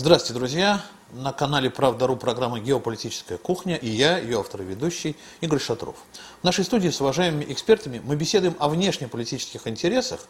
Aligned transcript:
Здравствуйте, 0.00 0.38
друзья! 0.38 0.82
На 1.12 1.34
канале 1.34 1.68
«Правда.ру» 1.68 2.16
программа 2.16 2.58
«Геополитическая 2.58 3.36
кухня» 3.36 3.76
и 3.76 3.86
я, 3.86 4.16
ее 4.16 4.40
автор 4.40 4.62
и 4.62 4.64
ведущий, 4.64 5.14
Игорь 5.42 5.60
Шатров. 5.60 5.94
В 6.40 6.44
нашей 6.44 6.64
студии 6.64 6.88
с 6.88 7.02
уважаемыми 7.02 7.44
экспертами 7.52 8.00
мы 8.02 8.16
беседуем 8.16 8.56
о 8.60 8.70
внешнеполитических 8.70 9.66
интересах, 9.66 10.20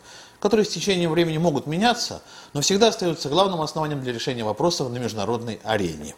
которые 0.41 0.67
с 0.67 0.71
течением 0.71 1.13
времени 1.13 1.39
могут 1.39 1.69
меняться, 1.69 2.21
но 2.53 2.63
всегда 2.63 2.89
остаются 2.89 3.29
главным 3.29 3.61
основанием 3.61 4.03
для 4.03 4.13
решения 4.13 4.43
вопросов 4.43 4.91
на 4.91 4.99
международной 4.99 5.61
арене. 5.63 6.17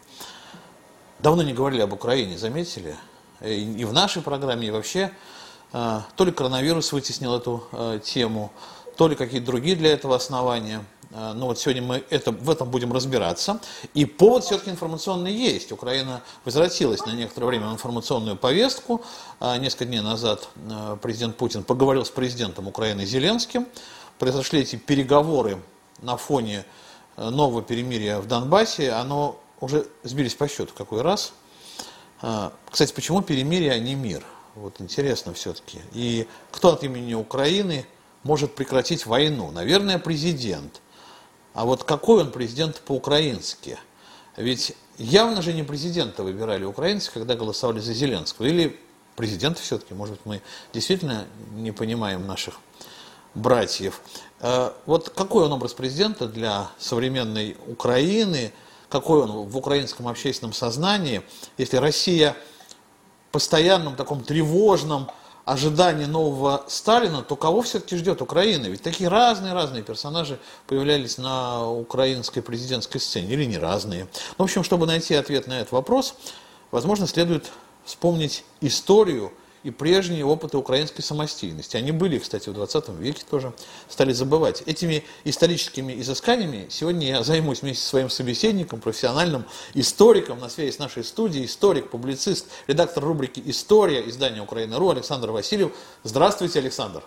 Давно 1.18 1.42
не 1.42 1.52
говорили 1.52 1.82
об 1.82 1.92
Украине, 1.92 2.38
заметили? 2.38 2.96
И 3.42 3.84
в 3.84 3.92
нашей 3.92 4.22
программе, 4.22 4.68
и 4.68 4.70
вообще. 4.70 5.12
А, 5.74 6.06
то 6.16 6.24
ли 6.24 6.32
коронавирус 6.32 6.90
вытеснил 6.92 7.36
эту 7.36 7.68
э, 7.72 8.00
тему, 8.02 8.50
то 8.96 9.08
ли 9.08 9.14
какие-то 9.14 9.44
другие 9.44 9.76
для 9.76 9.92
этого 9.92 10.16
основания– 10.16 10.82
а, 11.14 11.34
ну 11.34 11.46
вот 11.46 11.58
сегодня 11.58 11.82
мы 11.82 12.04
это, 12.10 12.32
в 12.32 12.48
этом 12.48 12.70
будем 12.70 12.92
разбираться. 12.92 13.61
И 13.94 14.04
повод 14.04 14.44
все-таки 14.44 14.70
информационный 14.70 15.32
есть. 15.32 15.72
Украина 15.72 16.22
возвратилась 16.44 17.04
на 17.04 17.12
некоторое 17.12 17.46
время 17.46 17.68
в 17.68 17.72
информационную 17.72 18.36
повестку. 18.36 19.02
А, 19.38 19.58
несколько 19.58 19.85
дней 19.85 20.00
назад 20.00 20.48
а, 20.71 20.96
президент 20.96 21.36
Путин 21.36 21.64
поговорил 21.64 22.04
с 22.04 22.11
президентом 22.11 22.66
Украины 22.66 23.04
Зеленским. 23.04 23.66
Произошли 24.18 24.61
эти 24.61 24.76
переговоры 24.76 25.61
на 26.00 26.16
фоне 26.16 26.64
нового 27.16 27.63
перемирия 27.63 28.18
в 28.18 28.26
Донбассе. 28.26 28.93
Оно 28.93 29.38
уже 29.60 29.86
сбились 30.04 30.35
по 30.35 30.49
счету 30.49 30.72
какой 30.76 31.02
раз. 31.02 31.32
Кстати, 32.70 32.92
почему 32.92 33.20
перемирие, 33.22 33.72
а 33.72 33.78
не 33.78 33.94
мир? 33.94 34.24
Вот 34.55 34.80
интересно 34.80 35.34
все-таки. 35.34 35.80
И 35.92 36.28
кто 36.52 36.74
от 36.74 36.84
имени 36.84 37.14
Украины 37.14 37.84
может 38.22 38.55
прекратить 38.55 39.06
войну? 39.06 39.50
Наверное, 39.50 39.98
президент. 39.98 40.80
А 41.55 41.64
вот 41.64 41.84
какой 41.84 42.22
он 42.22 42.30
президент 42.30 42.80
по-украински? 42.80 43.78
Ведь 44.36 44.74
явно 44.98 45.42
же 45.42 45.52
не 45.52 45.62
президента 45.62 46.22
выбирали 46.22 46.64
украинцы, 46.64 47.10
когда 47.12 47.34
голосовали 47.34 47.80
за 47.80 47.92
Зеленского. 47.92 48.46
Или 48.46 48.78
президента 49.16 49.60
все-таки, 49.60 49.94
может 49.94 50.14
быть, 50.16 50.27
мы 50.27 50.42
действительно 50.72 51.27
не 51.54 51.72
понимаем 51.72 52.27
наших 52.27 52.58
братьев. 53.34 54.00
Э, 54.40 54.72
вот 54.86 55.10
какой 55.10 55.44
он 55.44 55.52
образ 55.52 55.74
президента 55.74 56.27
для 56.27 56.68
современной 56.78 57.56
Украины, 57.66 58.52
какой 58.88 59.22
он 59.22 59.30
в 59.48 59.56
украинском 59.56 60.08
общественном 60.08 60.52
сознании, 60.52 61.22
если 61.58 61.77
Россия 61.77 62.36
в 63.28 63.32
постоянном 63.32 63.96
таком 63.96 64.22
тревожном 64.22 65.10
ожидание 65.44 66.06
нового 66.06 66.64
Сталина, 66.68 67.22
то 67.22 67.36
кого 67.36 67.62
все-таки 67.62 67.96
ждет 67.96 68.22
Украина? 68.22 68.66
Ведь 68.66 68.82
такие 68.82 69.08
разные-разные 69.08 69.82
персонажи 69.82 70.38
появлялись 70.66 71.18
на 71.18 71.68
украинской 71.68 72.40
президентской 72.40 72.98
сцене, 72.98 73.32
или 73.32 73.44
не 73.44 73.58
разные. 73.58 74.06
Ну, 74.38 74.38
в 74.38 74.42
общем, 74.42 74.64
чтобы 74.64 74.86
найти 74.86 75.14
ответ 75.14 75.46
на 75.46 75.60
этот 75.60 75.72
вопрос, 75.72 76.14
возможно, 76.70 77.06
следует 77.06 77.50
вспомнить 77.84 78.44
историю 78.60 79.32
и 79.62 79.70
прежние 79.70 80.24
опыты 80.24 80.56
украинской 80.56 81.02
самостийности. 81.02 81.77
Они 81.77 81.92
были, 81.92 82.18
кстати, 82.18 82.48
в 82.48 82.55
20 82.55 82.88
веке 82.91 83.22
тоже, 83.28 83.52
стали 83.88 84.12
забывать. 84.12 84.62
Этими 84.66 85.05
историческими 85.24 86.00
изысканиями 86.00 86.66
сегодня 86.70 87.08
я 87.08 87.22
займусь 87.22 87.62
вместе 87.62 87.83
со 87.83 87.90
своим 87.90 88.10
собеседником, 88.10 88.80
профессиональным 88.80 89.44
историком 89.74 90.40
на 90.40 90.48
связи 90.48 90.72
с 90.72 90.78
нашей 90.78 91.05
студией, 91.05 91.46
историк, 91.46 91.90
публицист, 91.90 92.46
редактор 92.66 93.05
рубрики 93.05 93.42
«История» 93.44 94.08
издания 94.08 94.42
«Украина.ру» 94.42 94.90
Александр 94.90 95.30
Васильев. 95.30 95.72
Здравствуйте, 96.02 96.58
Александр. 96.58 97.02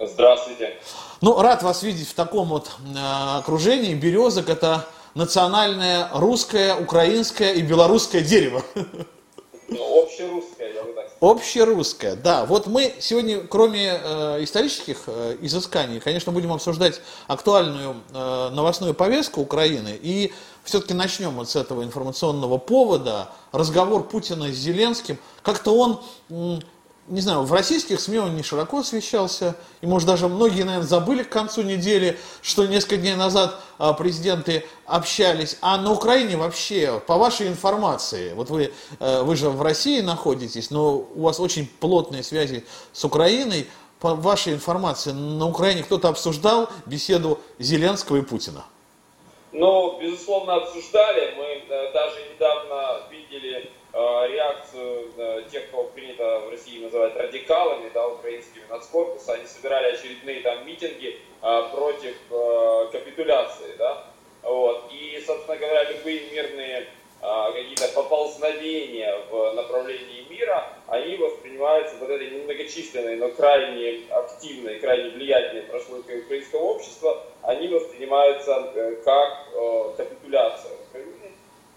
Здравствуйте. 0.00 0.80
Ну, 1.20 1.40
рад 1.40 1.62
вас 1.62 1.82
видеть 1.82 2.08
в 2.08 2.14
таком 2.14 2.48
вот 2.48 2.70
э, 2.94 3.38
окружении. 3.38 3.94
Березок– 3.94 4.48
это 4.50 4.86
национальное 5.14 6.08
русское, 6.14 6.76
украинское 6.76 7.52
и 7.54 7.62
белорусское 7.62 8.22
дерево. 8.22 8.62
Общерусское, 11.20 11.60
я 11.60 11.66
бы 11.66 11.82
так 11.82 11.84
сказал. 11.84 12.08
Общерусское, 12.10 12.16
да. 12.16 12.44
Вот 12.46 12.66
мы 12.66 12.94
сегодня, 13.00 13.40
кроме 13.40 14.00
э, 14.02 14.44
исторических 14.44 15.04
э, 15.06 15.36
изысканий, 15.40 16.00
конечно, 16.00 16.32
будем 16.32 16.52
обсуждать 16.52 17.00
актуальную 17.26 17.96
э, 18.12 18.48
новостную 18.50 18.94
повестку 18.94 19.40
Украины. 19.40 19.98
И 20.00 20.32
все-таки 20.64 20.94
начнем 20.94 21.30
вот 21.30 21.48
с 21.48 21.56
этого 21.56 21.82
информационного 21.82 22.58
повода. 22.58 23.30
Разговор 23.52 24.04
Путина 24.04 24.52
с 24.52 24.56
Зеленским. 24.56 25.18
Как-то 25.42 25.74
он 25.76 26.62
не 27.08 27.20
знаю, 27.20 27.42
в 27.42 27.52
российских 27.52 28.00
СМИ 28.00 28.18
он 28.18 28.36
не 28.36 28.42
широко 28.42 28.80
освещался, 28.80 29.56
и, 29.80 29.86
может, 29.86 30.06
даже 30.06 30.28
многие, 30.28 30.62
наверное, 30.62 30.86
забыли 30.86 31.22
к 31.22 31.28
концу 31.28 31.62
недели, 31.62 32.18
что 32.42 32.66
несколько 32.66 32.98
дней 32.98 33.14
назад 33.14 33.60
а, 33.78 33.92
президенты 33.92 34.64
общались. 34.86 35.58
А 35.60 35.78
на 35.78 35.92
Украине 35.92 36.36
вообще, 36.36 37.00
по 37.06 37.16
вашей 37.16 37.48
информации, 37.48 38.32
вот 38.34 38.50
вы, 38.50 38.72
э, 39.00 39.22
вы 39.22 39.36
же 39.36 39.48
в 39.50 39.62
России 39.62 40.00
находитесь, 40.00 40.70
но 40.70 40.96
у 40.96 41.22
вас 41.22 41.40
очень 41.40 41.66
плотные 41.80 42.22
связи 42.22 42.64
с 42.92 43.04
Украиной, 43.04 43.66
по 44.00 44.14
вашей 44.14 44.52
информации, 44.52 45.10
на 45.10 45.46
Украине 45.46 45.82
кто-то 45.82 46.08
обсуждал 46.08 46.68
беседу 46.86 47.40
Зеленского 47.58 48.18
и 48.18 48.22
Путина? 48.22 48.64
Ну, 49.52 49.98
безусловно, 49.98 50.54
обсуждали. 50.54 51.34
Мы 51.36 51.44
э, 51.44 51.92
даже 51.92 52.16
недавно 52.32 53.00
видели 53.10 53.72
реакцию 53.98 55.10
э, 55.16 55.42
тех, 55.50 55.70
кого 55.70 55.84
принято 55.84 56.40
в 56.40 56.50
России 56.50 56.82
называть 56.82 57.16
радикалами, 57.16 57.90
да, 57.92 58.06
украинскими 58.06 58.64
нацкорпуса, 58.68 59.34
они 59.34 59.46
собирали 59.46 59.94
очередные 59.94 60.40
там 60.40 60.66
митинги 60.66 61.18
э, 61.42 61.62
против 61.72 62.14
капитуляции, 62.92 63.74
да, 63.76 64.04
вот, 64.42 64.90
и, 64.92 65.22
собственно 65.26 65.56
говоря, 65.56 65.90
любые 65.90 66.30
мирные 66.30 66.86
какие-то 67.20 67.88
поползновения 67.88 69.12
в 69.28 69.52
направлении 69.54 70.24
мира, 70.30 70.72
они 70.86 71.16
воспринимаются 71.16 71.96
вот 71.96 72.10
этой 72.10 72.30
немногочисленной, 72.30 73.16
но 73.16 73.30
крайне 73.30 74.04
активной, 74.08 74.78
крайне 74.78 75.10
влиятельной 75.10 75.62
прослойкой 75.62 76.20
украинского 76.20 76.60
общества, 76.60 77.24
они 77.42 77.66
воспринимаются 77.66 78.72
как 79.04 79.48
капитуляция 79.96 80.77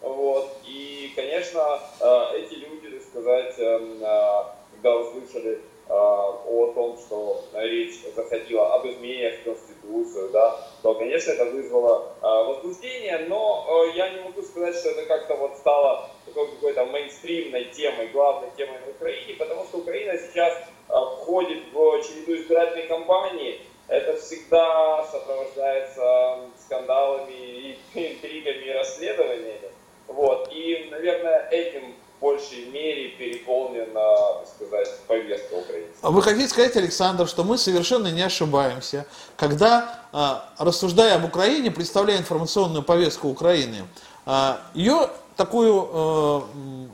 вот. 0.01 0.57
И, 0.65 1.13
конечно, 1.15 1.79
э, 1.99 2.37
эти 2.37 2.55
люди, 2.55 2.89
так 2.89 3.03
сказать, 3.03 3.53
эм, 3.59 3.99
э, 4.01 4.43
когда 4.73 4.97
услышали 4.97 5.59
э, 5.87 5.93
о 5.93 6.71
том, 6.73 6.97
что 6.97 7.43
речь 7.53 8.01
заходила 8.15 8.73
об 8.75 8.87
изменениях 8.87 9.39
в 9.39 9.43
Конституцию, 9.43 10.29
да, 10.29 10.57
то, 10.81 10.95
конечно, 10.95 11.31
это 11.31 11.45
вызвало 11.45 12.13
возбуждение, 12.21 13.25
но 13.27 13.85
я 13.93 14.09
не 14.09 14.21
могу 14.21 14.41
сказать, 14.41 14.75
что 14.75 14.89
это 14.89 15.05
как-то 15.05 15.35
вот 15.35 15.57
стало 15.57 16.09
такой 16.25 16.47
какой-то 16.51 16.85
мейнстримной 16.85 17.65
темой, 17.65 18.07
главной 18.07 18.49
темой 18.55 18.77
в 18.85 18.89
Украине, 18.89 19.35
потому 19.37 19.65
что 19.65 19.79
Украина 19.79 20.17
сейчас 20.17 20.53
входит 20.87 21.63
в 21.73 22.01
череду 22.03 22.35
избирательной 22.35 22.87
кампании, 22.87 23.61
это 23.87 24.15
всегда 24.15 25.05
сопровождается 25.11 26.39
скандалами 26.65 27.77
интригами 27.93 28.63
и 28.63 28.71
расследованиями. 28.71 29.70
Вот. 30.13 30.49
И, 30.51 30.87
наверное, 30.91 31.47
этим 31.49 31.95
в 32.17 32.21
большей 32.21 32.65
мере 32.65 33.09
переполнена, 33.09 33.93
так 33.93 34.47
сказать, 34.55 34.99
повестка 35.07 35.53
украинцев. 35.53 35.97
Вы 36.01 36.21
хотите 36.21 36.47
сказать, 36.49 36.75
Александр, 36.75 37.27
что 37.27 37.43
мы 37.43 37.57
совершенно 37.57 38.07
не 38.09 38.21
ошибаемся, 38.21 39.07
когда, 39.37 40.01
а, 40.11 40.49
рассуждая 40.59 41.15
об 41.15 41.25
Украине, 41.25 41.71
представляя 41.71 42.19
информационную 42.19 42.83
повестку 42.83 43.27
Украины, 43.27 43.87
а, 44.25 44.61
ее 44.75 45.09
такую 45.35 45.89
э, 45.91 46.41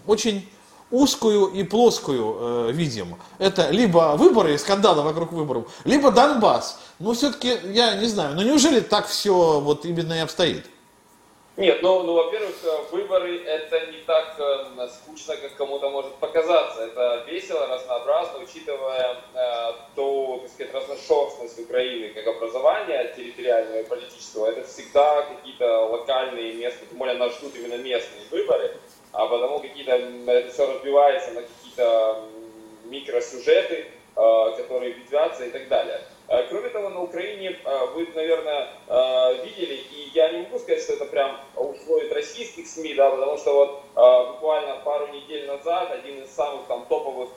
очень 0.06 0.48
узкую 0.90 1.48
и 1.48 1.64
плоскую 1.64 2.70
э, 2.70 2.72
видим. 2.72 3.18
Это 3.40 3.70
либо 3.72 4.16
выборы 4.18 4.54
и 4.54 4.58
скандалы 4.58 5.02
вокруг 5.02 5.34
выборов, 5.34 5.66
либо 5.84 6.12
Донбасс. 6.12 6.80
Но 7.00 7.14
все-таки, 7.14 7.58
я 7.74 7.96
не 7.96 8.08
знаю, 8.08 8.36
но 8.36 8.44
неужели 8.44 8.80
так 8.80 9.08
все 9.08 9.60
вот 9.60 9.86
именно 9.86 10.14
и 10.14 10.20
обстоит? 10.20 10.66
Нет, 11.58 11.82
ну, 11.82 12.04
ну 12.04 12.14
во-первых, 12.14 12.56
э, 12.64 12.82
выборы 12.92 13.44
это 13.44 13.88
не 13.88 13.98
так 14.06 14.36
э, 14.38 14.88
скучно, 14.90 15.36
как 15.38 15.56
кому-то 15.56 15.90
может 15.90 16.14
показаться. 16.18 16.84
Это 16.84 17.26
весело, 17.28 17.66
разнообразно, 17.66 18.44
учитывая 18.44 19.18
э, 19.34 19.74
ту, 19.96 20.42
так 20.44 20.52
сказать, 20.52 20.74
разношерстность 20.76 21.60
Украины 21.60 22.10
как 22.10 22.28
образования 22.28 23.12
территориального 23.16 23.80
и 23.80 23.86
политического. 23.86 24.46
Это 24.46 24.68
всегда 24.68 25.24
какие-то 25.24 25.86
локальные 25.88 26.54
местные, 26.54 26.90
тем 26.90 27.00
более 27.00 27.16
нас 27.16 27.36
ждут 27.40 27.56
именно 27.56 27.82
местные 27.82 28.28
выборы, 28.30 28.78
а 29.12 29.26
потому 29.26 29.60
какие-то, 29.60 29.94
это 29.94 30.54
все 30.54 30.72
разбивается 30.72 31.32
на 31.32 31.42
какие-то 31.42 32.24
микросюжеты, 32.86 33.88
э, 34.16 34.52
которые 34.58 34.92
ветвятся 34.92 35.46
и 35.46 35.50
так 35.50 35.68
далее. 35.70 36.02
Э, 36.30 36.44
кроме 36.50 36.70
того, 36.70 36.90
на 36.90 37.04
Украине 37.04 37.58
э, 37.64 37.86
вы, 37.94 38.08
наверное, 38.14 38.68
э, 38.88 39.46
видели, 39.46 39.76
и 39.76 40.12
я 40.14 40.30
не 40.32 40.40
могу 40.40 40.60
сказать, 40.60 40.84
что 40.84 40.94
это 40.94 41.06
прям 41.06 41.40
ушло 41.56 42.00
из 42.00 42.12
российских 42.12 42.68
СМИ, 42.68 42.96
да, 42.96 43.10
потому 43.10 43.38
что 43.38 43.54
вот 43.54 43.84
буквально 44.34 44.76
пару 44.84 45.08
недель 45.08 45.48
назад 45.48 45.92
один 45.92 46.24
из 46.24 46.30
самых 46.30 46.68
там 46.68 46.86
топовых 46.86 47.30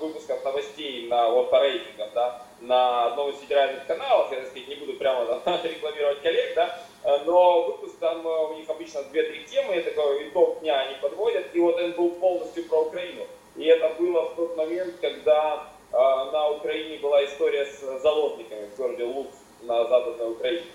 выпусков 0.00 0.42
новостей 0.44 1.08
на, 1.08 1.28
вот 1.28 1.50
по 1.50 1.60
рейтингам, 1.60 2.08
да, 2.14 2.42
на 2.60 3.06
одном 3.06 3.30
из 3.30 3.38
федеральных 3.38 3.86
каналов, 3.86 4.30
я, 4.30 4.38
так 4.38 4.48
сказать, 4.48 4.68
не 4.68 4.76
буду 4.76 4.94
прямо 4.94 5.26
там, 5.26 5.60
рекламировать 5.64 6.22
коллег, 6.22 6.54
да, 6.54 6.78
но 7.26 7.62
выпуск 7.62 7.98
там 7.98 8.24
у 8.24 8.54
них 8.54 8.68
обычно 8.70 8.78
обычно 8.78 9.00
2-3 9.12 9.44
темы, 9.44 9.76
и 9.76 9.82
такой 9.82 10.28
итог 10.28 10.60
дня 10.60 10.80
они 10.80 10.96
подводят, 11.00 11.46
и 11.52 11.60
вот 11.60 11.80
он 11.80 11.92
был 11.92 12.10
полностью 12.12 12.64
про 12.64 12.82
Украину. 12.82 13.26
И 13.56 13.64
это 13.66 13.88
было 13.98 14.30
в 14.30 14.36
тот 14.36 14.56
момент, 14.56 14.94
когда 15.00 15.68
на 15.92 16.50
Украине 16.50 16.98
была 16.98 17.24
история 17.24 17.64
с 17.66 18.00
заложниками 18.00 18.66
в 18.66 18.76
городе 18.76 19.04
Луцк 19.04 19.38
на 19.62 19.84
Западной 19.84 20.32
Украине. 20.32 20.66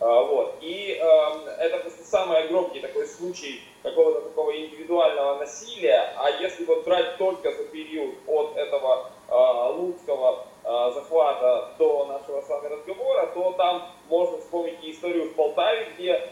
Э, 0.00 0.04
вот. 0.04 0.56
И 0.62 0.98
э, 0.98 1.50
это 1.58 1.90
самый 2.04 2.48
громкий 2.48 2.80
такой 2.80 3.06
случай 3.06 3.60
какого-то 3.82 4.22
такого 4.22 4.56
индивидуального 4.56 5.38
насилия, 5.38 6.12
а 6.16 6.30
если 6.30 6.64
вот 6.64 6.84
брать 6.84 7.18
только 7.18 7.52
за 7.52 7.64
период 7.64 8.14
от 8.26 8.56
этого 8.56 9.10
э, 9.28 9.72
луцкого 9.76 10.46
э, 10.64 10.92
захвата 10.94 11.74
до 11.78 12.06
нашего 12.06 12.40
с 12.40 12.48
вами 12.48 12.68
разговора, 12.68 13.26
то 13.34 13.52
там 13.52 13.88
можно 14.08 14.38
вспомнить 14.38 14.78
и 14.82 14.92
историю 14.92 15.30
в 15.30 15.34
Полтаве, 15.34 15.88
где 15.94 16.12
э, 16.12 16.22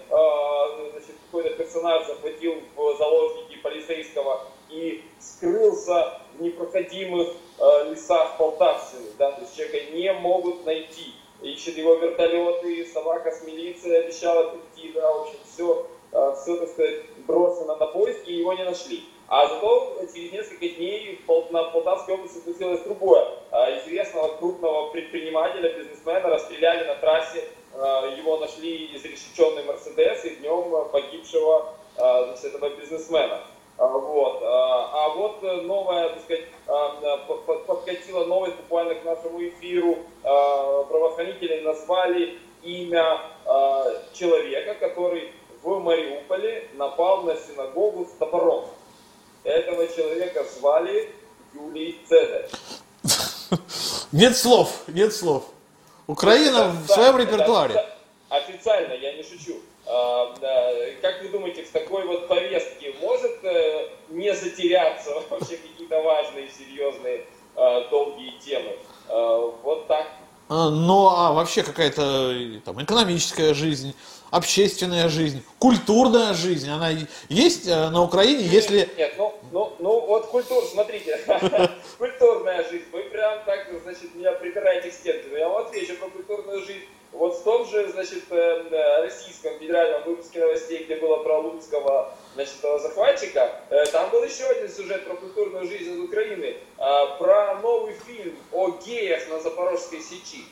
значит, 0.93 1.17
какой-то 1.27 1.51
персонаж 1.51 2.07
захватил 2.07 2.55
в 2.75 2.97
заложники 2.97 3.59
полицейского 3.59 4.47
и 4.71 5.05
скрылся 5.21 6.21
непроходимых 6.41 7.29
э, 7.59 7.91
лесах 7.91 8.37
Полтавщины, 8.37 9.11
да, 9.19 9.33
то 9.33 9.43
есть 9.43 9.57
человека 9.57 9.93
не 9.93 10.13
могут 10.13 10.65
найти. 10.65 11.15
Ищет 11.43 11.79
его 11.79 11.95
вертолеты, 11.95 12.85
собака 12.87 13.31
с 13.31 13.45
милицией 13.45 14.01
обещала 14.01 14.51
прийти, 14.51 14.93
да, 14.93 15.13
в 15.13 15.23
общем, 15.23 15.39
все, 15.53 15.87
э, 16.13 16.35
все, 16.41 16.57
так 16.57 16.69
сказать, 16.69 17.05
брошено 17.27 17.77
на 17.77 17.87
поиски, 17.87 18.31
и 18.31 18.39
его 18.39 18.55
не 18.55 18.65
нашли. 18.65 19.05
А 19.29 19.47
зато 19.47 19.99
через 20.13 20.33
несколько 20.33 20.69
дней 20.69 21.21
на 21.51 21.65
Полтавской 21.65 22.15
области 22.15 22.39
случилось 22.39 22.81
другое. 22.81 23.25
Э, 23.53 23.79
известного 23.79 24.37
крупного 24.37 24.91
предпринимателя, 24.91 25.73
бизнесмена 25.73 26.29
расстреляли 26.29 26.89
на 26.89 26.97
трассе, 26.97 27.45
э, 27.75 28.15
его 28.19 28.39
нашли 28.39 28.97
изрешеченный 28.97 29.65
Мерседес 29.65 30.25
и 30.25 30.31
днем 30.37 30.89
погибшего 30.91 31.75
значит, 31.97 32.45
этого 32.45 32.71
бизнесмена. 32.71 33.43
Вот. 33.79 34.43
А 34.43 35.09
вот 35.11 35.43
новая, 35.43 36.09
так 36.09 36.23
сказать, 36.23 36.45
подкатила 37.67 38.25
новость 38.25 38.57
буквально 38.57 38.97
к 38.97 39.05
нашему 39.05 39.41
эфиру. 39.49 39.99
Правоохранители 40.23 41.61
назвали 41.61 42.39
имя 42.63 43.21
человека, 44.13 44.75
который 44.75 45.33
в 45.63 45.79
Мариуполе 45.79 46.69
напал 46.75 47.23
на 47.23 47.37
синагогу 47.37 48.07
с 48.07 48.19
топором. 48.19 48.67
Этого 49.45 49.87
человека 49.87 50.45
звали 50.59 51.15
Юлий 51.55 52.01
Цезарь. 52.09 52.49
Нет 54.11 54.37
слов, 54.37 54.83
нет 54.89 55.15
слов. 55.15 55.45
Украина 56.07 56.69
в 56.69 56.89
своем 56.89 57.17
репертуаре. 57.17 57.87
Официально, 58.29 58.95
я 58.95 59.13
не 59.15 59.23
шучу. 59.23 59.61
А, 59.91 60.35
как 61.01 61.23
вы 61.23 61.29
думаете, 61.31 61.63
в 61.63 61.71
такой 61.71 62.05
вот 62.05 62.29
повестке 62.29 62.95
может 63.01 63.43
э, 63.43 63.89
не 64.11 64.35
затеряться 64.35 65.11
вообще 65.31 65.57
какие-то 65.57 66.03
важные, 66.03 66.51
серьезные, 66.51 67.25
а, 67.57 67.89
долгие 67.89 68.39
темы? 68.39 68.77
А, 69.09 69.55
вот 69.63 69.87
так. 69.87 70.07
Ну, 70.51 71.09
а 71.09 71.33
вообще 71.33 71.63
какая-то 71.63 72.35
там 72.65 72.83
экономическая 72.83 73.53
жизнь, 73.53 73.95
общественная 74.31 75.09
жизнь, 75.11 75.43
культурная 75.59 76.33
жизнь, 76.33 76.71
она 76.71 76.91
есть 77.29 77.69
э, 77.69 77.89
на 77.91 78.03
Украине, 78.03 78.45
если... 78.45 78.89
Нет, 78.97 79.15
ну, 79.19 79.35
ну, 79.53 79.73
ну 79.79 80.07
вот 80.07 80.27
культура, 80.27 80.65
смотрите, 80.67 81.19
культурная 81.99 82.67
жизнь, 82.69 82.85
вы 82.93 83.03
прям 83.05 83.45
так, 83.45 83.69
значит, 83.83 84.15
меня 84.15 84.33
припираете 84.33 84.91
к 84.91 84.95
стенке, 84.95 85.29
но 85.31 85.37
я 85.37 85.49
вам 85.49 85.67
отвечу 85.67 85.97
про 85.97 86.09
культурную 86.09 86.65
жизнь. 86.65 86.85
Вот 87.13 87.39
в 87.39 87.43
том 87.43 87.67
же, 87.67 87.89
значит, 87.89 88.25
э, 88.31 89.01
российском 89.03 89.59
федеральном 89.59 90.05
выпуске 90.05 90.41
новостей, 90.41 90.85
где 90.85 90.97
было 90.97 91.23
про 91.23 91.39
луцкого, 91.39 92.13
значит, 92.35 92.57
захватчика, 92.61 93.51
э, 93.71 93.87
там 93.87 94.11
был 94.11 94.23
еще 94.25 94.45
один 94.45 94.69
сюжет 94.69 95.05
про 95.07 95.15
культурную 95.15 95.67
жизнь 95.67 95.93
из 95.93 96.01
Украины, 96.01 96.57
про 96.77 97.59
новый 97.63 97.95
фильм 98.07 98.37
о 98.53 98.71
геях 98.85 99.29
на 99.29 99.41
Запорожской 99.41 100.01
сечи. 100.01 100.45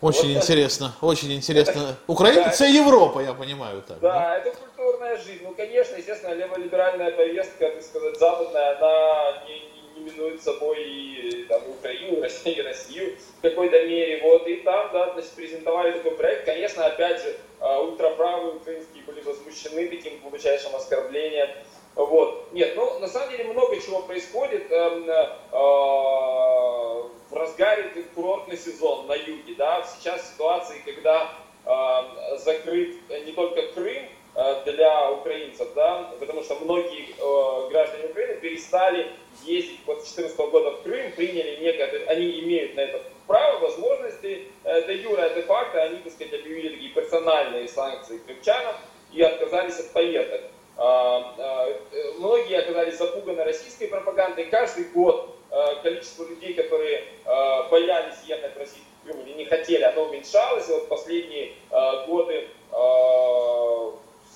Очень 0.00 0.34
вот 0.34 0.42
интересно, 0.42 0.94
это... 0.96 1.06
очень 1.06 1.32
интересно. 1.32 1.70
Это... 1.70 1.96
Украина 2.06 2.44
да, 2.44 2.50
это 2.50 2.64
Европа, 2.64 3.20
я 3.20 3.34
понимаю 3.34 3.82
так. 3.86 4.00
Да, 4.00 4.12
да, 4.14 4.38
это 4.38 4.56
культурная 4.56 5.18
жизнь. 5.18 5.42
Ну, 5.42 5.52
конечно, 5.54 5.96
естественно, 5.96 6.32
леволиберальная 6.32 7.10
повестка, 7.10 7.70
так 7.70 7.82
сказать, 7.82 8.18
западная, 8.18 8.78
она 8.78 9.44
не, 9.46 9.69
минует 10.20 10.42
собой 10.42 10.82
и 10.84 11.44
там, 11.48 11.62
Украину, 11.68 12.20
Россию, 12.22 12.64
Россию 12.64 13.16
в 13.38 13.42
какой-то 13.42 13.86
мере. 13.86 14.22
Вот, 14.22 14.46
и 14.46 14.56
там, 14.56 14.90
да, 14.92 15.12
значит, 15.12 15.32
презентовали 15.32 15.92
такой 15.92 16.12
проект. 16.12 16.44
Конечно, 16.44 16.86
опять 16.86 17.22
же, 17.22 17.36
а, 17.60 17.80
ультраправые 17.80 18.54
украинские 18.54 19.02
были 19.04 19.20
возмущены 19.20 19.88
таким 19.88 20.18
глубочайшим 20.20 20.74
оскорблением. 20.76 21.48
Вот. 21.94 22.52
Нет, 22.52 22.74
ну, 22.76 22.98
на 23.00 23.08
самом 23.08 23.30
деле 23.30 23.44
много 23.44 23.80
чего 23.80 24.02
происходит. 24.02 24.70
Эм, 24.70 25.10
э, 25.10 25.12
э, 25.12 25.56
в 27.30 27.34
разгаре 27.34 27.90
курортный 28.14 28.56
сезон 28.56 29.06
на 29.06 29.14
юге, 29.14 29.54
да, 29.56 29.84
сейчас 29.84 30.32
ситуации, 30.32 30.82
когда 30.84 31.30
э, 31.64 32.36
закрыт 32.38 32.96
не 33.24 33.32
только 33.32 33.62
Крым 33.72 34.04
э, 34.34 34.62
для 34.64 35.10
украинцев, 35.10 35.68
да, 35.74 36.12
потому 36.20 36.42
что 36.42 36.56
многие 36.56 37.10
э, 37.10 37.70
граждане 37.70 38.06
Украины 38.06 38.34
перестали 38.40 39.12
ездить 39.44 39.80
после 39.84 40.24
2014 40.24 40.50
года 40.50 40.70
в 40.70 40.82
Крым, 40.82 41.12
приняли 41.12 41.56
некое, 41.60 42.04
они 42.06 42.40
имеют 42.40 42.74
на 42.76 42.80
это 42.80 43.02
право, 43.26 43.58
возможности, 43.60 44.46
э, 44.64 44.86
де 44.86 44.96
юра, 44.96 45.28
де-факто, 45.30 45.82
они, 45.82 45.98
так 45.98 46.12
сказать, 46.12 46.34
объявили 46.34 46.70
такие 46.70 46.90
персональные 46.92 47.68
санкции 47.68 48.18
крымчанам 48.18 48.74
и 49.12 49.22
отказались 49.22 49.78
от 49.80 49.92
поездок. 49.92 50.42
Э, 50.76 51.22
э, 51.38 52.12
многие 52.18 52.58
оказались 52.58 52.98
запуганы 52.98 53.44
российской 53.44 53.86
пропагандой. 53.86 54.46
Каждый 54.46 54.84
год 54.84 55.36
Э, 55.52 55.82
количество 55.82 56.24
людей, 56.24 56.54
которые 56.54 56.98
э, 57.24 57.68
боялись 57.70 58.14
ехать 58.26 58.54
в 58.54 58.58
российский 58.58 58.84
Крым 59.04 59.20
или 59.22 59.32
не 59.32 59.44
хотели, 59.46 59.82
оно 59.82 60.04
уменьшалось. 60.04 60.68
И 60.68 60.72
вот 60.72 60.88
последние 60.88 61.54
э, 61.70 62.06
годы 62.06 62.48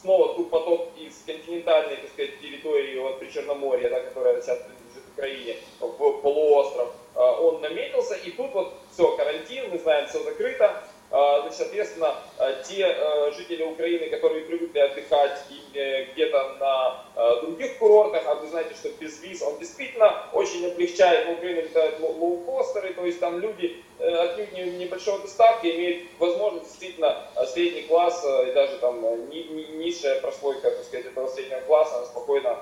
снова 0.00 0.34
тут 0.34 0.50
поток 0.50 0.88
из 0.98 1.22
континентальной, 1.24 1.96
так 1.96 2.10
сказать, 2.10 2.40
территории 2.40 2.98
вот 2.98 3.20
при 3.20 3.30
Черноморье, 3.30 3.88
да, 3.88 4.00
которая 4.00 4.42
сейчас 4.42 4.58
принадлежит 4.58 5.04
Украине, 5.16 5.56
в 5.78 6.20
полуостров, 6.20 6.92
он 7.14 7.60
наметился, 7.60 8.14
и 8.16 8.32
тут 8.32 8.52
вот 8.52 8.74
все, 8.92 9.16
карантин, 9.16 9.70
мы 9.70 9.78
знаем, 9.78 10.08
все 10.08 10.18
закрыто, 10.24 10.82
а, 11.16 11.42
значит, 11.42 11.58
соответственно, 11.58 12.16
а, 12.38 12.52
те 12.64 12.86
а, 12.86 13.30
жители 13.30 13.62
Украины, 13.62 14.08
которые 14.10 14.46
привыкли 14.46 14.80
отдыхать 14.80 15.44
э, 15.74 16.06
где-то 16.12 16.56
на 16.58 17.40
других 17.42 17.78
курортах, 17.78 18.22
а 18.26 18.34
вы 18.34 18.48
знаете, 18.48 18.74
что 18.74 18.88
без 18.98 19.22
виз 19.22 19.40
он 19.42 19.56
действительно 19.60 20.26
очень 20.32 20.66
облегчает, 20.66 21.28
в 21.28 21.32
Украину 21.32 21.62
летают 21.62 22.00
лоукостеры, 22.00 22.94
то 22.94 23.04
есть 23.04 23.20
там 23.20 23.38
люди 23.38 23.76
э, 24.00 24.08
отнюдь 24.08 24.74
небольшого 25.04 25.22
доставки 25.22 25.66
имеют 25.66 26.08
возможность 26.18 26.68
действительно 26.68 27.16
средний 27.52 27.82
класс 27.82 28.24
и 28.46 28.52
даже 28.52 28.78
там 28.78 29.02
низшая 29.30 30.20
прослойка, 30.20 30.70
так 30.70 30.84
сказать, 30.84 31.06
этого 31.06 31.28
среднего 31.28 31.60
класса, 31.60 31.98
она 31.98 32.06
спокойно 32.06 32.58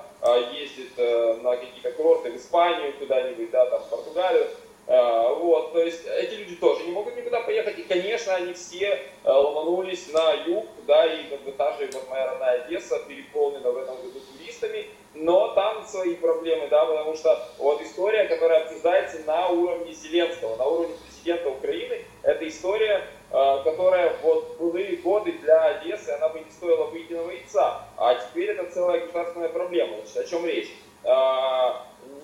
ездит 0.53 0.91
э, 0.97 1.37
на 1.41 1.55
какие-то 1.55 1.91
курорты 1.91 2.31
в 2.31 2.35
Испанию 2.35 2.93
куда-нибудь, 2.99 3.51
да, 3.51 3.65
там 3.69 3.81
в 3.83 3.89
Португалию, 3.89 4.47
Э, 4.85 5.33
вот, 5.39 5.71
то 5.71 5.81
есть 5.81 6.05
эти 6.05 6.35
люди 6.35 6.55
тоже 6.57 6.83
не 6.83 6.91
могут 6.91 7.15
никуда 7.15 7.39
поехать, 7.41 7.79
и, 7.79 7.83
конечно, 7.83 8.35
они 8.35 8.53
все 8.53 8.99
э, 9.23 9.31
ломанулись 9.31 10.11
на 10.11 10.33
юг, 10.45 10.65
да, 10.85 11.05
и 11.05 11.23
как 11.29 11.41
бы 11.41 11.53
та 11.53 11.71
же 11.77 11.89
вот 11.93 12.09
моя 12.09 12.31
родная 12.31 12.63
Одесса 12.63 12.99
переполнена 13.07 13.71
в 13.71 13.77
этом 13.77 13.95
году 13.95 14.19
туристами, 14.37 14.87
но 15.13 15.53
там 15.53 15.85
свои 15.85 16.15
проблемы, 16.15 16.67
да, 16.67 16.85
потому 16.85 17.15
что 17.15 17.47
вот 17.59 17.81
история, 17.81 18.25
которая 18.25 18.63
обсуждается 18.63 19.19
на 19.25 19.47
уровне 19.49 19.93
Зеленского, 19.93 20.57
на 20.57 20.65
уровне 20.65 20.95
президента 21.05 21.49
Украины, 21.49 22.03
это 22.21 22.45
история, 22.45 23.05
э, 23.31 23.61
которая 23.63 24.17
вот 24.21 24.57
былые 24.57 24.97
годы 24.97 25.31
для 25.43 25.63
Одессы, 25.63 26.09
она 26.09 26.27
бы 26.27 26.39
не 26.39 26.51
стоила 26.51 26.87
выеденного 26.87 27.31
яйца, 27.31 27.83
а 27.95 28.15
теперь 28.15 28.49
это 28.49 28.69
целая 28.69 28.99
государственная 28.99 29.49
проблема, 29.49 29.95
значит, 30.03 30.17
о 30.17 30.29
чем 30.29 30.45
речь? 30.45 30.69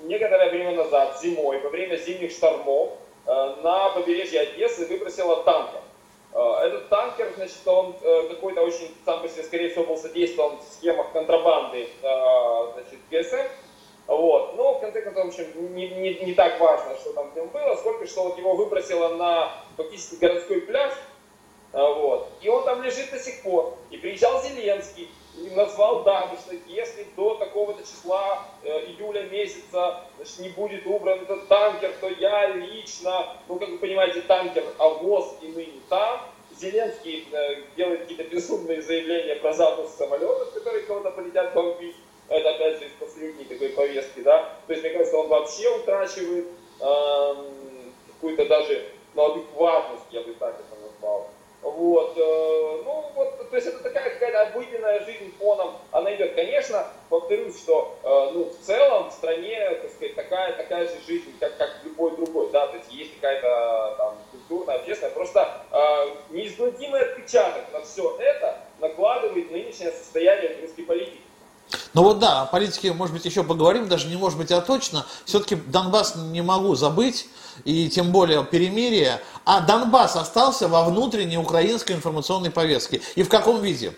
некоторое 0.03 0.50
время 0.50 0.75
назад, 0.75 1.19
зимой, 1.21 1.59
во 1.59 1.69
время 1.69 1.95
зимних 1.97 2.31
штормов, 2.31 2.91
э, 3.25 3.55
на 3.63 3.89
побережье 3.89 4.41
Одессы 4.41 4.85
выбросило 4.85 5.43
танкер. 5.43 5.81
Э, 6.33 6.65
этот 6.65 6.89
танкер, 6.89 7.31
значит, 7.35 7.65
он 7.65 7.95
э, 8.01 8.27
какой-то 8.29 8.61
очень, 8.61 8.91
сам 9.05 9.21
по 9.21 9.29
себе, 9.29 9.43
скорее 9.43 9.69
всего, 9.69 9.78
был 9.89 9.98
задействован 9.98 10.58
в 10.58 10.74
схемах 10.74 11.12
контрабанды 11.12 11.89
значит, 12.01 13.00
ГСМ. 13.12 13.48
Вот. 14.08 14.55
Но, 14.55 14.75
в 14.75 14.81
конце 14.81 15.01
концов, 15.01 15.25
в 15.25 15.27
общем, 15.27 15.75
не, 15.75 15.88
не, 15.89 16.13
не 16.25 16.34
так 16.34 16.60
важно, 16.60 16.96
что 16.96 17.13
там 17.13 17.31
с 17.31 17.36
ним 17.36 17.48
было, 17.50 17.75
сколько 17.75 18.08
что 18.08 18.24
вот 18.24 18.38
его 18.38 18.55
выбросило 18.55 19.10
на 19.15 19.51
фактически 19.77 20.15
городской 20.15 20.62
пляж. 20.62 20.93
Вот. 21.74 22.29
И 22.41 22.50
он 22.50 22.63
там 22.63 22.81
лежит 22.81 23.12
до 23.12 23.19
сих 23.19 23.43
пор. 23.43 23.75
И 23.91 23.98
приезжал 23.98 24.41
Зеленский, 24.41 25.10
и 25.38 25.50
назвал 25.51 26.03
дату, 26.03 26.38
что 26.38 26.55
если 26.67 27.05
до 27.15 27.36
такого-то 27.36 27.81
числа 27.84 28.46
э, 28.63 28.86
июля 28.88 29.24
месяца 29.24 30.01
значит, 30.17 30.39
не 30.39 30.50
будет 30.50 30.86
убран 30.86 31.22
этот 31.22 31.48
танкер, 31.48 31.93
то 32.01 32.10
я 32.10 32.48
лично, 32.48 33.36
ну 33.48 33.58
как 33.58 33.69
вы 33.69 33.77
понимаете, 33.77 34.22
танкер 34.22 34.63
АВОЗ 34.77 35.36
и 35.41 35.49
Зеленский 36.69 37.27
э, 37.31 37.55
делает 37.75 38.01
какие-то 38.01 38.23
безумные 38.23 38.81
заявления 38.81 39.35
про 39.35 39.53
запуск 39.53 39.97
самолетов, 39.97 40.53
которые 40.53 40.83
кого-то 40.83 41.11
полетят 41.11 41.53
бомбить, 41.53 41.95
это 42.27 42.49
опять 42.51 42.79
же 42.79 42.85
из 42.85 42.91
последней 42.99 43.45
такой 43.45 43.69
повестки, 43.69 44.21
да, 44.21 44.57
то 44.67 44.73
есть 44.73 44.83
мне 44.83 44.93
кажется, 44.93 45.17
он 45.17 45.27
вообще 45.29 45.69
утрачивает 45.75 46.47
политике, 72.51 72.94
может 72.94 73.13
быть, 73.13 73.25
еще 73.25 73.44
поговорим, 73.44 73.88
даже 73.88 74.08
не 74.08 74.15
может 74.15 74.38
быть, 74.38 74.51
а 74.51 74.62
точно. 74.62 75.06
Все-таки 75.25 75.56
Донбасс 75.56 76.15
не 76.15 76.41
могу 76.41 76.75
забыть, 76.75 77.27
и 77.65 77.89
тем 77.89 78.12
более 78.12 78.44
перемирие. 78.44 79.20
А 79.46 79.62
Донбасс 79.62 80.15
остался 80.15 80.68
во 80.68 80.84
внутренней 80.84 81.38
украинской 81.38 81.94
информационной 81.94 82.51
повестке. 82.51 83.01
И 83.15 83.24
в 83.24 83.29
каком 83.29 83.62
виде? 83.62 83.94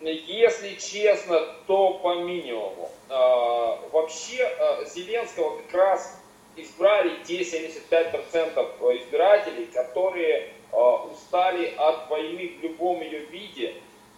Если 0.00 0.74
честно, 0.80 1.40
то 1.66 1.94
по 1.94 2.16
минимуму. 2.16 2.90
А, 3.08 3.78
вообще 3.92 4.42
а, 4.42 4.84
Зеленского 4.84 5.58
как 5.58 5.74
раз 5.74 6.18
избрали 6.56 7.18
те 7.24 7.42
75% 7.42 9.02
избирателей, 9.02 9.66
которые 9.66 10.50
а, 10.72 11.04
устали 11.04 11.74
от 11.76 12.10
войны 12.10 12.52
в 12.58 12.62
любом 12.62 13.00
ее 13.00 13.20
виде, 13.26 13.74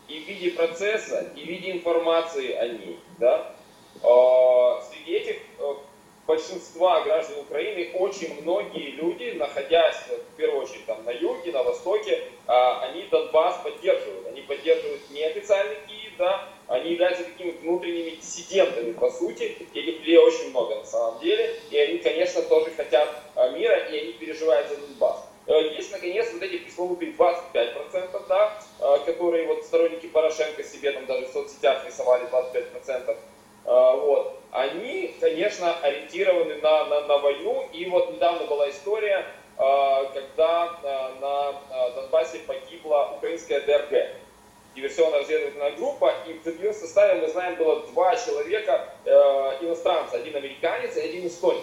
и 0.08 0.20
в 0.20 0.28
виде 0.28 0.50
процесса, 0.50 1.30
и 1.36 1.40
в 1.44 1.46
виде 1.46 1.72
информации 1.72 2.52
о 2.52 2.68
ней. 2.68 2.98
Да? 3.18 3.53
Среди 4.00 5.12
этих 5.12 5.36
большинства 6.26 7.02
граждан 7.02 7.40
Украины 7.40 7.90
очень 7.94 8.42
многие 8.42 8.90
люди, 8.92 9.34
находясь 9.36 9.96
в 10.08 10.36
первую 10.36 10.62
очередь 10.62 10.86
там, 10.86 11.04
на 11.04 11.10
юге, 11.10 11.52
на 11.52 11.62
востоке, 11.62 12.24
они 12.46 13.04
Донбасс 13.10 13.62
поддерживают. 13.62 14.26
Они 14.28 14.40
поддерживают 14.42 15.10
неофициальный 15.10 15.76
Киев, 15.86 16.12
да, 16.18 16.48
они 16.68 16.92
являются 16.92 17.24
такими 17.24 17.50
внутренними 17.50 18.10
диссидентами, 18.16 18.92
по 18.92 19.10
сути. 19.10 19.56
Этих 19.74 19.98
людей 19.98 20.16
очень 20.16 20.50
много 20.50 20.76
на 20.76 20.84
самом 20.84 21.18
деле. 21.20 21.54
И 21.70 21.78
они, 21.78 21.98
конечно, 21.98 22.42
тоже 22.42 22.70
хотят 22.70 23.08
мира, 23.52 23.76
и 23.76 23.98
они 23.98 24.12
переживают 24.12 24.68
за 24.68 24.76
Донбасс. 24.76 25.24
Э, 25.46 25.60
есть, 25.76 25.92
наконец, 25.92 26.32
вот 26.32 26.42
эти 26.42 26.56
пресловутые 26.58 27.12
25%, 27.12 28.22
да, 28.28 28.58
которые 29.04 29.46
вот 29.46 29.64
сторонники 29.64 30.06
Порошенко 30.06 30.64
себе 30.64 30.92
там 30.92 31.04
даже 31.06 31.26
в 31.26 31.32
соцсетях 31.32 31.86
рисовали 31.86 32.26
25%. 32.28 33.16
Вот 33.64 34.34
они, 34.54 35.16
конечно, 35.18 35.74
ориентированы 35.80 36.54
на, 36.56 36.84
на, 36.84 37.00
на 37.02 37.18
войну. 37.18 37.68
И 37.72 37.86
вот 37.86 38.12
недавно 38.12 38.46
была 38.46 38.70
история, 38.70 39.26
а, 39.58 40.04
когда 40.06 40.78
а, 40.82 41.14
на 41.20 41.76
а, 41.76 41.90
Донбассе 41.90 42.38
погибла 42.46 43.14
украинская 43.16 43.60
ДРГ, 43.60 44.14
диверсионно-разведывательная 44.76 45.72
группа, 45.76 46.14
и 46.26 46.34
в 46.34 46.46
ее 46.46 46.72
составе, 46.72 47.20
мы 47.20 47.28
знаем, 47.28 47.56
было 47.56 47.86
два 47.86 48.16
человека 48.16 48.88
э, 49.04 49.10
иностранца, 49.60 50.16
один 50.16 50.34
американец 50.34 50.96
и 50.96 51.00
один 51.00 51.28
эстонец. 51.28 51.62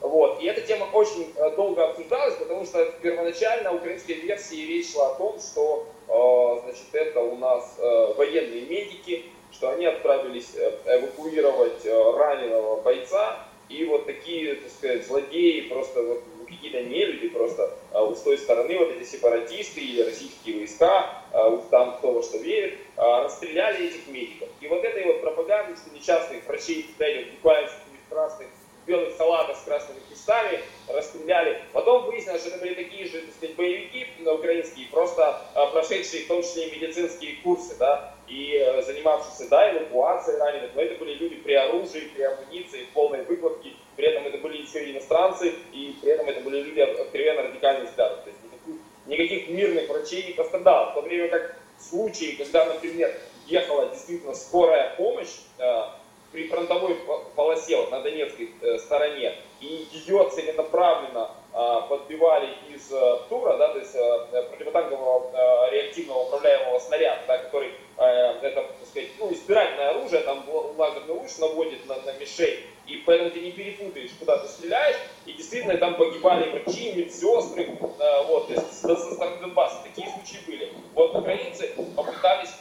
Вот. 0.00 0.40
И 0.40 0.46
эта 0.46 0.62
тема 0.62 0.86
очень 0.94 1.30
э, 1.36 1.50
долго 1.56 1.90
обсуждалась, 1.90 2.36
потому 2.36 2.64
что 2.64 2.84
первоначально 3.02 3.74
украинской 3.74 4.12
версии 4.12 4.66
речь 4.66 4.92
шла 4.92 5.10
о 5.10 5.14
том, 5.16 5.38
что 5.38 5.86
э, 6.08 6.60
значит, 6.64 6.94
это 6.94 7.20
у 7.20 7.36
нас 7.36 7.78
военные 8.16 8.62
медики, 8.62 9.26
что 9.52 9.70
они 9.70 9.86
отправились 9.86 10.54
э, 10.54 10.72
эвакуировать 10.86 11.84
э, 11.84 12.12
раненого 12.16 12.80
бойца, 12.80 13.38
и 13.68 13.84
вот 13.84 14.06
такие, 14.06 14.54
так 14.54 14.70
сказать, 14.70 15.06
злодеи, 15.06 15.68
просто 15.68 16.02
вот 16.02 16.22
какие-то 16.46 16.82
нелюди 16.82 17.28
просто 17.28 17.72
а, 17.92 18.14
с 18.14 18.22
той 18.22 18.38
стороны, 18.38 18.78
вот 18.78 18.92
эти 18.92 19.04
сепаратисты 19.04 19.80
или 19.80 20.02
российские 20.02 20.58
войска, 20.58 21.22
там 21.70 21.96
кто 21.98 22.12
во 22.12 22.22
что 22.22 22.38
верит, 22.38 22.78
расстреляли 22.96 23.88
этих 23.88 24.06
медиков. 24.06 24.48
И 24.60 24.68
вот 24.68 24.84
этой 24.84 25.04
вот 25.06 25.20
пропаганды, 25.20 25.76
что 25.76 25.92
несчастных 25.92 26.46
врачей, 26.46 26.86
вот, 26.96 27.26
буквально 27.32 27.68
в 27.68 28.08
красных, 28.08 28.46
белых 28.86 29.16
халатах 29.16 29.56
с 29.56 29.62
красными 29.62 29.98
крестами 30.08 30.60
расстреляли. 30.88 31.60
Потом 31.72 32.06
выяснилось, 32.06 32.42
что 32.42 32.50
это 32.50 32.58
были 32.58 32.74
такие 32.74 33.06
же, 33.06 33.20
так 33.20 33.34
сказать, 33.34 33.56
боевики 33.56 34.06
украинские, 34.24 34.86
просто 34.90 35.40
прошедшие 35.72 36.24
в 36.24 36.28
том 36.28 36.42
числе 36.42 36.68
и 36.68 36.76
медицинские 36.76 37.36
курсы, 37.42 37.74
да, 37.78 38.14
и 38.28 38.56
э, 38.56 38.82
занимавшиеся, 38.82 39.48
да, 39.48 39.72
эвакуацией 39.72 40.38
раненых, 40.38 40.70
но 40.74 40.82
это 40.82 40.98
были 40.98 41.14
люди 41.14 41.36
при 41.36 41.54
оружии, 41.54 42.10
при 42.14 42.22
амуниции, 42.22 42.84
в 42.84 42.90
полной 42.90 43.24
выкладке, 43.24 43.72
при 43.96 44.06
этом 44.06 44.26
это 44.26 44.38
были 44.38 44.62
еще 44.62 44.84
и 44.84 44.92
иностранцы, 44.92 45.54
и 45.72 45.96
при 46.00 46.12
этом 46.12 46.28
это 46.28 46.40
были 46.40 46.62
люди 46.62 46.80
откровенно 46.80 47.42
радикальных 47.42 47.90
взглядов. 47.90 48.24
То 48.24 48.30
есть 48.30 48.40
никаких, 48.42 48.80
никаких 49.06 49.48
мирных 49.48 49.88
врачей 49.88 50.26
не 50.26 50.32
пострадало. 50.32 50.90
В 50.90 50.94
то 50.94 51.00
время 51.02 51.28
как 51.28 51.56
в 51.78 51.82
случае, 51.82 52.36
когда, 52.36 52.64
например, 52.66 53.14
ехала 53.46 53.88
действительно 53.88 54.34
скорая 54.34 54.94
помощь 54.96 55.36
э, 55.58 55.82
при 56.32 56.48
фронтовой 56.48 56.96
полосе 57.34 57.76
вот, 57.76 57.90
на 57.90 58.00
Донецкой 58.00 58.50
э, 58.60 58.78
стороне, 58.78 59.34
и 59.60 59.86
ее 59.92 60.28
целенаправленно 60.34 61.30
э, 61.54 61.80
подбивали 61.88 62.48
из 62.74 62.90
э, 62.92 63.18
ТУРа, 63.28 63.56
да, 63.56 63.68
то 63.68 63.78
есть 63.78 63.94
э, 63.94 64.42
противотанкового 64.50 65.30
э, 65.32 65.70
реактивного 65.72 66.24
управляемого 66.24 66.78
снаряда, 66.80 67.20
да, 67.26 67.38
который 67.38 67.72
это, 68.04 68.62
так 68.62 68.88
сказать, 68.88 69.08
ну, 69.18 69.32
избирательное 69.32 69.90
оружие, 69.90 70.22
там 70.22 70.44
лазерный 70.76 71.14
луч 71.14 71.30
наводит 71.38 71.86
на, 71.86 71.96
на 72.02 72.12
мишень, 72.18 72.60
и 72.86 72.96
поэтому 72.98 73.30
ты 73.30 73.40
не 73.40 73.52
перепутаешь, 73.52 74.10
куда 74.18 74.38
ты 74.38 74.48
стреляешь, 74.48 74.96
и 75.24 75.32
действительно 75.32 75.76
там 75.78 75.96
погибали 75.96 76.50
врачи, 76.50 76.92
медсестры, 76.92 77.64
э, 77.64 78.26
вот, 78.26 78.48
то 78.48 78.54
есть 78.54 78.80
со 78.80 78.96
стороны 78.96 79.38
Донбасса 79.40 79.82
такие 79.82 80.08
случаи 80.08 80.44
были. 80.46 80.72
Вот 80.94 81.14
украинцы 81.14 81.74
попытались, 81.96 82.54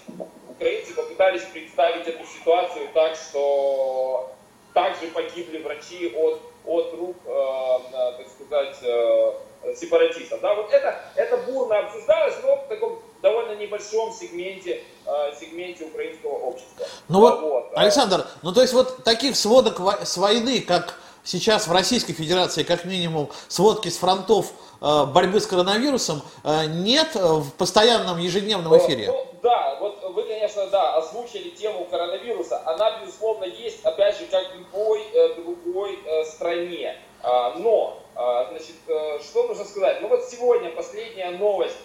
украинцы 0.50 0.94
попытались 0.96 1.44
представить 1.44 2.08
эту 2.08 2.26
ситуацию 2.26 2.88
так, 2.94 3.16
что 3.16 4.32
также 4.74 5.08
погибли 5.08 5.60
врачи 5.60 6.14
от, 6.16 6.42
от 6.66 6.94
рук, 6.94 7.18
э, 7.26 7.78
так 8.18 8.28
сказать, 8.30 8.78
э, 8.84 9.34
сепаратистов. 9.76 10.42
Да, 10.42 10.54
вот 10.54 10.72
это, 10.72 11.00
это 11.16 11.38
бурно 11.38 11.80
обсуждалось, 11.80 12.36
но 12.44 12.56
в 12.56 12.68
таком 12.68 13.00
довольно 13.26 13.56
небольшом 13.56 14.14
сегменте, 14.14 14.84
э, 15.06 15.10
сегменте 15.40 15.86
украинского 15.86 16.34
общества. 16.34 16.86
Ну 17.10 17.22
вот, 17.22 17.42
вот, 17.42 17.72
Александр, 17.74 18.28
ну 18.44 18.54
то 18.54 18.62
есть 18.62 18.74
вот 18.74 19.04
таких 19.04 19.36
сводок 19.36 19.82
с 20.04 20.16
войны, 20.18 20.62
как 20.62 21.00
сейчас 21.24 21.68
в 21.68 21.72
Российской 21.72 22.14
Федерации, 22.14 22.62
как 22.62 22.86
минимум, 22.86 23.32
сводки 23.48 23.90
с 23.90 23.98
фронтов 23.98 24.52
э, 24.80 25.06
борьбы 25.06 25.40
с 25.40 25.48
коронавирусом, 25.48 26.22
э, 26.44 26.66
нет 26.68 27.16
в 27.16 27.50
постоянном 27.54 28.20
ежедневном 28.20 28.78
эфире? 28.78 29.08
Ну, 29.08 29.28
да, 29.42 29.78
вот 29.80 30.04
вы, 30.14 30.22
конечно, 30.22 30.68
да, 30.68 30.98
озвучили 30.98 31.50
тему 31.50 31.86
коронавируса. 31.86 32.62
Она, 32.64 33.00
безусловно, 33.00 33.46
есть, 33.46 33.84
опять 33.84 34.20
же, 34.20 34.28
как 34.28 34.52
в 34.52 34.56
любой 34.56 35.02
другой 35.38 36.00
стране. 36.26 36.96
А, 37.24 37.56
но, 37.58 37.98
значит, 38.14 38.76
что 39.24 39.48
нужно 39.48 39.66
сказать? 39.66 40.00
Ну 40.02 40.10
вот 40.10 40.24
сегодня 40.26 40.70
последняя 40.70 41.32
новость 41.32 41.78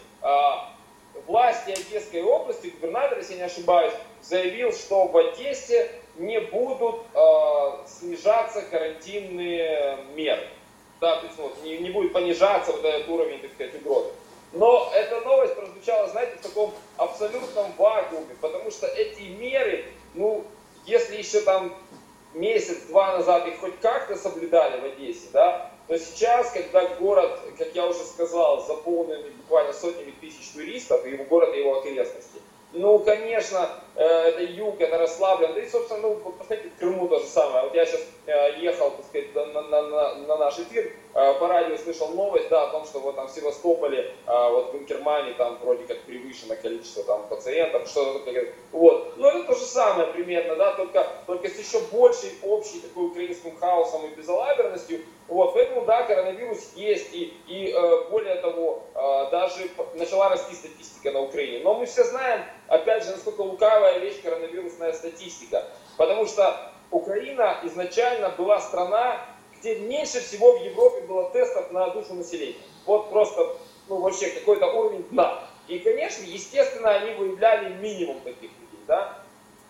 власти 1.26 1.70
Одесской 1.70 2.22
области, 2.22 2.68
губернатор, 2.68 3.18
если 3.18 3.34
не 3.34 3.42
ошибаюсь, 3.42 3.94
заявил, 4.22 4.72
что 4.72 5.06
в 5.06 5.16
Одессе 5.16 5.90
не 6.16 6.40
будут 6.40 7.02
э, 7.14 7.86
снижаться 7.86 8.62
карантинные 8.62 9.98
меры. 10.14 10.46
Да, 11.00 11.16
то 11.16 11.26
есть 11.26 11.38
вот, 11.38 11.62
не, 11.62 11.78
не 11.78 11.90
будет 11.90 12.12
понижаться 12.12 12.72
вот 12.72 12.84
этот 12.84 13.08
уровень, 13.08 13.40
так 13.40 13.52
сказать, 13.52 13.74
угрозы. 13.76 14.10
Но 14.52 14.90
эта 14.94 15.20
новость 15.20 15.54
прозвучала, 15.54 16.08
знаете, 16.08 16.36
в 16.36 16.42
таком 16.42 16.74
абсолютном 16.96 17.72
вакууме, 17.78 18.34
потому 18.40 18.70
что 18.70 18.86
эти 18.86 19.22
меры, 19.22 19.84
ну, 20.14 20.44
если 20.84 21.16
еще 21.16 21.40
там 21.40 21.74
месяц-два 22.34 23.18
назад 23.18 23.46
их 23.46 23.60
хоть 23.60 23.78
как-то 23.80 24.16
соблюдали 24.16 24.80
в 24.80 24.84
Одессе, 24.84 25.28
да, 25.32 25.69
то 25.90 25.98
сейчас, 25.98 26.52
когда 26.52 26.86
город, 27.00 27.40
как 27.58 27.74
я 27.74 27.84
уже 27.84 27.98
сказал, 28.04 28.64
заполнен 28.64 29.24
буквально 29.38 29.72
сотнями 29.72 30.14
тысяч 30.20 30.52
туристов, 30.52 31.04
и 31.04 31.16
город 31.16 31.52
и 31.52 31.58
его 31.58 31.80
окрестности, 31.80 32.40
ну, 32.72 33.00
конечно, 33.00 33.68
э, 33.96 34.04
это 34.04 34.42
юг, 34.44 34.80
это 34.80 34.98
расслаблен. 34.98 35.54
Да 35.54 35.60
и, 35.60 35.68
собственно, 35.68 36.02
ну, 36.02 36.14
посмотрите, 36.14 36.70
в 36.70 36.78
Крыму 36.78 37.08
то 37.08 37.18
же 37.18 37.26
самое. 37.26 37.64
Вот 37.64 37.74
я 37.74 37.84
сейчас 37.84 38.02
э, 38.26 38.60
ехал, 38.60 38.92
так 38.92 39.04
сказать, 39.06 39.34
на, 39.34 39.62
на, 39.62 39.82
на, 39.82 40.14
на 40.14 40.36
наш 40.36 40.60
эфир, 40.60 40.92
э, 41.14 41.34
по 41.40 41.48
радио 41.48 41.76
слышал 41.76 42.10
новость, 42.10 42.48
да, 42.48 42.68
о 42.68 42.70
том, 42.70 42.84
что 42.84 43.00
вот 43.00 43.16
там 43.16 43.26
в 43.26 43.32
Севастополе, 43.32 44.14
вот 44.26 44.72
в 44.72 44.76
Инкермане 44.76 45.32
там 45.32 45.58
вроде 45.60 45.82
как 45.84 46.00
превышено 46.02 46.54
количество 46.54 47.02
там 47.02 47.26
пациентов, 47.26 47.88
что-то 47.88 48.20
такое. 48.20 48.54
Вот. 48.70 49.14
Ну, 49.16 49.26
это 49.26 49.42
то 49.42 49.54
же 49.56 49.64
самое 49.64 50.06
примерно, 50.12 50.54
да, 50.54 50.74
только, 50.74 51.04
только 51.26 51.48
с 51.48 51.58
еще 51.58 51.80
большей 51.90 52.30
общей 52.44 52.78
такой 52.78 53.06
украинским 53.06 53.56
хаосом 53.56 54.06
и 54.06 54.14
безалаберностью. 54.14 55.00
Вот, 55.30 55.54
поэтому, 55.54 55.86
да, 55.86 56.02
коронавирус 56.02 56.72
есть, 56.74 57.14
и, 57.14 57.32
и 57.46 57.72
более 58.10 58.34
того, 58.36 58.82
даже 59.30 59.70
начала 59.94 60.28
расти 60.28 60.54
статистика 60.56 61.12
на 61.12 61.20
Украине. 61.20 61.60
Но 61.62 61.74
мы 61.74 61.86
все 61.86 62.02
знаем, 62.02 62.42
опять 62.66 63.04
же, 63.04 63.12
насколько 63.12 63.42
лукавая 63.42 64.00
вещь 64.00 64.20
коронавирусная 64.22 64.92
статистика. 64.92 65.64
Потому 65.96 66.26
что 66.26 66.72
Украина 66.90 67.60
изначально 67.62 68.30
была 68.30 68.60
страна, 68.60 69.24
где 69.58 69.78
меньше 69.78 70.20
всего 70.20 70.58
в 70.58 70.64
Европе 70.64 71.02
было 71.02 71.30
тестов 71.30 71.70
на 71.70 71.90
душу 71.90 72.14
населения. 72.14 72.58
Вот 72.84 73.10
просто, 73.10 73.56
ну 73.88 74.00
вообще 74.00 74.30
какой-то 74.30 74.66
уровень 74.66 75.04
дна. 75.10 75.44
И, 75.68 75.78
конечно, 75.78 76.24
естественно, 76.24 76.90
они 76.90 77.12
выявляли 77.12 77.74
минимум 77.74 78.20
таких 78.22 78.50
людей, 78.50 78.80
да. 78.88 79.22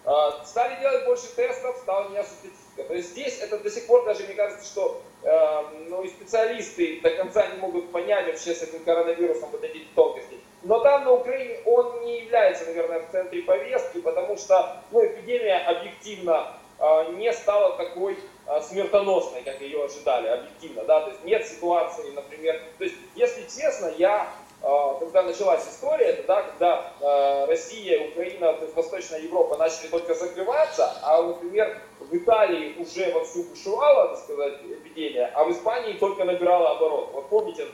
А, 0.04 0.42
стали 0.46 0.80
делать 0.80 1.04
больше 1.04 1.26
тестов, 1.36 1.76
стала 1.82 2.08
меняться 2.08 2.32
статистика. 2.32 2.84
То 2.84 2.94
есть 2.94 3.10
здесь 3.10 3.38
это 3.40 3.58
до 3.58 3.70
сих 3.70 3.86
пор 3.86 4.06
даже, 4.06 4.24
мне 4.24 4.32
кажется, 4.34 4.64
что 4.64 5.02
э, 5.02 5.09
ну, 5.22 6.02
и 6.02 6.08
специалисты 6.08 7.00
до 7.02 7.10
конца 7.10 7.46
не 7.46 7.58
могут 7.60 7.92
понять 7.92 8.26
вообще 8.26 8.54
с 8.54 8.62
этим 8.62 8.82
коронавирусом 8.84 9.50
вот 9.50 9.62
эти 9.62 9.84
тонкости. 9.94 10.38
Но 10.62 10.80
там 10.80 11.04
на 11.04 11.12
Украине 11.12 11.58
он 11.64 12.04
не 12.04 12.20
является, 12.20 12.66
наверное, 12.66 13.00
в 13.00 13.10
центре 13.10 13.42
повестки, 13.42 14.00
потому 14.00 14.36
что 14.36 14.76
ну, 14.90 15.04
эпидемия 15.04 15.58
объективно 15.58 16.52
э, 16.78 17.12
не 17.14 17.32
стала 17.32 17.76
такой 17.76 18.18
э, 18.46 18.60
смертоносной, 18.60 19.42
как 19.42 19.60
ее 19.60 19.84
ожидали, 19.84 20.28
объективно. 20.28 20.84
Да? 20.84 21.00
То 21.00 21.10
есть 21.10 21.24
нет 21.24 21.46
ситуации, 21.46 22.10
например, 22.10 22.60
то 22.76 22.84
есть, 22.84 22.96
если 23.14 23.42
честно, 23.42 23.92
я 23.96 24.28
а, 24.62 24.94
когда 24.98 25.22
началась 25.22 25.66
история, 25.66 26.06
это 26.06 26.26
да, 26.26 26.42
когда 26.42 26.92
э, 27.00 27.46
Россия, 27.46 28.08
Украина, 28.08 28.52
то 28.52 28.64
есть 28.64 28.76
Восточная 28.76 29.20
Европа 29.20 29.56
начали 29.56 29.86
только 29.86 30.14
закрываться, 30.14 30.92
а, 31.02 31.22
например, 31.22 31.80
в 31.98 32.14
Италии 32.14 32.74
уже 32.76 33.10
вовсю 33.12 33.44
бушевала, 33.44 34.08
так 34.08 34.18
сказать, 34.18 34.54
эпидемия, 34.90 35.30
а 35.34 35.44
в 35.44 35.52
Испании 35.52 35.94
только 35.94 36.24
набирала 36.24 36.76
оборот. 36.76 37.10
Вот 37.12 37.28
помните, 37.28 37.66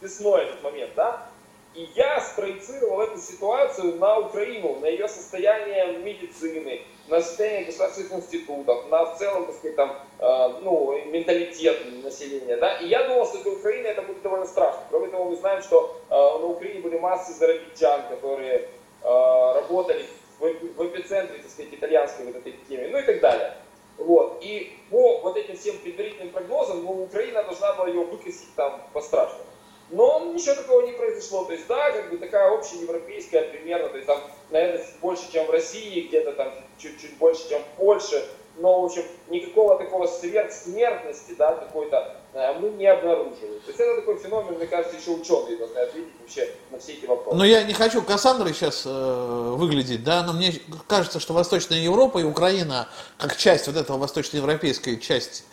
весной 0.00 0.42
этот 0.42 0.62
момент, 0.62 0.92
да? 0.94 1.28
И 1.74 1.88
я 1.94 2.20
спроецировал 2.20 3.00
эту 3.00 3.18
ситуацию 3.18 3.96
на 3.96 4.18
Украину, 4.18 4.78
на 4.80 4.86
ее 4.86 5.08
состояние 5.08 5.98
медицины, 5.98 6.82
на 7.08 7.22
состояние 7.22 7.64
государственных 7.64 8.12
институтов, 8.12 8.90
на 8.90 9.06
в 9.06 9.18
целом, 9.18 9.46
так 9.46 9.54
сказать, 9.54 9.76
там, 9.76 9.96
э, 10.18 10.48
ну, 10.60 11.02
менталитет 11.06 12.04
населения, 12.04 12.58
да, 12.58 12.76
и 12.76 12.88
я 12.88 13.08
думал, 13.08 13.24
что 13.24 13.42
для 13.42 13.52
Украины 13.52 13.86
это 13.86 14.02
будет 14.02 14.20
довольно 14.20 14.46
страшно. 14.46 14.82
Кроме 14.90 15.08
того, 15.08 15.24
мы 15.24 15.36
знаем, 15.36 15.62
что 15.62 15.96
э, 16.10 16.14
на 16.14 16.46
Украине 16.46 16.80
были 16.80 16.98
массы 16.98 17.32
зарабитчан, 17.32 18.02
которые 18.10 18.68
э, 19.02 19.52
работали 19.54 20.04
в, 20.38 20.42
в 20.42 20.86
эпицентре, 20.88 21.38
так 21.38 21.50
сказать, 21.50 21.72
итальянской 21.72 22.26
вот 22.26 22.36
этой 22.36 22.52
темы, 22.68 22.88
ну 22.88 22.98
и 22.98 23.02
так 23.02 23.20
далее. 23.20 23.54
Вот. 23.98 24.38
И 24.42 24.76
по 24.90 25.18
вот 25.20 25.36
этим 25.36 25.56
всем 25.56 25.78
предварительным 25.78 26.30
прогнозам, 26.30 26.84
ну, 26.84 27.02
Украина 27.04 27.42
должна 27.44 27.74
была 27.74 27.88
ее 27.88 28.04
выкосить 28.04 28.54
там 28.56 28.82
по-страшному. 28.92 29.44
Но 29.90 30.32
ничего 30.32 30.54
такого 30.54 30.86
не 30.86 30.92
произошло. 30.92 31.44
То 31.44 31.52
есть, 31.52 31.66
да, 31.66 31.92
как 31.92 32.10
бы 32.10 32.16
такая 32.16 32.50
общеевропейская 32.54 33.50
примерно, 33.50 33.90
то 33.90 33.96
есть 33.96 34.06
там, 34.06 34.20
наверное, 34.50 34.84
больше, 35.02 35.30
чем 35.30 35.46
в 35.46 35.50
России, 35.50 36.08
где-то 36.08 36.32
там 36.32 36.52
чуть-чуть 36.78 37.18
больше, 37.18 37.48
чем 37.50 37.62
в 37.62 37.76
Польше. 37.76 38.26
Но, 38.56 38.80
в 38.80 38.84
общем, 38.86 39.02
никакого 39.28 39.78
такого 39.78 40.06
сверхсмертности, 40.06 41.32
да, 41.32 41.54
какой-то, 41.54 42.16
э, 42.34 42.58
мы 42.58 42.70
не 42.70 42.86
обнаружили. 42.86 43.58
То 43.64 43.68
есть 43.68 43.80
это 43.80 43.96
такой 43.96 44.18
феномен, 44.18 44.54
мне 44.54 44.66
кажется, 44.66 44.96
еще 44.96 45.10
ученые 45.10 45.56
должны 45.58 45.78
ответить 45.78 46.12
вообще 46.20 46.48
на 46.70 46.78
все 46.78 46.92
эти 46.92 47.06
вопросы. 47.06 47.36
Но 47.36 47.44
я 47.44 47.62
не 47.62 47.74
хочу 47.74 48.02
Кассандрой 48.02 48.54
сейчас 48.54 48.82
э, 48.86 49.54
выглядеть, 49.56 50.04
да, 50.04 50.22
но 50.22 50.32
мне 50.32 50.54
кажется, 50.86 51.20
что 51.20 51.34
Восточная 51.34 51.78
Европа 51.78 52.18
и 52.18 52.24
Украина, 52.24 52.88
как 53.18 53.36
часть 53.36 53.66
вот 53.66 53.76
этого 53.76 53.98
восточноевропейской 53.98 54.98
части 54.98 55.44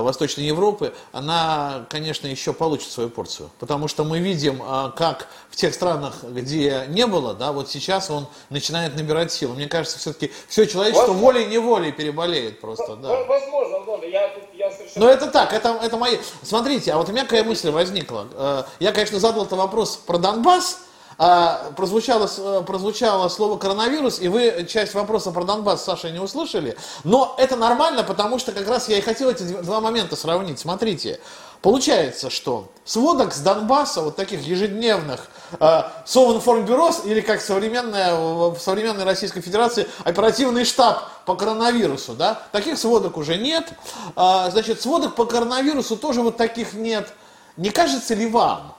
Восточной 0.00 0.44
Европы, 0.44 0.94
она, 1.12 1.86
конечно, 1.90 2.26
еще 2.26 2.52
получит 2.52 2.90
свою 2.90 3.10
порцию. 3.10 3.50
Потому 3.58 3.88
что 3.88 4.04
мы 4.04 4.20
видим, 4.20 4.62
э, 4.62 4.92
как 4.96 5.28
в 5.50 5.56
тех 5.56 5.74
странах, 5.74 6.22
где 6.22 6.86
не 6.88 7.06
было, 7.06 7.34
да, 7.34 7.52
вот 7.52 7.68
сейчас 7.68 8.10
он 8.10 8.26
начинает 8.48 8.96
набирать 8.96 9.32
силу. 9.32 9.54
Мне 9.54 9.66
кажется, 9.66 9.98
все-таки 9.98 10.32
все 10.48 10.66
человечество 10.66 11.12
волей-неволей 11.12 11.92
переболеет 11.92 12.60
просто. 12.60 12.96
Да. 12.96 13.24
Возможно, 13.24 13.78
возможно. 13.78 14.04
Я 14.06 14.30
я 14.54 14.70
совершенно... 14.70 15.06
Но 15.06 15.12
это 15.12 15.30
так, 15.30 15.52
это, 15.52 15.78
это 15.82 15.96
мои... 15.96 16.18
Смотрите, 16.42 16.92
а 16.92 16.98
вот 16.98 17.08
у 17.08 17.12
меня 17.12 17.24
какая 17.24 17.44
мысль 17.44 17.70
возникла. 17.70 18.28
Э, 18.34 18.62
я, 18.80 18.92
конечно, 18.92 19.18
задал 19.18 19.44
этот 19.44 19.58
вопрос 19.58 19.96
про 19.96 20.18
Донбасс, 20.18 20.80
а, 21.24 21.70
прозвучало, 21.76 22.28
э, 22.36 22.64
прозвучало 22.66 23.28
слово 23.28 23.56
коронавирус, 23.56 24.20
и 24.20 24.26
вы 24.26 24.66
часть 24.68 24.92
вопроса 24.92 25.30
про 25.30 25.44
Донбасс, 25.44 25.84
Саша, 25.84 26.10
не 26.10 26.18
услышали. 26.18 26.76
Но 27.04 27.36
это 27.38 27.54
нормально, 27.54 28.02
потому 28.02 28.40
что 28.40 28.50
как 28.50 28.66
раз 28.66 28.88
я 28.88 28.98
и 28.98 29.00
хотел 29.00 29.30
эти 29.30 29.44
два 29.44 29.80
момента 29.80 30.16
сравнить. 30.16 30.58
Смотрите, 30.58 31.20
получается, 31.60 32.28
что 32.28 32.72
сводок 32.84 33.32
с 33.34 33.38
Донбасса, 33.38 34.00
вот 34.00 34.16
таких 34.16 34.42
ежедневных, 34.42 35.28
э, 35.60 35.82
Совинформбюро, 36.04 36.90
или 37.04 37.20
как 37.20 37.40
современная, 37.40 38.16
в 38.16 38.58
современной 38.58 39.04
Российской 39.04 39.42
Федерации, 39.42 39.86
оперативный 40.02 40.64
штаб 40.64 41.04
по 41.24 41.36
коронавирусу, 41.36 42.14
да, 42.14 42.42
таких 42.50 42.76
сводок 42.76 43.16
уже 43.16 43.36
нет. 43.36 43.72
А, 44.16 44.50
значит, 44.50 44.82
сводок 44.82 45.14
по 45.14 45.24
коронавирусу 45.24 45.96
тоже 45.96 46.20
вот 46.20 46.36
таких 46.36 46.72
нет. 46.72 47.12
Не 47.56 47.70
кажется 47.70 48.14
ли 48.14 48.26
вам, 48.26 48.74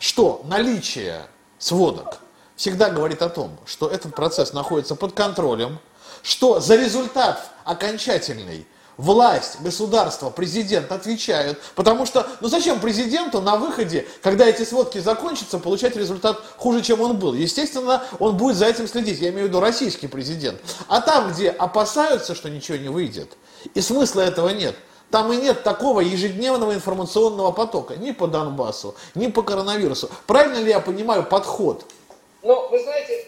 что 0.00 0.42
наличие 0.48 1.28
сводок 1.62 2.18
всегда 2.56 2.90
говорит 2.90 3.22
о 3.22 3.28
том, 3.28 3.56
что 3.64 3.88
этот 3.88 4.14
процесс 4.14 4.52
находится 4.52 4.94
под 4.94 5.12
контролем, 5.12 5.78
что 6.22 6.60
за 6.60 6.76
результат 6.76 7.50
окончательный 7.64 8.66
власть, 8.96 9.60
государство, 9.60 10.30
президент 10.30 10.92
отвечают, 10.92 11.58
потому 11.74 12.04
что, 12.04 12.26
ну 12.40 12.48
зачем 12.48 12.78
президенту 12.78 13.40
на 13.40 13.56
выходе, 13.56 14.06
когда 14.22 14.46
эти 14.46 14.64
сводки 14.64 14.98
закончатся, 14.98 15.58
получать 15.58 15.96
результат 15.96 16.42
хуже, 16.56 16.82
чем 16.82 17.00
он 17.00 17.16
был? 17.16 17.32
Естественно, 17.32 18.02
он 18.18 18.36
будет 18.36 18.56
за 18.56 18.66
этим 18.66 18.86
следить, 18.86 19.20
я 19.20 19.30
имею 19.30 19.46
в 19.46 19.48
виду 19.48 19.60
российский 19.60 20.08
президент. 20.08 20.60
А 20.88 21.00
там, 21.00 21.32
где 21.32 21.48
опасаются, 21.48 22.34
что 22.34 22.50
ничего 22.50 22.76
не 22.76 22.88
выйдет, 22.88 23.32
и 23.74 23.80
смысла 23.80 24.20
этого 24.20 24.50
нет– 24.50 24.76
там 25.12 25.30
и 25.30 25.36
нет 25.36 25.62
такого 25.62 26.00
ежедневного 26.00 26.72
информационного 26.74 27.52
потока 27.52 27.96
ни 27.96 28.12
по 28.12 28.26
Донбассу, 28.26 28.94
ни 29.14 29.28
по 29.28 29.42
коронавирусу. 29.42 30.10
Правильно 30.26 30.56
ли 30.56 30.70
я 30.70 30.80
понимаю 30.80 31.22
подход? 31.24 31.84
Ну, 32.40 32.68
вы 32.70 32.82
знаете, 32.82 33.26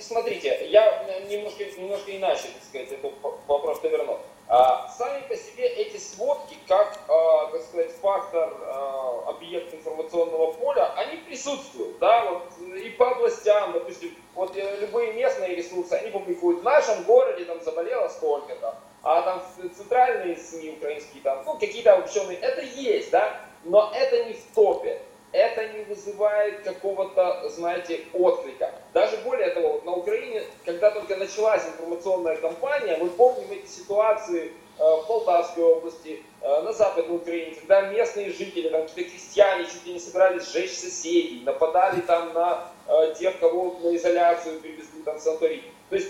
смотрите, 0.00 0.68
я 0.68 1.06
немножко, 1.30 1.64
немножко 1.64 2.14
иначе, 2.14 2.42
так 2.42 2.64
сказать, 2.68 2.92
этот 2.92 3.12
вопрос 3.46 3.78
поверну. 3.78 4.18
А, 4.48 4.88
сами 4.98 5.22
по 5.28 5.36
себе 5.36 5.68
эти 5.68 5.96
сводки, 5.96 6.56
как, 6.66 6.98
а, 7.08 7.46
так 7.52 7.62
сказать, 7.62 7.92
фактор, 8.02 8.52
а, 8.62 9.24
объект 9.28 9.72
информационного 9.72 10.52
поля, 10.54 10.92
они 10.96 11.18
присутствуют, 11.18 12.00
да, 12.00 12.28
вот 12.28 12.42
и 12.76 12.90
по 12.90 13.12
областям, 13.12 13.72
допустим, 13.72 14.12
вот 14.34 14.56
э, 14.56 14.80
любые 14.80 15.12
местные 15.12 15.54
ресурсы, 15.54 15.92
они 15.92 16.10
публикуют, 16.10 16.62
в 16.62 16.64
нашем 16.64 17.04
городе 17.04 17.44
там 17.44 17.62
заболело 17.62 18.08
столько-то, 18.08 18.74
а 19.02 19.22
там 19.22 19.42
центральные 19.74 20.36
СМИ 20.36 20.70
украинские, 20.78 21.22
там, 21.22 21.42
ну, 21.46 21.58
какие-то 21.58 21.96
ученые, 21.96 22.38
это 22.38 22.60
есть, 22.62 23.10
да, 23.10 23.40
но 23.64 23.92
это 23.94 24.24
не 24.24 24.34
в 24.34 24.42
топе. 24.54 25.00
Это 25.32 25.68
не 25.68 25.84
вызывает 25.84 26.62
какого-то, 26.62 27.48
знаете, 27.50 28.00
отклика. 28.12 28.74
Даже 28.92 29.16
более 29.18 29.50
того, 29.50 29.80
на 29.84 29.92
Украине, 29.92 30.42
когда 30.64 30.90
только 30.90 31.14
началась 31.16 31.64
информационная 31.66 32.36
кампания, 32.36 32.96
мы 32.96 33.08
помним 33.10 33.46
эти 33.52 33.68
ситуации 33.68 34.46
э, 34.46 34.82
в 34.82 35.06
Полтавской 35.06 35.62
области, 35.62 36.24
э, 36.40 36.62
на 36.62 36.72
Западной 36.72 37.14
Украине, 37.14 37.54
когда 37.54 37.82
местные 37.82 38.32
жители, 38.32 38.70
там 38.70 38.88
какие-то 38.88 39.12
крестьяне 39.12 39.66
чуть 39.66 39.86
ли 39.86 39.92
не 39.92 40.00
собирались 40.00 40.50
сжечь 40.50 40.76
соседей, 40.76 41.42
нападали 41.44 42.00
там 42.00 42.32
на 42.32 42.64
э, 42.88 43.14
тех, 43.16 43.38
кого 43.38 43.78
на 43.84 43.94
изоляцию 43.94 44.58
привезли 44.58 45.00
там 45.04 45.16
в 45.16 45.20
санаторий. 45.20 45.62
То 45.90 45.96
есть 45.96 46.08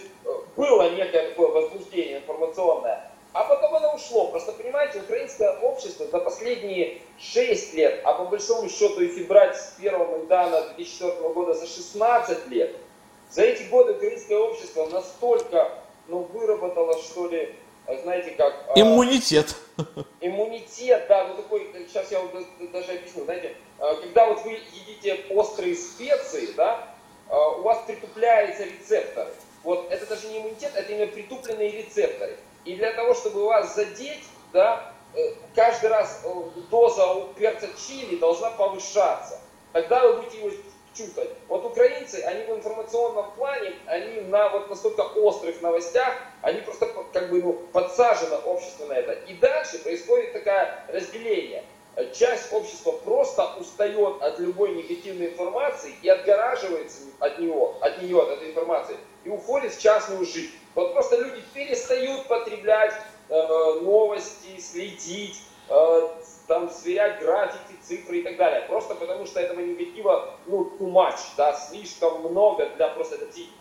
было 0.57 0.91
некое 0.91 1.31
такое 1.31 1.49
возбуждение 1.49 2.19
информационное, 2.19 3.11
а 3.33 3.45
потом 3.45 3.75
оно 3.77 3.95
ушло. 3.95 4.29
Просто 4.29 4.53
понимаете, 4.53 5.01
украинское 5.01 5.59
общество 5.59 6.07
за 6.07 6.19
последние 6.19 7.01
6 7.19 7.75
лет, 7.75 8.01
а 8.05 8.13
по 8.13 8.27
большому 8.27 8.69
счету, 8.69 9.01
если 9.01 9.25
брать 9.25 9.57
с 9.57 9.77
первого 9.81 10.19
Майдана 10.19 10.63
2004 10.77 11.29
года 11.31 11.55
за 11.55 11.67
16 11.67 12.49
лет, 12.49 12.77
за 13.31 13.43
эти 13.43 13.63
годы 13.71 13.93
украинское 13.93 14.37
общество 14.37 14.87
настолько 14.87 15.71
ну, 16.09 16.29
выработало, 16.33 16.99
что 16.99 17.29
ли, 17.29 17.55
знаете 18.03 18.33
как... 18.33 18.55
А, 18.69 18.79
иммунитет. 18.79 19.57
Иммунитет, 20.21 21.07
да, 21.09 21.29
ну 21.29 21.37
такой, 21.37 21.73
сейчас 21.89 22.11
я 22.11 22.19
вам 22.19 22.45
даже 22.73 22.93
объясню, 22.93 23.25
знаете, 23.25 23.55
когда 23.79 24.27
вот 24.27 24.45
вы 24.45 24.59
едите 24.73 25.25
острые 25.31 25.75
специи, 25.75 26.51
да, 26.55 26.87
у 27.31 27.63
вас 27.63 27.85
притупляются 27.87 28.65
рецепторы. 28.65 29.31
Вот 29.63 29.91
это 29.91 30.07
даже 30.07 30.29
не 30.29 30.39
иммунитет, 30.39 30.73
это 30.75 30.93
именно 30.93 31.11
притупленные 31.11 31.71
рецепторы. 31.71 32.37
И 32.65 32.77
для 32.77 32.93
того, 32.93 33.15
чтобы 33.15 33.45
вас 33.45 33.75
задеть, 33.75 34.25
да, 34.53 34.93
э, 35.15 35.35
каждый 35.55 35.91
раз 35.91 36.23
э, 36.25 36.29
доза 36.71 37.27
перца 37.37 37.69
чили 37.77 38.17
должна 38.17 38.51
повышаться. 38.51 39.39
Тогда 39.73 40.07
вы 40.07 40.23
будете 40.23 40.39
его 40.39 40.51
чувствовать. 40.95 41.31
Вот 41.49 41.65
украинцы, 41.65 42.17
они 42.23 42.45
в 42.45 42.57
информационном 42.57 43.31
плане, 43.33 43.73
они 43.87 44.23
на 44.23 44.49
вот 44.49 44.69
настолько 44.69 45.03
острых 45.03 45.61
новостях, 45.63 46.15
они 46.43 46.61
просто 46.61 46.87
как 47.13 47.31
бы 47.31 47.43
ну, 47.43 47.53
подсажены 47.73 48.37
общество 48.37 48.87
на 48.87 48.95
это. 48.95 49.13
И 49.13 49.35
дальше 49.35 49.79
происходит 49.79 50.33
такое 50.33 50.85
разделение. 50.89 51.65
Часть 52.15 52.53
общества 52.53 52.93
просто 52.93 53.55
устает 53.59 54.23
от 54.23 54.39
любой 54.39 54.75
негативной 54.75 55.29
информации 55.29 55.95
и 56.03 56.09
отгораживается 56.09 57.03
от 57.19 57.39
него, 57.39 57.77
от 57.81 58.01
нее, 58.01 58.23
от 58.23 58.31
этой 58.31 58.51
информации 58.51 58.97
и 59.25 59.29
уходит 59.29 59.75
в 59.75 59.81
частную 59.81 60.25
жизнь. 60.25 60.53
Вот 60.75 60.93
просто 60.93 61.17
люди 61.21 61.43
перестают 61.53 62.27
потреблять 62.27 62.95
э, 63.29 63.81
новости, 63.83 64.59
следить, 64.61 65.43
э, 65.69 66.09
там 66.47 66.71
сверять 66.71 67.21
графики, 67.21 67.75
цифры 67.83 68.19
и 68.19 68.23
так 68.23 68.37
далее. 68.37 68.63
Просто 68.69 68.95
потому 68.95 69.27
что 69.27 69.41
этого 69.41 69.61
негатива, 69.61 70.35
ну, 70.47 70.73
too 70.79 70.91
much, 70.91 71.19
да, 71.37 71.53
слишком 71.55 72.21
много 72.21 72.69
для 72.77 72.89
просто 72.89 73.17
этой 73.17 73.29
психики. 73.29 73.53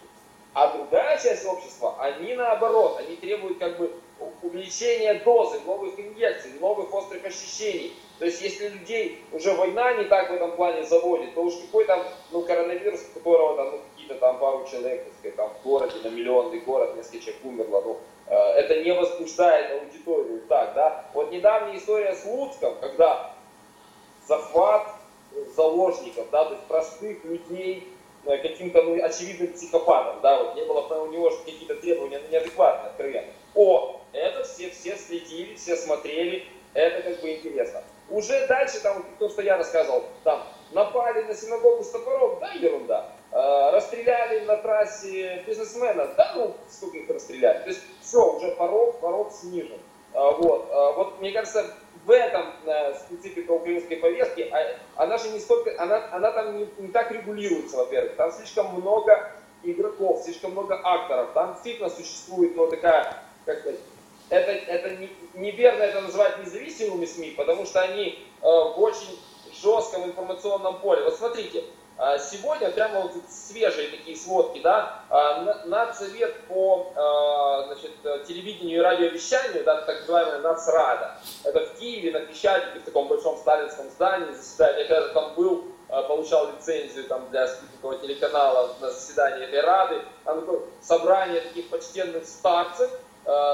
А 0.53 0.75
другая 0.75 1.19
часть 1.19 1.45
общества, 1.45 1.95
они 1.99 2.33
наоборот, 2.33 2.97
они 2.99 3.15
требуют 3.15 3.59
как 3.59 3.77
бы 3.77 3.93
увеличения 4.41 5.13
дозы, 5.23 5.59
новых 5.65 5.99
инъекций, 5.99 6.53
новых 6.59 6.93
острых 6.93 7.23
ощущений. 7.23 7.93
То 8.17 8.25
есть 8.25 8.41
если 8.41 8.69
людей 8.69 9.23
уже 9.31 9.53
война 9.53 9.93
не 9.93 10.05
так 10.05 10.29
в 10.29 10.33
этом 10.33 10.53
плане 10.53 10.83
заводит, 10.83 11.35
то 11.35 11.43
уж 11.43 11.55
какой 11.55 11.85
там, 11.85 12.03
ну, 12.31 12.41
коронавирус, 12.41 13.01
которого 13.13 13.55
там, 13.55 13.71
ну, 13.71 13.81
какие-то 14.09 14.15
там 14.19 14.39
пару 14.39 14.65
человек, 14.65 15.05
так 15.05 15.13
сказать, 15.13 15.35
там 15.35 15.53
в 15.53 15.63
городе, 15.63 15.95
на 16.03 16.09
миллионный 16.09 16.59
город, 16.59 16.95
несколько 16.95 17.19
человек 17.19 17.45
умерло, 17.45 17.81
ну, 17.81 17.99
э, 18.27 18.35
это 18.35 18.83
не 18.83 18.91
возбуждает 18.91 19.81
аудиторию 19.81 20.41
так, 20.49 20.73
да. 20.73 21.05
Вот 21.13 21.31
недавняя 21.31 21.77
история 21.77 22.15
с 22.15 22.25
Луцком, 22.25 22.75
когда 22.81 23.31
захват 24.27 24.87
заложников, 25.55 26.27
да, 26.31 26.45
то 26.45 26.53
есть 26.55 26.65
простых 26.65 27.23
людей, 27.23 27.87
э, 28.25 28.37
каким-то 28.37 28.81
ну, 28.81 29.03
очевидным 29.03 29.53
психопатом, 29.53 30.21
да, 30.21 30.43
вот 30.43 30.55
не 30.55 30.65
было 30.65 30.81
у 30.81 31.07
него 31.07 31.29
какие-то 31.45 31.75
требования 31.75 32.21
неадекватные, 32.31 32.89
откровенно. 32.89 33.31
О, 33.55 34.01
это 34.13 34.43
все, 34.43 34.69
все 34.71 34.95
следили, 34.97 35.55
все 35.55 35.75
смотрели, 35.75 36.45
это 36.73 37.01
как 37.01 37.21
бы 37.21 37.35
интересно. 37.35 37.83
Уже 38.09 38.47
дальше, 38.47 38.79
там, 38.81 39.05
то, 39.19 39.29
что 39.29 39.43
я 39.43 39.57
рассказывал, 39.57 40.03
там, 40.23 40.43
напали 40.71 41.21
на 41.23 41.35
синагогу 41.35 41.83
с 41.83 41.89
топором, 41.91 42.39
да, 42.39 42.53
ерунда. 42.53 43.11
Э, 43.31 43.69
расстреляли 43.71 44.45
на 44.45 44.57
трассе 44.57 45.43
бизнесмена, 45.45 46.07
да, 46.17 46.33
ну, 46.35 46.55
сколько 46.67 46.97
их 46.97 47.09
расстреляли. 47.09 47.59
То 47.59 47.69
есть 47.69 47.81
все, 48.01 48.17
уже 48.17 48.51
порог, 48.55 48.99
порог 48.99 49.31
снижен. 49.31 49.77
Э, 50.13 50.31
вот, 50.39 50.67
э, 50.71 50.93
вот, 50.95 51.19
мне 51.19 51.31
кажется, 51.31 51.71
в 52.05 52.11
этом 52.11 52.45
специфика 53.05 53.51
украинской 53.51 53.97
повестки, 53.97 54.49
а, 54.51 55.03
она 55.03 55.17
же 55.17 55.29
не 55.29 55.39
столько, 55.39 55.75
она, 55.77 56.09
она 56.11 56.31
там 56.31 56.57
не, 56.57 56.67
не 56.79 56.87
так 56.87 57.11
регулируется, 57.11 57.77
во-первых, 57.77 58.15
там 58.15 58.31
слишком 58.31 58.73
много 58.73 59.31
игроков, 59.63 60.23
слишком 60.23 60.51
много 60.51 60.79
акторов, 60.81 61.31
там 61.33 61.53
действительно 61.53 61.89
существует, 61.89 62.55
ну, 62.55 62.67
такая, 62.67 63.21
как 63.45 63.59
сказать, 63.59 63.79
это, 64.29 64.51
это 64.51 64.95
не, 64.95 65.09
неверно 65.33 65.83
это 65.83 66.01
называть 66.01 66.39
независимыми 66.43 67.05
СМИ, 67.05 67.31
потому 67.31 67.65
что 67.65 67.81
они 67.81 68.25
э, 68.41 68.45
в 68.45 68.79
очень 68.79 69.19
жестком 69.61 70.05
информационном 70.05 70.79
поле. 70.79 71.03
Вот 71.03 71.15
смотрите, 71.15 71.63
сегодня 72.19 72.71
прямо 72.71 73.01
вот 73.01 73.11
свежие 73.29 73.89
такие 73.89 74.15
сводки, 74.15 74.59
да, 74.61 75.01
э, 75.09 75.67
Нацсовет 75.67 76.47
по 76.47 76.93
э, 76.95 77.65
значит, 77.67 78.25
телевидению 78.25 78.79
и 78.79 78.81
радиовещанию, 78.81 79.63
да, 79.65 79.81
так 79.81 80.01
называемая 80.01 80.39
Нацрада, 80.39 81.17
это 81.43 81.65
в 81.65 81.77
Киеве, 81.77 82.11
на 82.11 82.21
Крещатике, 82.25 82.79
в 82.79 82.85
таком 82.85 83.07
большом 83.07 83.37
сталинском 83.37 83.89
здании 83.89 84.31
заседает, 84.31 84.77
я 84.77 84.95
когда 84.95 85.13
там 85.13 85.33
был, 85.35 85.65
получал 86.07 86.51
лицензию 86.51 87.05
там, 87.05 87.29
для 87.31 87.47
спутникового 87.47 87.97
телеканала 87.97 88.75
на 88.79 88.91
заседании 88.91 89.45
этой 89.45 89.61
Рады, 89.61 90.01
там 90.23 90.41
такое 90.41 90.61
собрание 90.81 91.41
таких 91.41 91.69
почтенных 91.69 92.25
старцев, 92.25 92.91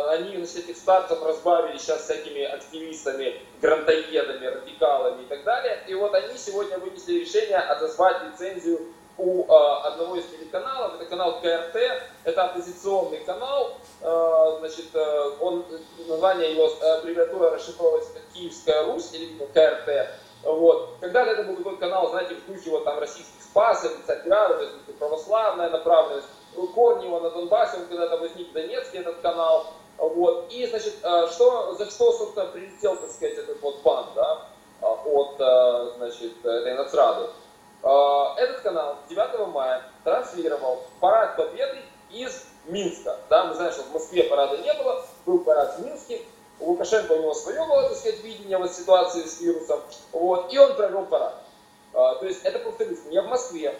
они 0.09 0.37
значит, 0.37 0.69
этих 0.69 0.77
старцев 0.77 1.21
разбавили 1.23 1.77
сейчас 1.77 2.03
всякими 2.03 2.43
активистами, 2.43 3.41
грантоедами, 3.61 4.45
радикалами 4.45 5.23
и 5.23 5.25
так 5.25 5.43
далее. 5.43 5.83
И 5.87 5.93
вот 5.93 6.13
они 6.13 6.37
сегодня 6.37 6.77
вынесли 6.77 7.19
решение 7.19 7.57
отозвать 7.57 8.23
лицензию 8.23 8.93
у 9.17 9.43
э, 9.43 9.87
одного 9.87 10.15
из 10.17 10.25
телеканалов, 10.25 10.95
это 10.95 11.05
канал 11.05 11.39
КРТ, 11.41 11.75
это 12.23 12.43
оппозиционный 12.43 13.19
канал, 13.19 13.77
э, 14.01 14.55
значит, 14.59 14.93
э, 14.93 15.31
он, 15.39 15.65
название 16.07 16.51
его, 16.51 16.67
э, 16.67 16.97
аббревиатура 16.97 17.51
расшифровывается 17.51 18.13
как 18.13 18.23
Киевская 18.33 18.85
Русь 18.85 19.13
или 19.13 19.37
КРТ, 19.53 20.09
вот. 20.43 20.97
Когда-то 20.99 21.31
это 21.31 21.43
был 21.43 21.55
такой 21.55 21.77
канал, 21.77 22.09
знаете, 22.09 22.35
в 22.35 22.45
духе 22.45 22.69
вот 22.69 22.83
там 22.83 22.99
российских 22.99 23.41
спасов, 23.41 23.91
есть 23.97 24.97
православная 24.99 25.69
направленность, 25.69 26.27
корни 26.55 27.05
его 27.05 27.19
на 27.19 27.29
Донбассе, 27.29 27.77
он 27.77 27.87
когда-то 27.87 28.17
возник 28.17 28.49
в 28.49 28.53
Донецке, 28.53 28.99
этот 28.99 29.19
канал. 29.21 29.67
Вот. 29.97 30.51
И, 30.51 30.65
значит, 30.67 30.95
э, 31.03 31.27
что, 31.31 31.73
за 31.75 31.89
что, 31.89 32.11
собственно, 32.11 32.47
прилетел, 32.47 32.95
так 32.97 33.09
сказать, 33.09 33.37
этот 33.37 33.61
вот 33.61 33.81
бан, 33.81 34.05
да, 34.15 34.47
э, 34.81 34.85
от, 34.85 35.35
э, 35.39 35.91
значит, 35.97 36.45
этой 36.45 36.73
нацрады. 36.75 37.29
Этот 37.83 38.61
канал 38.61 38.97
9 39.09 39.47
мая 39.53 39.83
транслировал 40.03 40.81
парад 40.99 41.35
победы 41.35 41.77
из 42.09 42.45
Минска. 42.65 43.15
Да, 43.29 43.45
мы 43.45 43.53
знаем, 43.53 43.71
что 43.73 43.83
в 43.83 43.93
Москве 43.93 44.23
парада 44.23 44.57
не 44.57 44.73
было, 44.73 45.05
был 45.27 45.43
парад 45.43 45.77
в 45.77 45.85
Минске, 45.85 46.21
у 46.59 46.71
Лукашенко 46.71 47.11
у 47.11 47.21
него 47.21 47.33
свое 47.35 47.63
было, 47.67 47.83
так 47.83 47.95
сказать, 47.95 48.23
видение 48.23 48.57
вот 48.57 48.71
ситуации 48.71 49.21
с 49.21 49.39
вирусом, 49.39 49.81
вот, 50.13 50.51
и 50.51 50.57
он 50.57 50.73
провел 50.75 51.05
парад. 51.05 51.35
То 51.91 52.25
есть 52.25 52.43
это, 52.43 52.57
повторюсь, 52.57 53.05
не 53.05 53.21
в 53.21 53.27
Москве, 53.27 53.77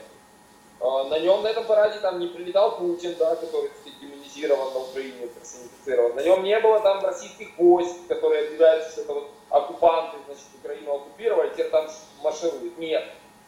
на 0.80 1.20
нем, 1.20 1.42
на 1.42 1.48
этом 1.48 1.66
параде, 1.66 2.00
там 2.00 2.20
не 2.20 2.28
прилетал 2.28 2.78
Путин, 2.78 3.16
да, 3.18 3.36
который, 3.36 3.72
сказать, 3.80 4.00
демонизирован 4.00 4.74
на 4.74 4.80
Украине, 4.80 5.28
персонифицирован. 5.28 6.16
На 6.16 6.22
нем 6.22 6.44
не 6.44 6.60
было 6.60 6.80
там 6.80 7.04
российских 7.04 7.58
войск, 7.58 7.96
которые 8.08 8.48
объявляют, 8.48 8.92
что 8.92 9.02
это 9.02 9.14
вот 9.14 9.30
оккупанты, 9.50 10.18
значит, 10.26 10.46
Украину 10.62 10.96
оккупировали, 10.96 11.50
теперь 11.52 11.70
там 11.70 11.88
маршируют. 12.22 12.78
Нет. 12.78 13.04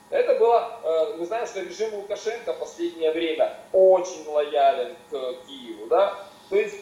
Это 0.09 0.35
было, 0.35 0.79
э, 0.83 1.15
мы 1.17 1.25
знаем, 1.25 1.45
что 1.47 1.59
режим 1.61 1.93
Лукашенко 1.95 2.53
в 2.53 2.59
последнее 2.59 3.11
время 3.11 3.57
очень 3.73 4.25
лоялен 4.25 4.95
к 5.09 5.33
Киеву, 5.45 5.87
да, 5.87 6.17
то 6.49 6.55
есть 6.55 6.77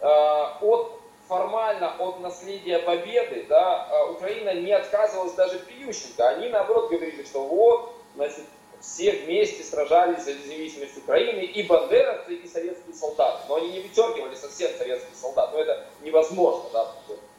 э, 0.00 0.06
от 0.06 0.92
формально 1.28 1.94
от 1.98 2.20
наследия 2.20 2.78
победы, 2.78 3.44
да, 3.48 3.88
э, 3.90 4.12
Украина 4.12 4.54
не 4.54 4.72
отказывалась 4.72 5.34
даже 5.34 5.58
при 5.58 5.74
Ющенко. 5.74 6.26
Они 6.26 6.48
наоборот 6.48 6.90
говорили, 6.90 7.22
что 7.24 7.44
вот, 7.44 7.92
значит, 8.14 8.44
все 8.84 9.12
вместе 9.12 9.64
сражались 9.64 10.24
за 10.24 10.34
независимость 10.34 10.96
Украины, 10.98 11.40
и 11.40 11.62
бандеровцы, 11.64 12.34
и 12.34 12.46
советские 12.46 12.94
солдаты. 12.94 13.44
Но 13.48 13.56
они 13.56 13.72
не 13.72 13.80
вытергивали 13.80 14.34
совсем 14.34 14.70
советских 14.76 15.16
солдат, 15.16 15.50
но 15.52 15.60
это 15.60 15.86
невозможно 16.02 16.68
да, 16.72 16.92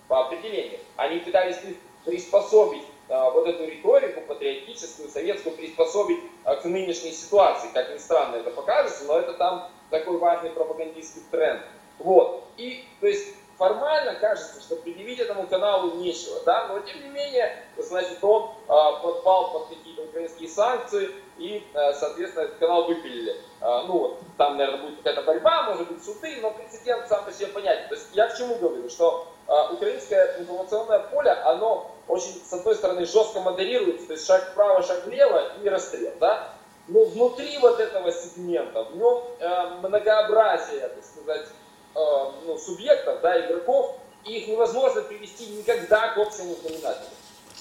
по 0.07 0.25
определению. 0.25 0.79
Они 0.95 1.19
пытались 1.19 1.57
приспособить 2.03 2.83
а, 3.09 3.29
вот 3.29 3.47
эту 3.47 3.65
риторику 3.65 4.21
патриотическую, 4.21 5.09
советскую, 5.09 5.55
приспособить 5.55 6.19
а, 6.43 6.55
к 6.55 6.65
нынешней 6.65 7.11
ситуации. 7.11 7.69
Как 7.73 7.93
ни 7.93 7.97
странно 7.97 8.37
это 8.37 8.49
покажется, 8.49 9.05
но 9.05 9.19
это 9.19 9.33
там 9.33 9.69
такой 9.89 10.17
важный 10.17 10.49
пропагандистский 10.49 11.21
тренд. 11.31 11.61
Вот. 11.99 12.43
И, 12.57 12.83
то 12.99 13.07
есть, 13.07 13.33
формально 13.57 14.15
кажется, 14.15 14.59
что 14.61 14.75
предъявить 14.77 15.19
этому 15.19 15.47
каналу 15.47 15.95
нечего, 15.95 16.41
да, 16.45 16.67
но 16.67 16.79
тем 16.79 17.01
не 17.01 17.09
менее, 17.09 17.63
значит, 17.77 18.23
он 18.23 18.51
а, 18.67 18.93
подпал 18.99 19.51
под 19.53 19.69
какие-то 19.69 20.03
украинские 20.03 20.49
санкции, 20.49 21.11
и, 21.37 21.65
а, 21.73 21.93
соответственно, 21.93 22.43
этот 22.43 22.57
канал 22.57 22.85
выпилили. 22.85 23.35
А, 23.61 23.83
ну, 23.83 24.17
там, 24.37 24.57
наверное, 24.57 24.81
будет 24.81 24.97
какая-то 24.97 25.23
борьба, 25.23 25.63
может 25.63 25.87
быть, 25.87 26.03
суды, 26.03 26.37
но 26.41 26.51
прецедент 26.51 27.07
сам 27.07 27.25
по 27.25 27.31
себе 27.31 27.47
понятен. 27.47 27.89
То 27.89 27.95
есть 27.95 28.07
я 28.13 28.27
к 28.27 28.37
чему 28.37 28.55
говорю, 28.55 28.89
что 28.89 29.27
а, 29.47 29.71
украинское 29.71 30.39
информационное 30.39 30.99
поле, 30.99 31.31
оно 31.31 31.91
очень, 32.07 32.41
с 32.43 32.53
одной 32.53 32.75
стороны, 32.75 33.05
жестко 33.05 33.39
модерируется, 33.41 34.07
то 34.07 34.13
есть 34.13 34.25
шаг 34.25 34.51
вправо, 34.51 34.83
шаг 34.83 35.05
влево 35.05 35.53
и 35.63 35.69
расстрел, 35.69 36.13
да, 36.19 36.53
но 36.87 37.03
внутри 37.05 37.57
вот 37.57 37.79
этого 37.79 38.11
сегмента, 38.11 38.83
в 38.83 38.95
нем 38.95 39.23
э, 39.39 39.65
многообразие, 39.81 40.87
так 40.87 41.03
сказать, 41.03 41.47
Э, 41.95 42.31
ну, 42.45 42.57
субъектов, 42.57 43.21
да, 43.21 43.39
игроков, 43.45 43.95
и 44.25 44.39
их 44.39 44.49
невозможно 44.49 45.01
привести 45.01 45.47
никогда 45.47 46.09
к 46.09 46.17
общему 46.17 46.53
знаменателю. 46.55 47.14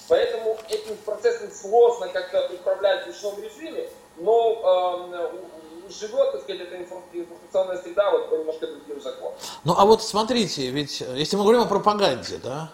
Поэтому 0.07 0.57
этим 0.69 0.95
процессом 1.05 1.49
сложно 1.51 2.07
как-то 2.09 2.49
управлять 2.53 3.05
в 3.05 3.07
ручном 3.07 3.41
режиме, 3.41 3.89
но 4.17 5.11
э, 5.13 5.91
живет, 5.91 6.31
так 6.31 6.41
сказать, 6.41 6.61
эта 6.61 6.77
информационная 6.77 7.81
среда 7.81 8.11
вот 8.11 8.29
по 8.29 8.35
немножко 8.35 8.67
другим 8.67 9.01
законам. 9.01 9.33
Ну 9.63 9.73
а 9.77 9.85
вот 9.85 10.03
смотрите, 10.03 10.69
ведь 10.69 11.01
если 11.01 11.35
мы 11.37 11.43
говорим 11.43 11.61
о 11.61 11.65
пропаганде, 11.65 12.37
да, 12.37 12.71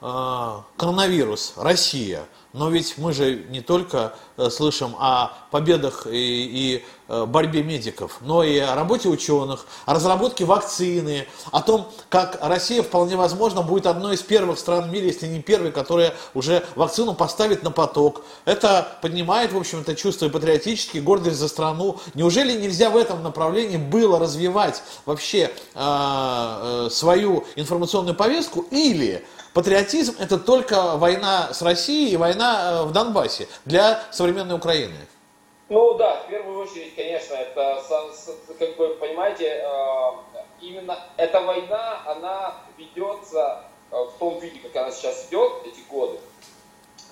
э, 0.00 0.78
коронавирус, 0.78 1.54
Россия– 1.56 2.24
но 2.52 2.68
ведь 2.68 2.98
мы 2.98 3.12
же 3.12 3.44
не 3.48 3.60
только 3.60 4.14
э, 4.36 4.50
слышим 4.50 4.94
о 4.98 5.32
победах 5.50 6.06
и, 6.06 6.10
и 6.12 6.84
э, 7.08 7.24
борьбе 7.24 7.62
медиков, 7.62 8.18
но 8.20 8.42
и 8.42 8.58
о 8.58 8.74
работе 8.74 9.08
ученых, 9.08 9.66
о 9.86 9.94
разработке 9.94 10.44
вакцины, 10.44 11.26
о 11.50 11.62
том, 11.62 11.90
как 12.08 12.38
Россия 12.42 12.82
вполне 12.82 13.16
возможно 13.16 13.62
будет 13.62 13.86
одной 13.86 14.16
из 14.16 14.22
первых 14.22 14.58
стран 14.58 14.88
в 14.88 14.92
мире, 14.92 15.08
если 15.08 15.26
не 15.26 15.40
первой, 15.40 15.72
которая 15.72 16.14
уже 16.34 16.64
вакцину 16.74 17.14
поставит 17.14 17.62
на 17.62 17.70
поток. 17.70 18.22
Это 18.44 18.98
поднимает, 19.00 19.52
в 19.52 19.56
общем, 19.56 19.80
это 19.80 19.94
чувство 19.94 20.26
и 20.26 20.30
патриотически, 20.30 20.98
гордость 20.98 21.38
за 21.38 21.48
страну. 21.48 22.00
Неужели 22.14 22.52
нельзя 22.60 22.90
в 22.90 22.96
этом 22.96 23.22
направлении 23.22 23.78
было 23.78 24.18
развивать 24.18 24.82
вообще 25.06 25.44
э, 25.44 25.50
э, 25.74 26.88
свою 26.90 27.44
информационную 27.56 28.14
повестку 28.14 28.66
или 28.70 29.24
Патриотизм 29.54 30.16
это 30.18 30.38
только 30.38 30.96
война 30.96 31.52
с 31.52 31.60
Россией 31.62 32.12
и 32.12 32.16
война 32.16 32.80
э, 32.80 32.82
в 32.84 32.92
Донбассе 32.92 33.48
для 33.64 34.02
современной 34.10 34.56
Украины. 34.56 34.94
Ну 35.68 35.94
да, 35.94 36.22
в 36.22 36.28
первую 36.28 36.60
очередь, 36.60 36.94
конечно, 36.94 37.34
это, 37.34 37.82
как 38.58 38.76
бы, 38.76 38.96
понимаете, 39.00 39.62
э, 39.64 39.66
именно 40.60 40.98
эта 41.16 41.40
война, 41.40 42.02
она 42.06 42.54
ведется 42.78 43.64
в 43.90 44.12
том 44.18 44.38
виде, 44.38 44.58
как 44.60 44.74
она 44.76 44.90
сейчас 44.90 45.28
идет, 45.28 45.52
эти 45.66 45.80
годы, 45.90 46.18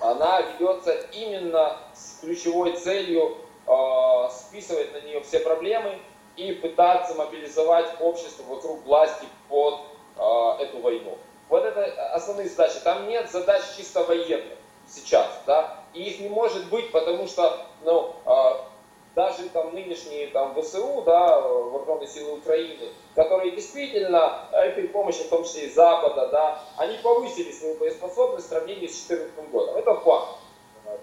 она 0.01 0.41
ведется 0.41 0.93
именно 1.13 1.77
с 1.95 2.21
ключевой 2.21 2.77
целью 2.77 3.37
э, 3.67 4.29
списывать 4.31 4.93
на 4.95 5.07
нее 5.07 5.21
все 5.21 5.41
проблемы 5.41 5.99
и 6.37 6.53
пытаться 6.53 7.15
мобилизовать 7.15 7.87
общество 8.01 8.43
вокруг 8.45 8.85
власти 8.87 9.27
под 9.49 9.81
э, 10.17 10.63
эту 10.63 10.79
войну. 10.79 11.19
Вот 11.51 11.65
это 11.65 11.85
основные 12.15 12.49
задачи. 12.49 12.79
Там 12.85 13.09
нет 13.09 13.29
задач 13.29 13.63
чисто 13.77 14.05
военных 14.05 14.57
сейчас, 14.87 15.29
да, 15.47 15.79
и 15.93 16.03
их 16.03 16.21
не 16.21 16.29
может 16.29 16.69
быть, 16.71 16.91
потому 16.93 17.27
что, 17.27 17.67
ну, 17.83 18.15
э, 18.25 18.53
даже 19.17 19.49
там 19.51 19.75
нынешние 19.75 20.29
там 20.29 20.55
ВСУ, 20.55 21.03
да, 21.03 21.41
вооруженные 21.41 22.07
силы 22.07 22.39
Украины, 22.39 22.89
которые 23.17 23.51
действительно 23.51 24.47
э, 24.53 24.71
при 24.71 24.87
помощи, 24.87 25.25
в 25.25 25.29
том 25.29 25.45
числе 25.45 25.67
и 25.67 25.71
Запада, 25.71 26.29
да, 26.29 26.61
они 26.77 26.97
повысили 26.99 27.51
свою 27.51 27.77
боеспособность 27.79 28.47
в 28.47 28.51
сравнении 28.51 28.87
с 28.87 29.07
2014 29.07 29.51
годом. 29.51 29.77
Это 29.77 29.95
факт. 29.97 30.37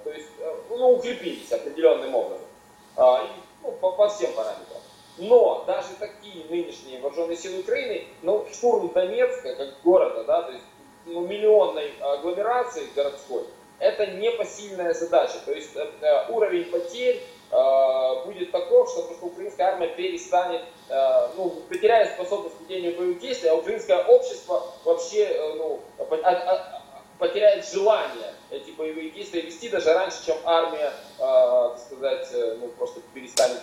То 0.04 0.12
есть, 0.12 0.30
э, 0.40 0.56
ну, 0.70 0.94
укрепились 0.94 1.52
определенным 1.52 2.16
образом. 2.16 2.48
А, 2.96 3.24
и, 3.24 3.28
ну, 3.64 3.74
по, 3.74 3.92
по 3.92 4.08
всем 4.08 4.32
параметрам. 4.34 4.82
Но 5.18 5.64
даже 5.66 5.90
такие 6.00 6.46
нынешние 6.46 7.00
вооруженные 7.00 7.38
силы 7.38 7.60
Украины, 7.60 8.06
ну, 8.22 8.46
штурм 8.52 8.90
Донецка, 8.90 9.56
как 9.56 9.82
города, 9.84 10.24
да, 10.24 10.44
то 10.44 10.52
есть 10.52 10.64
ну, 11.06 11.22
миллионной 11.22 11.94
агломерации 12.00 12.88
городской, 12.96 13.44
это 13.80 14.08
непосильная 14.08 14.94
задача. 14.94 15.38
То 15.46 15.54
есть 15.54 15.76
э, 15.76 16.26
уровень 16.30 16.66
потерь 16.66 17.22
Э, 17.50 18.26
будет 18.26 18.52
таков, 18.52 18.90
что 18.90 19.04
просто 19.04 19.26
украинская 19.26 19.68
армия 19.68 19.88
перестанет, 19.88 20.64
э, 20.90 21.28
ну, 21.38 21.52
потеряет 21.70 22.12
способность 22.12 22.58
к 22.58 22.62
ведению 22.62 22.98
боевых 22.98 23.20
действий, 23.20 23.50
а 23.50 23.56
украинское 23.56 24.04
общество 24.04 24.74
вообще 24.84 25.24
э, 25.24 25.54
ну, 25.56 25.80
а, 25.98 26.04
а, 26.30 26.82
потеряет 27.20 27.66
желание 27.66 28.34
эти 28.50 28.72
боевые 28.72 29.12
действия 29.12 29.42
вести 29.42 29.70
даже 29.70 29.94
раньше, 29.94 30.26
чем 30.26 30.36
армия, 30.44 30.92
так 31.18 31.80
сказать, 31.80 32.28
ну, 32.60 32.68
просто 32.78 33.00
перестанет 33.14 33.62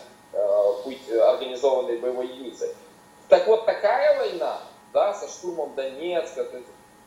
быть 0.84 1.10
организованной 1.10 1.98
боевой 1.98 2.28
единицей. 2.28 2.68
Так 3.28 3.46
вот, 3.46 3.64
такая 3.66 4.18
война, 4.18 4.60
да, 4.92 5.14
со 5.14 5.28
штурмом 5.28 5.74
Донецка, 5.74 6.46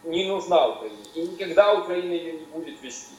не 0.04 0.26
нужна 0.26 0.68
Украине. 0.68 1.04
И 1.16 1.22
никогда 1.22 1.74
Украина 1.74 2.14
ее 2.14 2.34
не 2.34 2.46
будет 2.46 2.82
вести. 2.82 3.16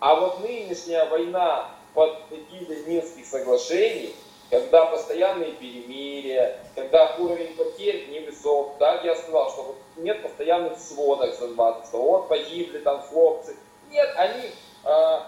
А 0.00 0.14
вот 0.14 0.40
нынешняя 0.40 1.08
война 1.08 1.70
под 1.94 2.16
эгидой 2.30 2.84
Минских 2.86 3.26
соглашений, 3.26 4.14
когда 4.50 4.86
постоянные 4.86 5.52
перемирия, 5.52 6.58
когда 6.74 7.16
уровень 7.16 7.54
потерь 7.56 8.08
невысок, 8.10 8.76
да, 8.78 9.00
я 9.02 9.14
сказал, 9.16 9.50
что 9.50 9.62
вот 9.62 9.76
нет 9.96 10.22
постоянных 10.22 10.78
сводок 10.78 11.34
с 11.34 11.38
Донбасса, 11.38 11.96
вот 11.96 12.28
погибли 12.28 12.78
там 12.78 13.02
хлопцы. 13.02 13.56
Нет, 13.90 14.08
они 14.16 14.50
э, 14.84 15.18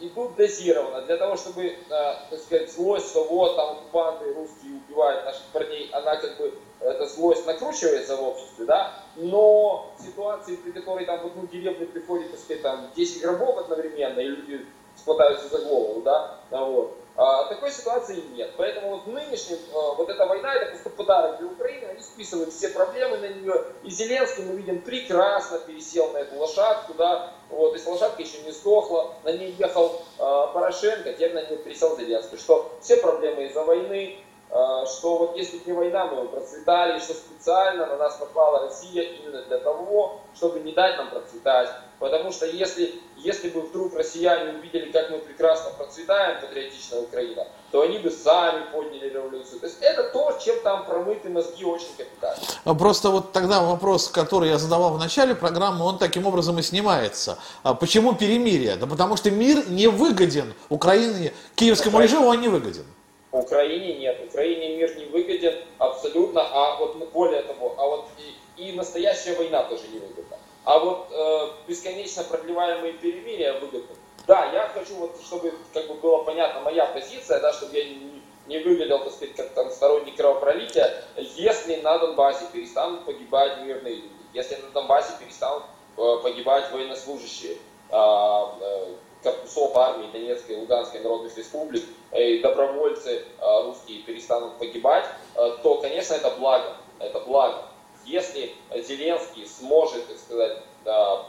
идут 0.00 0.36
дозированно 0.36 1.02
для 1.02 1.16
того, 1.16 1.36
чтобы, 1.36 1.66
э, 1.66 1.76
так 1.88 2.38
сказать, 2.38 2.72
злость, 2.72 3.10
что 3.10 3.24
вот 3.24 3.56
там 3.56 3.70
оккупанты 3.72 4.32
русские 4.34 4.80
убивают 4.86 5.24
наших 5.24 5.44
парней, 5.52 5.90
она 5.92 6.16
как 6.16 6.36
бы, 6.38 6.54
эта 6.80 7.06
злость 7.06 7.46
накручивается 7.46 8.16
в 8.16 8.22
обществе, 8.22 8.64
да, 8.64 8.92
но 9.16 9.92
ситуации, 9.98 10.56
при 10.56 10.72
которой 10.72 11.04
там 11.04 11.20
в 11.20 11.26
одну 11.26 11.46
деревню 11.46 11.86
приходит, 11.86 12.30
так 12.30 12.40
сказать, 12.40 12.62
там 12.62 12.90
10 12.96 13.22
гробов 13.22 13.58
одновременно, 13.58 14.20
и 14.20 14.28
люди 14.28 14.66
хватаются 15.04 15.48
за 15.48 15.64
голову, 15.64 16.02
да, 16.02 16.40
вот. 16.50 16.96
А, 17.22 17.44
такой 17.44 17.70
ситуации 17.70 18.24
нет. 18.34 18.50
Поэтому 18.56 18.92
вот 18.92 19.06
нынешняя, 19.06 19.58
а, 19.74 19.92
вот 19.92 20.08
эта 20.08 20.24
война, 20.24 20.54
это 20.54 20.70
просто 20.70 20.88
подарок 20.88 21.36
для 21.36 21.48
Украины, 21.48 21.84
они 21.90 22.00
списывают 22.00 22.50
все 22.50 22.70
проблемы 22.70 23.18
на 23.18 23.28
нее. 23.28 23.62
И 23.82 23.90
Зеленский, 23.90 24.44
мы 24.44 24.54
видим, 24.54 24.80
прекрасно 24.80 25.58
пересел 25.58 26.12
на 26.12 26.18
эту 26.18 26.38
лошадку, 26.38 26.94
да, 26.94 27.34
вот, 27.50 27.74
если 27.74 27.90
лошадка 27.90 28.22
еще 28.22 28.40
не 28.40 28.52
сдохла, 28.52 29.12
на 29.22 29.32
ней 29.32 29.54
ехал 29.58 30.00
а, 30.18 30.46
Порошенко, 30.46 31.12
теперь 31.12 31.34
на 31.34 31.42
ней 31.42 31.58
пересел 31.58 31.94
Зеленский, 31.94 32.38
что 32.38 32.72
все 32.80 32.96
проблемы 32.96 33.44
из-за 33.44 33.64
войны, 33.64 34.16
а, 34.48 34.86
что 34.86 35.18
вот 35.18 35.36
если 35.36 35.58
бы 35.58 35.64
не 35.66 35.72
война, 35.74 36.06
мы 36.06 36.22
бы 36.22 36.28
процветали, 36.28 36.98
что 37.00 37.12
специально 37.12 37.84
на 37.84 37.98
нас 37.98 38.18
напала 38.18 38.60
Россия 38.60 39.02
именно 39.02 39.42
для 39.42 39.58
того, 39.58 40.22
чтобы 40.34 40.60
не 40.60 40.72
дать 40.72 40.96
нам 40.96 41.10
процветать. 41.10 41.68
Потому 42.00 42.32
что 42.32 42.46
если, 42.46 42.94
если 43.18 43.50
бы 43.50 43.60
вдруг 43.60 43.94
россияне 43.94 44.58
увидели, 44.58 44.90
как 44.90 45.10
мы 45.10 45.18
прекрасно 45.18 45.70
процветаем, 45.76 46.40
патриотичная 46.40 47.02
Украина, 47.02 47.46
то 47.70 47.82
они 47.82 47.98
бы 47.98 48.10
сами 48.10 48.64
подняли 48.72 49.10
революцию. 49.10 49.60
То 49.60 49.66
есть 49.66 49.78
это 49.82 50.04
то, 50.04 50.32
чем 50.42 50.58
там 50.62 50.86
промыты 50.86 51.28
мозги 51.28 51.62
очень 51.62 51.94
капитально. 51.98 52.42
А 52.64 52.74
просто 52.74 53.10
вот 53.10 53.32
тогда 53.32 53.60
вопрос, 53.60 54.08
который 54.08 54.48
я 54.48 54.56
задавал 54.56 54.94
в 54.94 54.98
начале 54.98 55.34
программы, 55.34 55.84
он 55.84 55.98
таким 55.98 56.26
образом 56.26 56.58
и 56.58 56.62
снимается. 56.62 57.38
А 57.62 57.74
почему 57.74 58.14
перемирие? 58.14 58.76
Да 58.76 58.86
потому 58.86 59.16
что 59.16 59.30
мир 59.30 59.68
не 59.68 59.86
выгоден 59.86 60.54
Украине, 60.70 61.34
киевскому 61.54 61.98
Украине. 61.98 62.14
режиму 62.14 62.28
он 62.28 62.40
не 62.40 62.48
выгоден. 62.48 62.86
Украине 63.30 63.98
нет. 63.98 64.18
Украине 64.26 64.78
мир 64.78 64.96
не 64.96 65.04
выгоден 65.04 65.54
абсолютно, 65.76 66.40
а 66.40 66.76
вот 66.78 66.96
более 67.12 67.42
того, 67.42 67.74
а 67.76 67.86
вот 67.86 68.08
и, 68.56 68.70
и 68.70 68.72
настоящая 68.72 69.36
война 69.36 69.64
тоже 69.64 69.82
не 69.92 69.98
выгодна. 69.98 70.38
А 70.64 70.78
вот 70.78 71.08
э, 71.10 71.48
бесконечно 71.66 72.22
продлеваемые 72.24 72.92
перемирия 72.94 73.58
выгодны. 73.58 73.96
Да, 74.26 74.52
я 74.52 74.68
хочу, 74.68 74.94
вот, 74.96 75.16
чтобы 75.24 75.54
как 75.72 75.88
бы 75.88 75.94
было 75.94 76.22
понятно 76.24 76.60
моя 76.60 76.86
позиция, 76.86 77.40
да, 77.40 77.52
чтобы 77.52 77.76
я 77.76 77.84
не, 77.84 78.22
не 78.46 78.58
выглядел, 78.58 78.98
так 78.98 79.12
сказать, 79.12 79.34
как 79.34 79.48
там 79.54 79.70
сторонник 79.70 80.16
кровопролития, 80.16 81.02
если 81.16 81.76
на 81.76 81.98
Донбассе 81.98 82.44
перестанут 82.52 83.06
погибать 83.06 83.62
мирные 83.62 83.96
люди, 83.96 84.10
если 84.34 84.56
на 84.56 84.70
Донбассе 84.70 85.14
перестанут 85.18 85.64
э, 85.96 86.16
погибать 86.22 86.70
военнослужащие, 86.70 87.56
э, 87.90 87.96
э, 87.96 88.86
корпусов 89.22 89.76
армии 89.76 90.10
Донецкой 90.12 90.56
и 90.56 90.58
Луганской 90.58 91.00
народных 91.00 91.36
республик, 91.36 91.84
и 92.12 92.38
добровольцы 92.40 93.24
э, 93.38 93.62
русские 93.64 94.02
перестанут 94.02 94.58
погибать, 94.58 95.06
э, 95.34 95.56
то, 95.62 95.80
конечно, 95.80 96.14
это 96.14 96.30
благо. 96.38 96.76
Это 96.98 97.18
благо 97.20 97.64
если 98.10 98.54
Зеленский 98.74 99.46
сможет, 99.46 100.06
так 100.08 100.18
сказать, 100.18 100.58
да, 100.84 101.26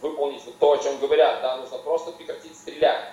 выполнить 0.00 0.42
то, 0.58 0.72
о 0.72 0.78
чем 0.78 0.98
говорят, 0.98 1.42
да, 1.42 1.56
нужно 1.56 1.78
просто 1.78 2.12
прекратить 2.12 2.56
стрелять. 2.56 3.04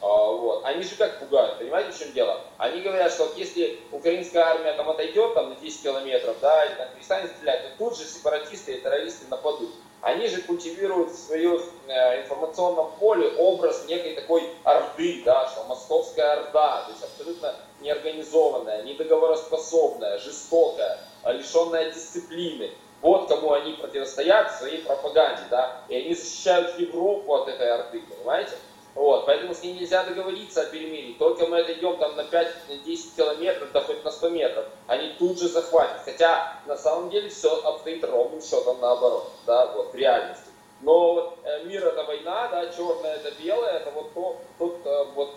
А, 0.00 0.06
вот. 0.06 0.64
Они 0.64 0.82
же 0.82 0.96
как 0.96 1.20
пугают, 1.20 1.58
понимаете, 1.58 1.92
в 1.92 1.98
чем 1.98 2.12
дело? 2.12 2.40
Они 2.58 2.80
говорят, 2.80 3.12
что 3.12 3.26
вот 3.26 3.36
если 3.36 3.78
украинская 3.92 4.42
армия 4.44 4.72
там 4.72 4.90
отойдет 4.90 5.34
там, 5.34 5.50
на 5.50 5.56
10 5.56 5.82
километров, 5.82 6.36
да, 6.40 6.64
и 6.64 6.74
там, 6.74 6.88
перестанет 6.94 7.30
стрелять, 7.30 7.62
то 7.62 7.78
тут 7.78 7.96
же 7.96 8.04
сепаратисты 8.04 8.74
и 8.74 8.80
террористы 8.80 9.26
нападут. 9.30 9.70
Они 10.02 10.26
же 10.26 10.42
культивируют 10.42 11.12
в 11.12 11.16
своем 11.16 11.62
э, 11.86 12.22
информационном 12.22 12.90
поле 12.98 13.36
образ 13.38 13.86
некой 13.86 14.16
такой 14.16 14.42
орды, 14.64 15.22
да, 15.24 15.46
что 15.46 15.62
московская 15.64 16.40
орда, 16.40 16.82
то 16.82 16.90
есть 16.90 17.04
абсолютно 17.04 17.54
неорганизованная, 17.80 18.82
недоговороспособная, 18.82 20.18
жестокая, 20.18 20.98
лишенная 21.24 21.92
дисциплины. 21.92 22.72
Вот 23.00 23.28
кому 23.28 23.52
они 23.52 23.74
противостоят 23.74 24.50
в 24.50 24.58
своей 24.58 24.78
пропаганде, 24.78 25.42
да, 25.50 25.82
и 25.88 25.94
они 25.94 26.14
защищают 26.14 26.78
Европу 26.80 27.34
от 27.34 27.48
этой 27.48 27.70
орды, 27.70 28.02
понимаете? 28.02 28.52
Вот, 28.94 29.24
поэтому 29.24 29.54
с 29.54 29.62
ней 29.62 29.72
нельзя 29.72 30.04
договориться 30.04 30.62
о 30.62 30.66
перемирии. 30.66 31.16
Только 31.18 31.46
мы 31.46 31.60
отойдем 31.60 31.96
там 31.96 32.14
на 32.16 32.22
5-10 32.22 33.16
километров, 33.16 33.72
да 33.72 33.80
хоть 33.80 34.04
на 34.04 34.10
100 34.10 34.28
метров, 34.30 34.66
они 34.86 35.14
тут 35.18 35.38
же 35.38 35.48
захватят. 35.48 36.02
Хотя 36.04 36.60
на 36.66 36.76
самом 36.76 37.08
деле 37.10 37.30
все 37.30 37.62
обстоит 37.62 38.04
ровным 38.04 38.42
счетом 38.42 38.80
наоборот, 38.80 39.30
да, 39.46 39.72
вот 39.72 39.92
в 39.92 39.94
реальности. 39.94 40.44
Но 40.82 41.14
вот 41.14 41.38
э, 41.44 41.64
мир 41.64 41.86
это 41.86 42.04
война, 42.04 42.48
да, 42.48 42.66
черное 42.66 43.14
это 43.14 43.32
белое, 43.42 43.78
это 43.78 43.90
вот 43.92 44.12
то, 44.12 44.40
тот 44.58 44.80
э, 44.84 45.04
вот, 45.14 45.34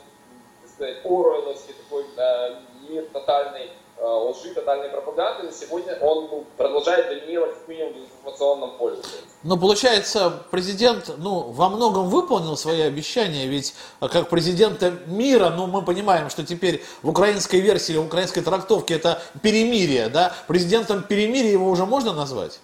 так 0.61 0.71
сказать, 0.71 1.05
Оруэлловский 1.05 1.75
такой 1.75 2.05
э, 2.17 2.55
мир 2.89 3.05
тотальной 3.13 3.69
Э, 3.69 3.84
лжи, 4.01 4.53
тотальной 4.53 4.89
пропаганды, 4.89 5.43
но 5.43 5.51
сегодня 5.51 5.97
он 6.01 6.27
ну, 6.29 6.45
продолжает 6.57 7.07
доминировать 7.07 7.53
как 7.55 7.67
минимум 7.67 7.93
в 7.93 7.97
информационном 7.97 8.77
поле. 8.77 8.97
Но 9.43 9.57
получается, 9.57 10.43
президент 10.51 11.11
ну, 11.17 11.51
во 11.51 11.69
многом 11.69 12.09
выполнил 12.09 12.57
свои 12.57 12.81
обещания, 12.81 13.47
ведь 13.47 13.73
э, 14.01 14.07
как 14.07 14.29
президента 14.29 14.91
мира, 15.07 15.49
ну 15.49 15.67
мы 15.67 15.83
понимаем, 15.83 16.29
что 16.29 16.45
теперь 16.45 16.83
в 17.03 17.09
украинской 17.09 17.59
версии, 17.59 17.93
в 17.93 18.05
украинской 18.05 18.41
трактовке 18.41 18.95
это 18.95 19.21
перемирие, 19.41 20.09
да? 20.09 20.33
Президентом 20.47 21.03
перемирия 21.03 21.51
его 21.51 21.69
уже 21.69 21.85
можно 21.85 22.13
назвать? 22.13 22.59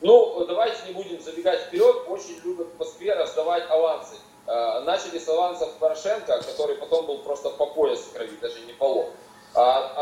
Ну, 0.00 0.44
давайте 0.46 0.78
не 0.86 0.92
будем 0.92 1.20
забегать 1.20 1.62
вперед, 1.62 2.04
очень 2.08 2.38
любят 2.44 2.68
в 2.74 2.78
Москве 2.78 3.14
раздавать 3.14 3.64
авансы. 3.68 4.16
Э, 4.46 4.80
начали 4.80 5.18
с 5.18 5.28
авансов 5.28 5.72
Порошенко, 5.74 6.40
который 6.42 6.76
потом 6.76 7.06
был 7.06 7.18
просто 7.18 7.50
по 7.50 7.66
пояс 7.66 7.98
в 8.00 8.12
крови, 8.12 8.38
даже 8.40 8.60
не 8.60 8.72
по 8.72 8.84
лоб. 8.84 9.10
А, 9.56 9.95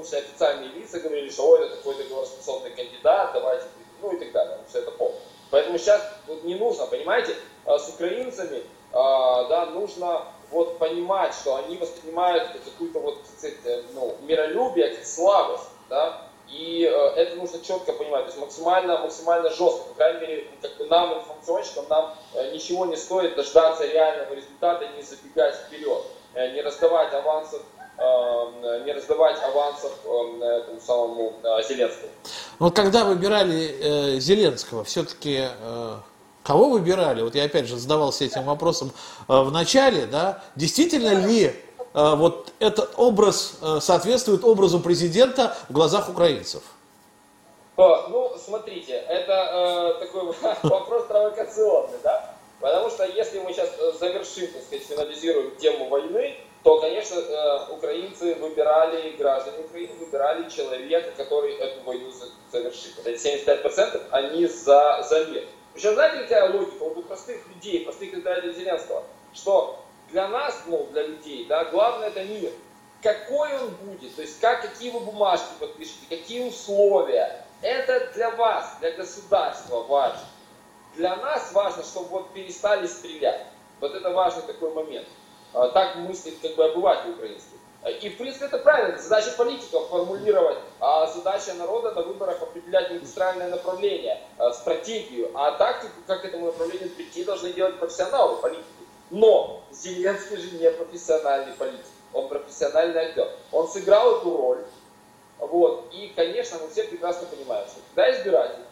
а 0.00 0.04
тоже, 0.04 0.04
и 0.04 0.04
в 0.04 0.04
том 0.04 0.04
числе 0.04 0.18
официальные 0.18 0.68
лица 0.70 1.00
говорили, 1.00 1.30
что 1.30 1.48
ой, 1.48 1.66
это 1.66 1.76
такой 1.76 1.94
договороспособный 1.96 2.70
кандидат, 2.70 3.30
давайте, 3.32 3.64
ну 4.02 4.12
и 4.12 4.18
так 4.18 4.32
далее, 4.32 4.58
все 4.68 4.78
это 4.78 4.90
помню. 4.92 5.16
Поэтому 5.50 5.78
сейчас 5.78 6.02
вот 6.26 6.44
не 6.44 6.54
нужно, 6.54 6.86
понимаете, 6.86 7.36
э, 7.66 7.78
с 7.78 7.88
украинцами, 7.88 8.62
а, 8.92 9.44
да, 9.48 9.66
нужно 9.66 10.24
вот 10.50 10.78
понимать, 10.78 11.34
что 11.34 11.56
они 11.56 11.76
воспринимают 11.76 12.48
какую-то 12.64 13.00
вот, 13.00 13.18
э, 13.42 13.82
ну, 13.94 14.16
миролюбие 14.22 14.88
как 14.88 15.04
слабость, 15.04 15.68
да, 15.88 16.22
И 16.48 16.84
э, 16.84 16.90
это 16.90 17.36
нужно 17.36 17.60
четко 17.60 17.92
понимать, 17.92 18.22
то 18.22 18.30
есть 18.30 18.38
максимально, 18.38 18.98
максимально 18.98 19.50
жестко. 19.50 19.88
По 19.88 19.94
крайней 19.94 20.20
мере, 20.20 20.48
как 20.60 20.76
бы 20.78 20.86
нам, 20.86 21.18
информационщикам, 21.18 21.84
нам 21.88 22.14
э, 22.34 22.52
ничего 22.52 22.86
не 22.86 22.96
стоит 22.96 23.36
дождаться 23.36 23.86
реального 23.86 24.34
результата, 24.34 24.88
не 24.96 25.02
забегать 25.02 25.54
вперед, 25.54 26.02
не 26.34 26.60
раздавать 26.62 27.14
авансов, 27.14 27.62
не 28.84 28.92
раздавать 28.92 29.36
авансов 29.42 29.92
э, 30.04 30.44
этому 30.44 30.80
самому 30.80 31.32
э, 31.42 31.62
Зеленскому. 31.68 32.10
Вот 32.58 32.74
когда 32.74 33.04
выбирали 33.04 34.16
э, 34.16 34.20
Зеленского, 34.20 34.84
все-таки 34.84 35.48
э, 35.48 35.96
кого 36.42 36.70
выбирали? 36.70 37.22
Вот 37.22 37.34
я 37.34 37.44
опять 37.44 37.66
же 37.66 37.76
задавался 37.76 38.24
этим 38.24 38.44
вопросом 38.44 38.92
э, 39.28 39.40
в 39.40 39.52
начале, 39.52 40.06
да, 40.06 40.42
действительно 40.56 41.26
ли 41.26 41.54
Э, 41.92 42.14
вот 42.14 42.52
этот 42.60 42.92
образ 42.96 43.58
э, 43.62 43.78
соответствует 43.80 44.44
образу 44.44 44.80
президента 44.80 45.56
в 45.68 45.72
глазах 45.72 46.08
украинцев? 46.08 46.62
Ну, 47.76 48.36
смотрите, 48.36 48.92
это 48.92 49.96
э, 49.98 50.04
такой 50.04 50.34
вопрос 50.62 51.06
провокационный, 51.06 51.98
да? 52.02 52.34
Потому 52.60 52.90
что 52.90 53.04
если 53.06 53.40
мы 53.40 53.52
сейчас 53.52 53.70
э, 53.78 53.92
завершим, 53.98 54.48
так 54.48 54.62
сказать, 54.62 54.86
финализируем 54.86 55.56
тему 55.56 55.88
войны, 55.88 56.36
то, 56.62 56.78
конечно, 56.80 57.18
э, 57.18 57.72
украинцы 57.72 58.34
выбирали, 58.34 59.16
граждане 59.16 59.64
Украины 59.64 59.94
выбирали 59.94 60.48
человека, 60.50 61.10
который 61.16 61.54
эту 61.54 61.82
войну 61.84 62.10
завершит. 62.52 62.98
Это 62.98 63.10
75% 63.10 64.08
они 64.10 64.46
за, 64.46 65.02
за 65.08 65.24
мир. 65.26 65.44
Причем, 65.72 65.94
знаете, 65.94 66.24
какая 66.24 66.52
логика 66.52 66.82
у 66.82 67.02
простых 67.02 67.46
людей, 67.48 67.84
простых 67.84 68.12
избирателей 68.12 68.52
Зеленского? 68.52 69.04
Что 69.32 69.82
для 70.10 70.28
нас, 70.28 70.62
ну, 70.66 70.86
для 70.92 71.06
людей, 71.06 71.46
да, 71.46 71.64
главное 71.66 72.08
это 72.08 72.24
мир. 72.24 72.52
Какой 73.02 73.56
он 73.58 73.70
будет, 73.76 74.14
то 74.14 74.20
есть 74.20 74.38
как, 74.40 74.60
какие 74.60 74.90
вы 74.90 75.00
бумажки 75.00 75.48
подпишете, 75.58 76.00
какие 76.10 76.46
условия, 76.46 77.46
это 77.62 78.12
для 78.12 78.30
вас, 78.32 78.76
для 78.80 78.90
государства 78.92 79.82
важно. 79.84 80.26
Для 80.96 81.16
нас 81.16 81.52
важно, 81.52 81.82
чтобы 81.82 82.08
вот 82.08 82.34
перестали 82.34 82.86
стрелять. 82.86 83.46
Вот 83.80 83.94
это 83.94 84.10
важный 84.10 84.42
такой 84.42 84.74
момент. 84.74 85.08
А, 85.52 85.68
так 85.68 85.96
мыслит 85.96 86.38
как 86.40 86.54
бы 86.54 86.64
обыватель 86.64 87.10
украинский. 87.10 87.58
И, 88.02 88.10
в 88.10 88.18
принципе, 88.18 88.44
это 88.44 88.58
правильно. 88.58 88.94
Это 88.94 89.02
задача 89.02 89.32
политиков 89.36 89.88
формулировать, 89.88 90.58
а 90.80 91.06
задача 91.06 91.54
народа 91.54 91.92
на 91.92 92.02
выборах 92.02 92.42
определять 92.42 92.92
индустриальное 92.92 93.48
направление, 93.48 94.20
а, 94.38 94.52
стратегию. 94.52 95.30
А 95.34 95.52
тактику, 95.52 95.94
как 96.06 96.22
к 96.22 96.24
этому 96.26 96.46
направлению 96.46 96.90
прийти, 96.90 97.24
должны 97.24 97.52
делать 97.52 97.78
профессионалы, 97.78 98.36
политики. 98.36 98.64
Но 99.10 99.62
Зеленский 99.72 100.36
же 100.36 100.56
не 100.56 100.70
профессиональный 100.70 101.52
политик, 101.54 101.86
он 102.12 102.28
профессиональный 102.28 103.06
актер. 103.06 103.28
Он 103.50 103.66
сыграл 103.66 104.18
эту 104.18 104.36
роль, 104.36 104.64
вот, 105.40 105.86
и, 105.92 106.12
конечно, 106.14 106.58
мы 106.60 106.68
все 106.68 106.84
прекрасно 106.84 107.26
понимаем, 107.26 107.66
что 107.66 107.80
когда 107.94 108.10
избиратели 108.10 108.62
э, 108.62 108.66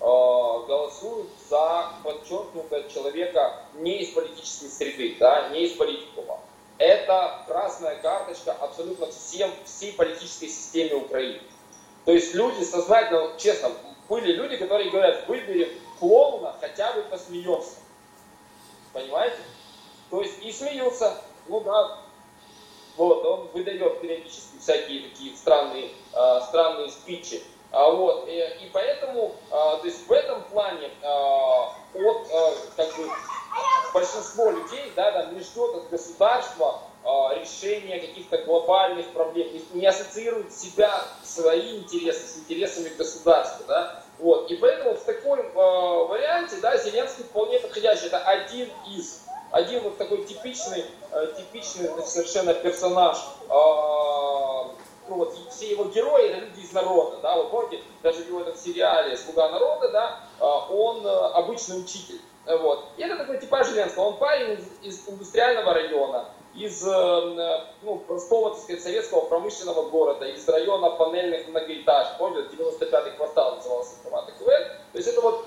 голосуют 0.00 1.28
за 1.50 1.90
подчеркнуто 2.02 2.88
человека 2.88 3.64
не 3.74 4.02
из 4.02 4.10
политической 4.58 4.68
среды, 4.68 5.16
да, 5.18 5.48
не 5.50 5.64
из 5.64 5.72
политикума, 5.72 6.40
это 6.78 7.42
красная 7.46 7.96
карточка 7.96 8.52
абсолютно 8.52 9.10
всем, 9.10 9.50
всей 9.64 9.92
политической 9.92 10.48
системе 10.48 10.94
Украины. 10.94 11.40
То 12.04 12.12
есть 12.12 12.34
люди 12.34 12.62
сознательно, 12.64 13.32
честно, 13.38 13.72
были 14.08 14.32
люди, 14.32 14.56
которые 14.56 14.90
говорят, 14.90 15.26
выберем 15.28 15.68
клоуна, 15.98 16.54
хотя 16.60 16.92
бы 16.92 17.02
посмеемся. 17.02 17.76
Понимаете? 18.92 19.38
То 20.10 20.22
есть 20.22 20.42
и 20.42 20.52
смеются, 20.52 21.20
ну 21.48 21.60
да, 21.60 21.98
вот, 22.96 23.24
он 23.24 23.48
выдает 23.52 24.00
периодически 24.00 24.58
всякие 24.58 25.08
такие 25.10 25.36
странные, 25.36 25.90
э, 26.12 26.40
странные 26.48 26.90
спичи. 26.90 27.42
А, 27.70 27.90
вот, 27.90 28.26
и, 28.28 28.38
и 28.38 28.70
поэтому, 28.72 29.34
а, 29.50 29.76
то 29.76 29.86
есть 29.86 30.06
в 30.06 30.12
этом 30.12 30.42
плане 30.44 30.90
а, 31.02 31.74
от, 31.94 32.26
а, 32.32 32.54
как 32.76 32.96
бы, 32.96 33.10
большинство 33.92 34.50
людей, 34.50 34.92
да, 34.96 35.10
да, 35.10 35.26
не 35.26 35.40
ждет 35.40 35.74
от 35.74 35.90
государства 35.90 36.80
а, 37.04 37.34
решения 37.34 38.00
каких-то 38.00 38.38
глобальных 38.38 39.08
проблем, 39.08 39.48
не, 39.52 39.80
не 39.80 39.86
ассоциирует 39.86 40.54
себя, 40.54 40.90
свои 41.22 41.80
интересы 41.80 42.26
с 42.26 42.38
интересами 42.38 42.88
государства, 42.96 43.66
да, 43.68 44.02
вот, 44.18 44.50
и 44.50 44.56
поэтому 44.56 44.94
в 44.94 45.04
таком 45.04 45.38
а, 45.54 46.04
варианте, 46.04 46.56
да, 46.62 46.74
Зеленский 46.78 47.24
вполне 47.24 47.60
подходящий, 47.60 48.06
это 48.06 48.18
один 48.18 48.70
из 48.90 49.20
один 49.50 49.82
вот 49.82 49.96
такой 49.96 50.26
типичный, 50.26 50.84
э, 51.10 51.32
типичный 51.38 51.88
совершенно 52.04 52.52
персонаж, 52.52 53.16
ну 53.48 54.74
вот 55.16 55.34
все 55.50 55.70
его 55.70 55.84
герои 55.84 56.28
это 56.28 56.40
люди 56.40 56.60
из 56.60 56.72
народа, 56.72 57.18
да, 57.22 57.36
вот 57.36 57.50
помните, 57.50 57.82
даже 58.02 58.24
в 58.24 58.38
этом 58.38 58.56
сериале 58.56 59.16
«Слуга 59.16 59.48
народа», 59.50 59.88
да, 59.90 60.20
э, 60.40 60.44
он 60.44 61.06
обычный 61.06 61.80
учитель, 61.80 62.20
вот. 62.46 62.86
И 62.96 63.02
это 63.02 63.16
такой 63.16 63.38
типаж 63.38 63.68
Зеленского, 63.68 64.04
он 64.04 64.16
парень 64.18 64.58
из, 64.58 64.94
из 64.94 65.08
индустриального 65.08 65.74
района, 65.74 66.26
из 66.54 66.82
ну, 66.82 67.98
простого, 68.06 68.50
так 68.50 68.60
сказать, 68.60 68.82
советского 68.82 69.26
промышленного 69.26 69.90
города, 69.90 70.26
из 70.26 70.48
района 70.48 70.90
панельных 70.90 71.46
многоэтажек, 71.46 72.18
помните, 72.18 72.48
95-й 72.56 73.16
квартал 73.16 73.56
назывался 73.56 73.96
формат 74.02 74.32
КВН, 74.38 74.64
то 74.92 74.98
есть 74.98 75.08
это 75.08 75.20
вот 75.20 75.44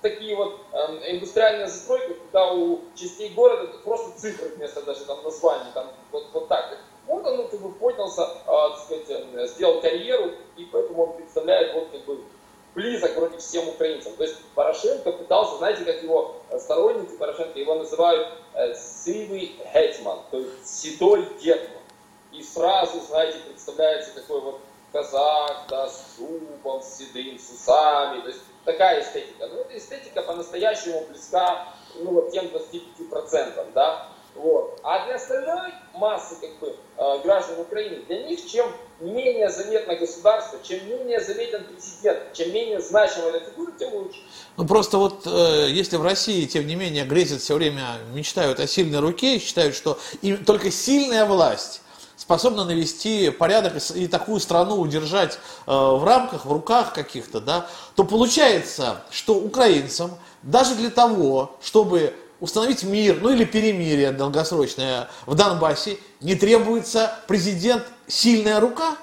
такие 0.00 0.36
вот 0.36 0.60
э, 0.72 1.12
индустриальные 1.12 1.68
застройки, 1.68 2.14
когда 2.24 2.52
у 2.52 2.80
частей 2.94 3.30
города 3.30 3.66
просто 3.84 4.18
цифры 4.18 4.48
вместо 4.50 4.82
даже 4.82 5.04
там 5.04 5.22
названий, 5.24 5.70
там 5.74 5.86
вот, 6.12 6.26
вот 6.32 6.48
так. 6.48 6.78
Вот 7.08 7.26
он 7.26 7.36
ну, 7.38 7.48
как 7.48 7.60
бы 7.60 7.72
поднялся, 7.72 8.22
э, 8.22 8.46
так 8.46 8.78
сказать, 8.78 9.06
э, 9.08 9.46
сделал 9.48 9.80
карьеру, 9.80 10.32
и 10.56 10.64
поэтому 10.66 11.06
он 11.06 11.16
представляет 11.16 11.74
вот 11.74 11.88
как 11.90 12.04
бы 12.04 12.20
близок 12.74 13.16
вроде 13.16 13.38
всем 13.38 13.66
украинцам. 13.68 14.14
То 14.16 14.24
есть 14.24 14.36
Порошенко 14.54 15.12
пытался, 15.12 15.56
знаете, 15.56 15.84
как 15.84 16.02
его 16.02 16.36
сторонники 16.58 17.16
Порошенко 17.16 17.58
его 17.58 17.76
называют 17.76 18.28
э, 18.54 18.74
сивый 18.74 19.56
гетман, 19.72 20.20
то 20.30 20.38
есть 20.38 20.68
седой 20.68 21.26
гетман. 21.40 21.82
И 22.32 22.42
сразу, 22.42 23.00
знаете, 23.00 23.38
представляется 23.38 24.14
такой 24.14 24.40
вот 24.42 24.60
казак, 24.92 25.64
да, 25.70 25.88
с 25.88 26.16
зубом, 26.18 26.82
с 26.82 26.98
седым, 26.98 27.38
с 27.38 27.50
усами, 27.50 28.20
то 28.20 28.28
есть 28.28 28.40
такая 28.64 29.02
эстетика. 29.02 29.46
Но 29.46 29.60
эта 29.60 29.78
эстетика 29.78 30.22
по-настоящему 30.22 31.06
близка 31.08 31.68
ну, 31.96 32.10
вот 32.12 32.32
тем 32.32 32.46
25%, 32.46 33.72
да. 33.74 34.08
Вот. 34.38 34.78
А 34.84 35.04
для 35.06 35.16
остальной 35.16 35.72
массы 35.94 36.36
как 36.40 36.58
бы, 36.60 36.76
э, 36.96 37.22
граждан 37.24 37.58
Украины, 37.60 38.04
для 38.06 38.22
них 38.22 38.46
чем 38.46 38.70
менее 39.00 39.50
заметно 39.50 39.96
государство, 39.96 40.58
чем 40.62 40.86
менее 40.88 41.20
заметен 41.20 41.64
президент, 41.64 42.32
чем 42.32 42.52
менее 42.52 42.80
значимая 42.80 43.32
эта 43.32 43.50
фигура, 43.50 43.72
тем 43.78 43.94
лучше. 43.94 44.20
Ну 44.56 44.66
просто 44.66 44.98
вот 44.98 45.26
э, 45.26 45.66
если 45.70 45.96
в 45.96 46.02
России, 46.02 46.46
тем 46.46 46.66
не 46.66 46.76
менее, 46.76 47.04
грезят 47.04 47.40
все 47.40 47.54
время, 47.54 47.82
мечтают 48.14 48.60
о 48.60 48.66
сильной 48.68 49.00
руке, 49.00 49.40
считают, 49.40 49.74
что 49.74 49.98
им 50.22 50.44
только 50.44 50.70
сильная 50.70 51.24
власть 51.24 51.82
способна 52.16 52.64
навести 52.64 53.30
порядок 53.30 53.74
и 53.94 54.06
такую 54.06 54.38
страну 54.38 54.76
удержать 54.76 55.38
э, 55.66 55.72
в 55.72 56.04
рамках, 56.04 56.46
в 56.46 56.52
руках 56.52 56.92
каких-то, 56.92 57.40
да, 57.40 57.66
то 57.96 58.04
получается, 58.04 59.02
что 59.10 59.34
украинцам 59.34 60.12
даже 60.42 60.76
для 60.76 60.90
того, 60.90 61.56
чтобы 61.60 62.14
установить 62.40 62.82
мир, 62.82 63.18
ну 63.20 63.30
или 63.30 63.44
перемирие 63.44 64.12
долгосрочное 64.12 65.08
в 65.26 65.34
Донбассе, 65.34 65.98
не 66.20 66.34
требуется 66.34 67.18
президент 67.26 67.84
сильная 68.06 68.60
рука? 68.60 68.96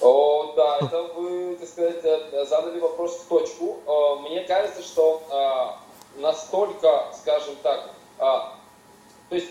О, 0.00 0.52
да, 0.56 0.78
это 0.78 1.02
вы, 1.14 1.56
так 1.56 1.68
сказать, 1.68 2.04
э, 2.04 2.44
задали 2.46 2.80
вопрос 2.80 3.18
в 3.18 3.28
точку. 3.28 3.78
Мне 4.22 4.42
кажется, 4.42 4.82
что 4.82 5.22
э, 6.16 6.20
настолько, 6.20 7.12
скажем 7.20 7.54
так, 7.62 7.90
то 8.18 9.36
есть 9.36 9.48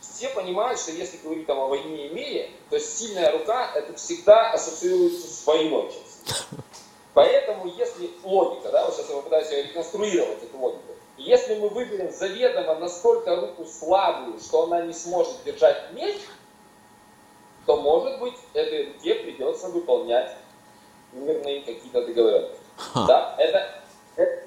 все 0.00 0.28
понимают, 0.30 0.80
что 0.80 0.92
если 0.92 1.18
говорить 1.18 1.46
там 1.46 1.58
о 1.58 1.66
войне 1.66 2.06
и 2.06 2.14
мире, 2.14 2.50
то 2.70 2.78
сильная 2.80 3.32
рука 3.32 3.70
это 3.74 3.94
всегда 3.94 4.52
ассоциируется 4.52 5.26
с 5.26 5.46
войной. 5.46 5.92
Поэтому 7.12 7.66
если 7.66 8.10
логика, 8.22 8.70
да, 8.70 8.84
вот 8.84 8.94
сейчас 8.94 9.10
я 9.10 9.16
попытаюсь 9.16 9.50
реконструировать 9.50 10.42
эту 10.42 10.58
логику, 10.58 10.95
если 11.16 11.58
мы 11.58 11.68
выберем 11.68 12.10
заведомо 12.10 12.76
настолько 12.76 13.36
руку 13.36 13.64
слабую, 13.64 14.38
что 14.38 14.64
она 14.64 14.82
не 14.82 14.92
сможет 14.92 15.42
держать 15.44 15.92
меч, 15.92 16.16
то, 17.64 17.76
может 17.80 18.18
быть, 18.20 18.34
этой 18.54 18.92
руке 18.92 19.14
придется 19.16 19.68
выполнять 19.68 20.36
мирные 21.12 21.62
какие-то 21.62 22.06
договоренности. 22.06 22.60
Да? 22.94 23.34
Это, 23.38 23.82
это, 24.16 24.42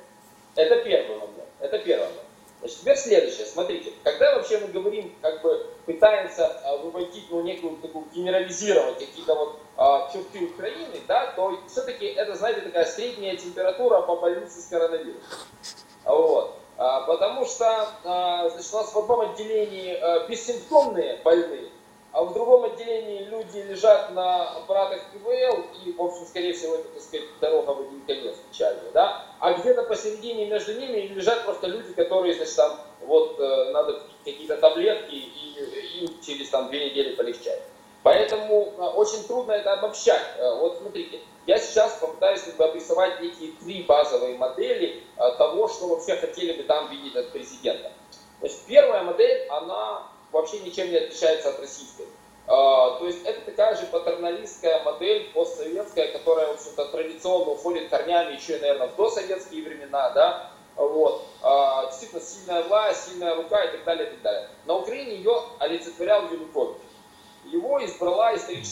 это 0.56 0.84
первый 0.84 1.16
момент. 1.16 1.50
Это 1.60 1.80
первый 1.80 2.06
момент. 2.06 2.24
Значит, 2.60 2.80
теперь 2.80 2.98
следующее. 2.98 3.46
Смотрите, 3.46 3.94
когда 4.04 4.36
вообще 4.36 4.60
мы 4.60 4.68
говорим, 4.68 5.16
как 5.22 5.42
бы 5.42 5.68
пытаемся 5.86 6.46
а, 6.64 6.78
выводить, 6.78 7.26
ну, 7.30 7.42
некую 7.42 7.78
такую, 7.78 8.06
генерализировать 8.14 9.00
какие-то 9.00 9.34
вот 9.34 9.60
а, 9.78 10.12
черты 10.12 10.46
Украины, 10.46 11.00
да, 11.08 11.28
то 11.32 11.58
все-таки 11.68 12.06
это, 12.06 12.36
знаете, 12.36 12.62
такая 12.62 12.86
средняя 12.86 13.38
температура 13.38 14.02
по 14.02 14.18
больнице 14.18 14.62
с 14.62 14.66
коронавирусом. 14.68 15.24
Вот. 16.04 16.59
А, 16.80 17.02
потому 17.02 17.46
что, 17.46 17.90
а, 18.06 18.50
значит, 18.50 18.74
у 18.74 18.78
нас 18.78 18.94
в 18.94 18.98
одном 18.98 19.20
отделении 19.20 19.96
а, 19.96 20.26
бессимптомные 20.30 21.20
больные, 21.26 21.68
а 22.14 22.24
в 22.24 22.34
другом 22.34 22.72
отделении 22.72 23.26
люди 23.26 23.58
лежат 23.58 24.12
на 24.12 24.50
аппаратах 24.52 25.02
ПВЛ, 25.12 25.66
и, 25.86 25.92
в 25.92 26.02
общем, 26.02 26.26
скорее 26.26 26.54
всего, 26.54 26.76
это, 26.76 26.88
так 26.88 27.04
сказать, 27.04 27.28
дорога 27.42 27.72
в 27.72 27.82
один 27.82 28.02
конец 28.06 28.38
печальная, 28.50 28.92
да, 28.94 29.26
а 29.40 29.56
где-то 29.56 29.84
посередине 29.84 30.46
между 30.46 30.74
ними 30.80 31.02
лежат 31.14 31.44
просто 31.44 31.68
люди, 31.68 31.92
которые, 31.92 32.34
значит, 32.34 32.56
там, 32.56 32.80
вот, 33.02 33.38
э, 33.38 33.72
надо 33.72 34.02
какие-то 34.24 34.56
таблетки, 34.56 35.16
и 35.16 36.00
им 36.00 36.22
через, 36.22 36.48
там, 36.48 36.70
две 36.70 36.92
недели 36.92 37.14
полегчает. 37.14 37.64
Поэтому 38.04 38.74
э, 38.78 38.82
очень 38.82 39.24
трудно 39.26 39.52
это 39.52 39.74
обобщать. 39.74 40.24
Э, 40.38 40.56
вот 40.56 40.78
смотрите, 40.78 41.20
я 41.46 41.60
сейчас 41.60 41.98
попытаюсь 42.00 42.42
как 42.44 42.56
бы, 42.56 42.64
обрисовать 42.66 43.22
некие 43.22 43.52
три 43.62 43.84
базовые 43.84 44.38
модели 44.38 45.04
э, 45.18 45.32
того, 45.38 45.68
что 45.68 45.88
вообще 45.88 46.16
хотели 46.16 46.54
бы 46.54 46.64
там 46.64 46.90
видеть 46.90 47.16
от 47.16 47.32
президента. 47.32 47.92
Значит, 48.40 48.60
первая 48.68 49.04
модель, 49.04 49.48
она 49.50 50.04
вообще 50.32 50.60
ничем 50.60 50.90
не 50.90 50.98
отличается 50.98 51.50
от 51.50 51.60
российской. 51.60 52.08
То 52.48 53.02
есть 53.04 53.24
это 53.26 53.42
такая 53.42 53.76
же 53.76 53.86
патерналистская 53.86 54.84
модель 54.84 55.30
постсоветская, 55.34 56.12
которая, 56.14 56.48
в 56.48 56.54
общем-то, 56.54 56.86
традиционно 56.86 57.52
уходит 57.52 57.90
корнями 57.90 58.34
еще, 58.34 58.58
наверное, 58.58 58.88
в 58.88 58.96
досоветские 58.96 59.64
времена, 59.64 60.10
да, 60.12 60.52
вот. 60.76 61.28
Действительно, 61.92 62.22
сильная 62.22 62.64
власть, 62.64 63.10
сильная 63.10 63.36
рука 63.36 63.64
и 63.66 63.72
так 63.74 63.84
далее, 63.84 64.08
и 64.08 64.10
так 64.12 64.22
далее. 64.24 64.50
На 64.66 64.76
Украине 64.78 65.18
ее 65.18 65.44
олицетворял 65.60 66.28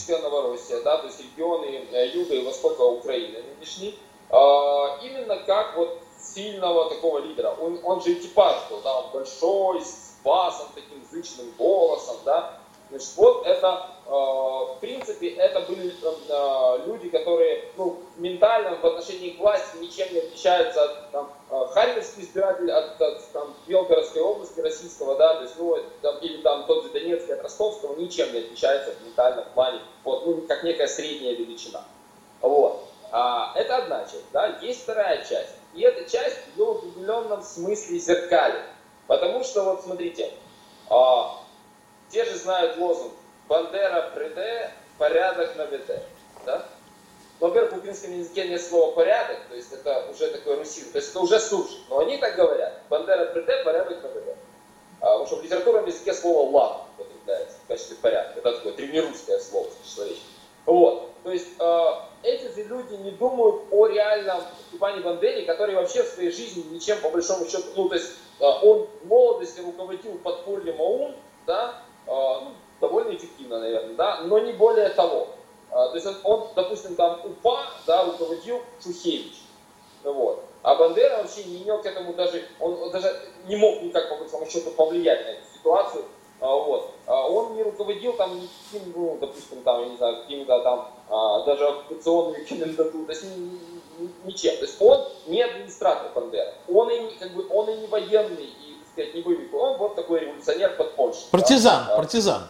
историческая 0.08 0.18
Новороссия, 0.18 0.82
да, 0.82 0.98
то 0.98 1.06
есть 1.06 1.20
регионы 1.20 1.86
э, 1.92 2.08
юга 2.08 2.34
и 2.34 2.44
востока 2.44 2.82
Украины 2.82 3.42
нынешней, 3.42 3.98
а, 4.30 4.98
именно 5.02 5.36
как 5.46 5.76
вот 5.76 6.00
сильного 6.18 6.90
такого 6.90 7.18
лидера. 7.18 7.54
Он, 7.60 7.80
он 7.84 8.02
же 8.02 8.14
типаж 8.14 8.56
был, 8.70 8.80
да, 8.82 8.98
он 9.00 9.10
большой, 9.12 9.82
басом, 10.24 10.68
таким 10.74 11.04
зычным 11.10 11.52
голосом, 11.56 12.16
да. 12.24 12.58
Значит, 12.90 13.10
вот 13.16 13.46
это, 13.46 13.86
э, 14.06 14.10
в 14.10 14.78
принципе, 14.80 15.28
это 15.34 15.60
были 15.60 15.92
э, 15.92 16.78
люди, 16.86 17.10
которые, 17.10 17.66
ну, 17.76 17.98
ментально 18.16 18.76
в 18.76 18.84
отношении 18.84 19.30
к 19.30 19.40
власти 19.40 19.76
ничем 19.76 20.10
не 20.14 20.20
отличаются 20.20 20.84
от, 20.84 21.10
там, 21.10 21.30
э, 21.50 21.66
харьковский 21.72 22.22
избиратель 22.22 22.70
от, 22.70 23.00
от 23.00 23.30
там, 23.32 23.54
Белгородской 23.66 24.22
области 24.22 24.60
российского, 24.60 25.16
да, 25.16 25.34
то 25.34 25.42
есть, 25.42 25.54
ну, 25.58 25.76
там, 26.00 26.16
или 26.18 26.40
там 26.40 26.64
тот 26.64 26.84
же 26.84 26.90
Донецкий 26.90 27.34
от 27.34 27.42
Ростовского 27.42 27.94
ничем 27.96 28.32
не 28.32 28.38
отличается 28.38 28.92
в 28.92 29.04
ментальном 29.04 29.44
плане, 29.52 29.80
вот, 30.04 30.24
ну, 30.24 30.40
как 30.48 30.62
некая 30.62 30.86
средняя 30.86 31.34
величина. 31.34 31.84
Вот. 32.40 32.86
А, 33.10 33.52
это 33.54 33.76
одна 33.76 34.00
часть, 34.04 34.30
да, 34.32 34.58
есть 34.62 34.84
вторая 34.84 35.18
часть. 35.26 35.52
И 35.74 35.82
эта 35.82 36.10
часть 36.10 36.38
ее 36.56 36.64
в 36.64 36.70
определенном 36.78 37.42
смысле 37.42 37.98
зеркалит. 37.98 38.62
Потому 39.06 39.44
что, 39.44 39.64
вот 39.64 39.82
смотрите, 39.82 40.32
а, 40.88 41.38
те 42.10 42.24
же 42.24 42.37
знают 42.48 42.78
лозунг 42.78 43.12
«Бандера 43.46 44.10
приде, 44.14 44.70
порядок 44.96 45.54
на 45.56 45.66
ВТ». 45.66 46.00
Да? 46.46 46.64
Но, 47.40 47.48
во-первых, 47.48 47.74
в 47.74 47.76
украинском 47.76 48.18
языке 48.18 48.48
нет 48.48 48.62
слова 48.62 48.92
«порядок», 48.92 49.36
то 49.50 49.54
есть 49.54 49.70
это 49.70 50.08
уже 50.10 50.28
такой 50.28 50.56
русин, 50.56 50.90
то 50.90 50.96
есть 50.96 51.10
это 51.10 51.20
уже 51.20 51.38
суржик. 51.40 51.78
Но 51.90 51.98
они 51.98 52.16
так 52.16 52.36
говорят. 52.36 52.80
«Бандера 52.88 53.26
приде, 53.26 53.52
порядок 53.64 54.02
на 54.02 54.08
ВТ». 54.08 54.36
А, 55.00 55.06
потому 55.06 55.26
что 55.26 55.36
в 55.36 55.42
литературном 55.42 55.84
языке 55.84 56.14
слово 56.14 56.50
«лад» 56.50 56.80
употребляется 56.96 57.58
в 57.62 57.68
качестве 57.68 57.96
порядка. 57.96 58.38
Это 58.38 58.52
такое 58.54 58.72
древнерусское 58.72 59.38
слово, 59.40 59.68
человеческое. 59.84 60.32
Вот. 60.64 61.10
То 61.24 61.30
есть 61.30 61.48
э, 61.58 61.84
эти 62.22 62.60
люди 62.60 62.94
не 62.94 63.10
думают 63.10 63.64
о 63.70 63.88
реальном 63.88 64.40
Степане 64.70 65.02
Бандере, 65.02 65.42
который 65.42 65.74
вообще 65.74 66.02
в 66.02 66.06
своей 66.06 66.30
жизни 66.30 66.64
ничем 66.70 66.98
по 67.00 67.10
большому 67.10 67.46
счету, 67.46 67.68
ну 67.76 67.90
то 67.90 67.94
есть 67.94 68.10
э, 68.40 68.44
он 68.44 68.88
в 69.02 69.06
молодости 69.06 69.60
руководил 69.60 70.16
подпольем 70.18 70.80
ОУН, 70.80 71.14
да, 71.46 71.82
ну, 72.08 72.50
довольно 72.80 73.14
эффективно, 73.14 73.60
наверное, 73.60 73.94
да, 73.94 74.20
но 74.22 74.38
не 74.38 74.52
более 74.52 74.88
того. 74.90 75.28
Э, 75.70 75.74
то 75.74 75.94
есть 75.94 76.06
он, 76.24 76.48
допустим, 76.54 76.94
там 76.96 77.20
УПА, 77.24 77.66
да, 77.86 78.04
руководил 78.04 78.60
Шухевич. 78.82 79.42
Вот. 80.04 80.44
А 80.62 80.74
Бандера 80.74 81.18
вообще 81.18 81.44
не 81.44 81.62
имел 81.62 81.82
к 81.82 81.86
этому 81.86 82.14
даже, 82.14 82.46
он, 82.60 82.90
даже 82.90 83.14
не 83.46 83.56
мог 83.56 83.82
никак 83.82 84.08
по 84.08 84.16
большому 84.16 84.46
счету 84.46 84.70
повлиять 84.70 85.24
на 85.24 85.30
эту 85.30 85.42
ситуацию, 85.54 86.04
а, 86.40 86.54
вот. 86.54 86.90
А, 87.06 87.28
он 87.28 87.54
не 87.54 87.62
руководил 87.62 88.12
там 88.14 88.36
никаким, 88.36 88.92
ну, 88.94 89.18
допустим, 89.20 89.62
там, 89.62 89.82
я 89.82 89.88
не 89.88 89.96
знаю, 89.96 90.22
какими-то 90.22 90.60
там 90.60 90.88
а, 91.08 91.44
даже 91.44 91.66
оккупационными 91.66 92.44
комендатурами, 92.44 93.04
то 93.06 93.12
есть 93.12 93.24
ничем. 94.24 94.56
То 94.56 94.62
есть 94.62 94.80
он 94.80 95.04
не 95.26 95.42
администратор 95.42 96.12
Бандера. 96.14 96.54
Он 96.68 96.90
и, 96.90 97.16
как 97.18 97.32
бы, 97.32 97.46
он 97.50 97.70
и 97.70 97.76
не 97.76 97.86
военный, 97.86 98.44
и, 98.44 98.67
сказать, 98.98 99.14
не 99.14 99.22
боевик. 99.22 99.54
Он 99.54 99.78
вот 99.78 99.94
такой 99.94 100.20
революционер 100.20 100.76
под 100.76 100.96
Польшу. 100.96 101.20
Партизан, 101.30 101.86
да? 101.86 101.96
партизан. 101.96 102.48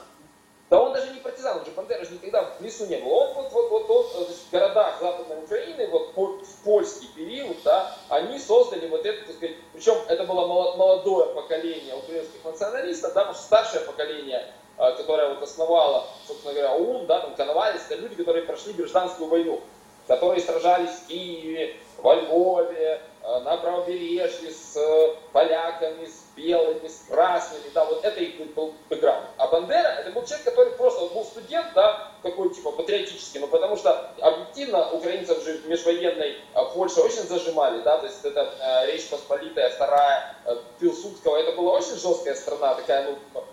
Да 0.70 0.82
он 0.82 0.92
даже 0.92 1.11
не 1.12 1.20
партизан, 1.20 1.59
он 1.59 1.64
же 1.64 1.70
Бандера 1.70 2.05
же 2.05 2.12
никогда 2.12 2.42
в 2.59 2.62
лесу 2.62 2.86
не 2.86 2.99
был. 2.99 3.11
Он 3.11 3.32
вот, 3.34 3.53
вот, 3.53 3.70
вот, 3.70 3.88
вот 3.88 4.28
в 4.28 4.53
городах 4.53 4.99
Западной 5.01 5.42
Украины, 5.42 5.88
вот 5.88 6.12
в 6.14 6.64
польский 6.64 7.09
период, 7.16 7.57
да, 7.64 7.96
они 8.11 8.38
создали 8.38 8.86
вот 8.88 9.05
это, 9.07 9.26
так 9.26 9.36
сказать, 9.36 9.57
причем 9.72 9.96
это 10.09 10.24
было 10.24 10.46
молодое 10.46 11.34
поколение 11.34 11.94
украинских 11.94 12.44
националистов, 12.44 13.14
да, 13.14 13.20
потому 13.20 13.34
что 13.34 13.44
старшее 13.44 13.80
поколение, 13.80 14.46
а, 14.76 14.92
которое 14.92 15.30
вот 15.30 15.42
основало, 15.42 16.07
собственно 16.26 16.53
говоря, 16.53 16.74
ОУН, 16.74 17.07
да, 17.07 17.20
там, 17.20 17.34
Коновалец, 17.34 17.80
это 17.88 18.03
люди, 18.03 18.16
которые 18.16 18.44
прошли 18.44 18.74
гражданскую 18.74 19.30
войну, 19.30 19.62
которые 20.07 20.42
сражались 20.42 20.90
в 20.90 21.07
Киеве, 21.07 21.76
во 21.96 22.14
Львове, 22.14 23.01
на 23.41 23.59
правобережье 23.59 24.51
с 24.51 24.74
э, 24.76 25.14
поляками, 25.33 26.07
с 26.07 26.24
белыми, 26.35 26.89
с 26.89 27.05
красными, 27.09 27.64
да, 27.74 27.85
вот 27.85 28.03
это 28.03 28.20
их 28.20 28.55
был 28.55 28.74
бэкграунд. 28.89 29.26
А 29.37 29.49
Бандера, 29.49 29.89
это 30.01 30.12
был 30.12 30.24
человек, 30.24 30.45
который 30.45 30.72
просто 30.72 31.07
был 31.14 31.24
студент, 31.24 31.74
да, 31.74 32.12
такой 32.22 32.55
типа 32.55 32.72
патриотический, 32.72 33.41
но 33.41 33.47
потому 33.49 33.76
что 33.76 34.12
объективно 34.20 34.91
украинцев 34.93 35.45
же 35.45 35.61
межвоенной 35.66 36.39
а, 36.55 36.64
Польша 36.64 37.03
очень 37.03 37.22
зажимали, 37.24 37.83
да, 37.83 37.99
то 37.99 38.07
есть 38.07 38.24
это 38.24 38.55
э, 38.61 38.87
Речь 38.93 39.09
Посполитая, 39.11 39.70
вторая, 39.70 40.35
э, 40.47 40.57
Пилсудского, 40.81 41.37
это 41.37 41.53
была 41.53 41.74
очень 41.74 41.97
жесткая 41.99 42.35
страна, 42.35 42.76
такая, 42.76 43.11
ну, 43.11 43.45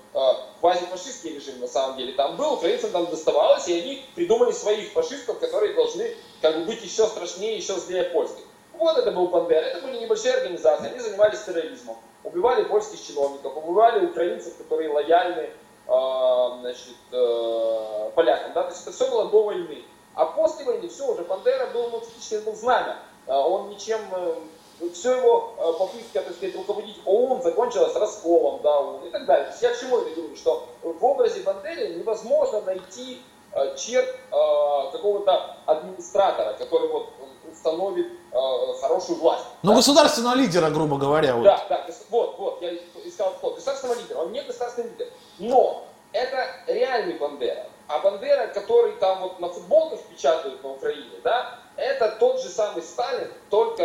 квазифашистский 0.61 1.35
режим 1.35 1.59
на 1.59 1.67
самом 1.67 1.97
деле 1.97 2.13
там 2.13 2.37
был, 2.37 2.53
украинцам 2.53 2.91
там 2.91 3.07
доставалось, 3.07 3.67
и 3.67 3.77
они 3.77 4.05
придумали 4.15 4.53
своих 4.53 4.93
фашистов, 4.93 5.39
которые 5.39 5.73
должны 5.73 6.15
как 6.41 6.59
бы 6.59 6.65
быть 6.65 6.81
еще 6.81 7.05
страшнее, 7.07 7.57
еще 7.57 7.73
злее 7.73 8.05
польских. 8.05 8.44
Вот 8.77 8.97
это 8.97 9.11
был 9.11 9.27
Бандера, 9.27 9.65
это 9.65 9.85
были 9.85 9.97
небольшие 9.99 10.33
организации, 10.33 10.89
они 10.89 10.99
занимались 10.99 11.41
терроризмом 11.43 11.97
убивали 12.25 12.63
польских 12.63 13.01
чиновников, 13.01 13.55
убивали 13.55 14.05
украинцев, 14.05 14.57
которые 14.57 14.91
лояльны 14.91 15.49
э, 15.87 16.49
значит, 16.59 16.97
э, 17.11 18.11
полякам. 18.15 18.53
Да? 18.53 18.63
То 18.63 18.69
есть 18.69 18.81
это 18.81 18.91
все 18.91 19.09
было 19.09 19.29
до 19.29 19.43
войны. 19.43 19.83
А 20.15 20.25
после 20.25 20.65
войны 20.65 20.87
все, 20.89 21.11
уже 21.11 21.23
Бандера 21.23 21.67
был, 21.67 21.89
ну, 21.89 21.99
фактически 21.99 22.43
был 22.43 22.55
знамя. 22.55 22.97
Э, 23.27 23.33
он 23.33 23.69
ничем, 23.69 24.01
э, 24.11 24.89
все 24.93 25.17
его 25.17 25.53
э, 25.57 25.73
попытка, 25.77 26.21
так 26.21 26.35
сказать, 26.35 26.55
руководить 26.55 26.99
ООН 27.05 27.43
закончилась 27.43 27.95
расколом, 27.95 28.61
да, 28.63 28.79
ООН 28.79 29.07
и 29.07 29.09
так 29.11 29.25
далее. 29.25 29.53
Я 29.61 29.73
к 29.73 29.79
чему 29.79 29.99
это 29.99 30.09
говорю, 30.15 30.35
что 30.35 30.67
в 30.81 31.05
образе 31.05 31.41
Бандеры 31.41 31.89
невозможно 31.89 32.61
найти 32.61 33.21
э, 33.53 33.75
черт 33.77 34.09
э, 34.09 34.91
какого-то 34.91 35.57
администратора, 35.65 36.53
который 36.53 36.89
вот 36.89 37.09
установит 37.55 38.07
э, 38.31 38.37
хорошую 38.81 39.19
власть. 39.19 39.45
Ну, 39.63 39.71
да? 39.71 39.77
государственного 39.77 40.35
лидера, 40.35 40.69
грубо 40.69 40.97
говоря. 40.97 41.35
Вот. 41.35 41.43
Да, 41.43 41.65
да, 41.69 41.85
вот, 42.09 42.37
вот, 42.37 42.61
я 42.61 42.73
искал 43.05 43.33
вход. 43.33 43.55
Государственного 43.55 43.99
лидера, 43.99 44.17
он 44.19 44.31
не 44.31 44.41
государственный 44.41 44.89
лидер. 44.89 45.07
Но 45.39 45.85
это 46.11 46.47
реальный 46.67 47.17
Бандера. 47.17 47.67
А 47.87 47.99
Бандера, 47.99 48.47
который 48.47 48.93
там 48.93 49.21
вот 49.21 49.39
на 49.39 49.49
футболках 49.49 50.01
печатают 50.03 50.63
на 50.63 50.71
Украине, 50.71 51.17
да, 51.23 51.59
это 51.77 52.15
тот 52.19 52.41
же 52.41 52.49
самый 52.49 52.81
Сталин, 52.81 53.31
только 53.49 53.83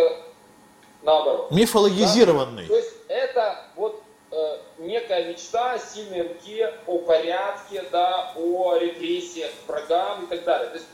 наоборот. 1.03 1.51
Мифологизированный. 1.51 2.63
Да? 2.63 2.69
То 2.69 2.77
есть 2.77 2.93
это 3.09 3.65
вот 3.77 4.03
э, 4.31 4.59
некая 4.79 5.25
мечта 5.29 5.73
о 5.73 5.79
сильной 5.79 6.23
руке, 6.23 6.75
о 6.87 6.99
порядке, 6.99 7.85
да, 7.91 8.33
о 8.37 8.77
репрессиях 8.77 9.51
врагам 9.67 10.25
и 10.25 10.27
так 10.29 10.45
далее. 10.45 10.71
То 10.71 10.77
есть 10.77 10.89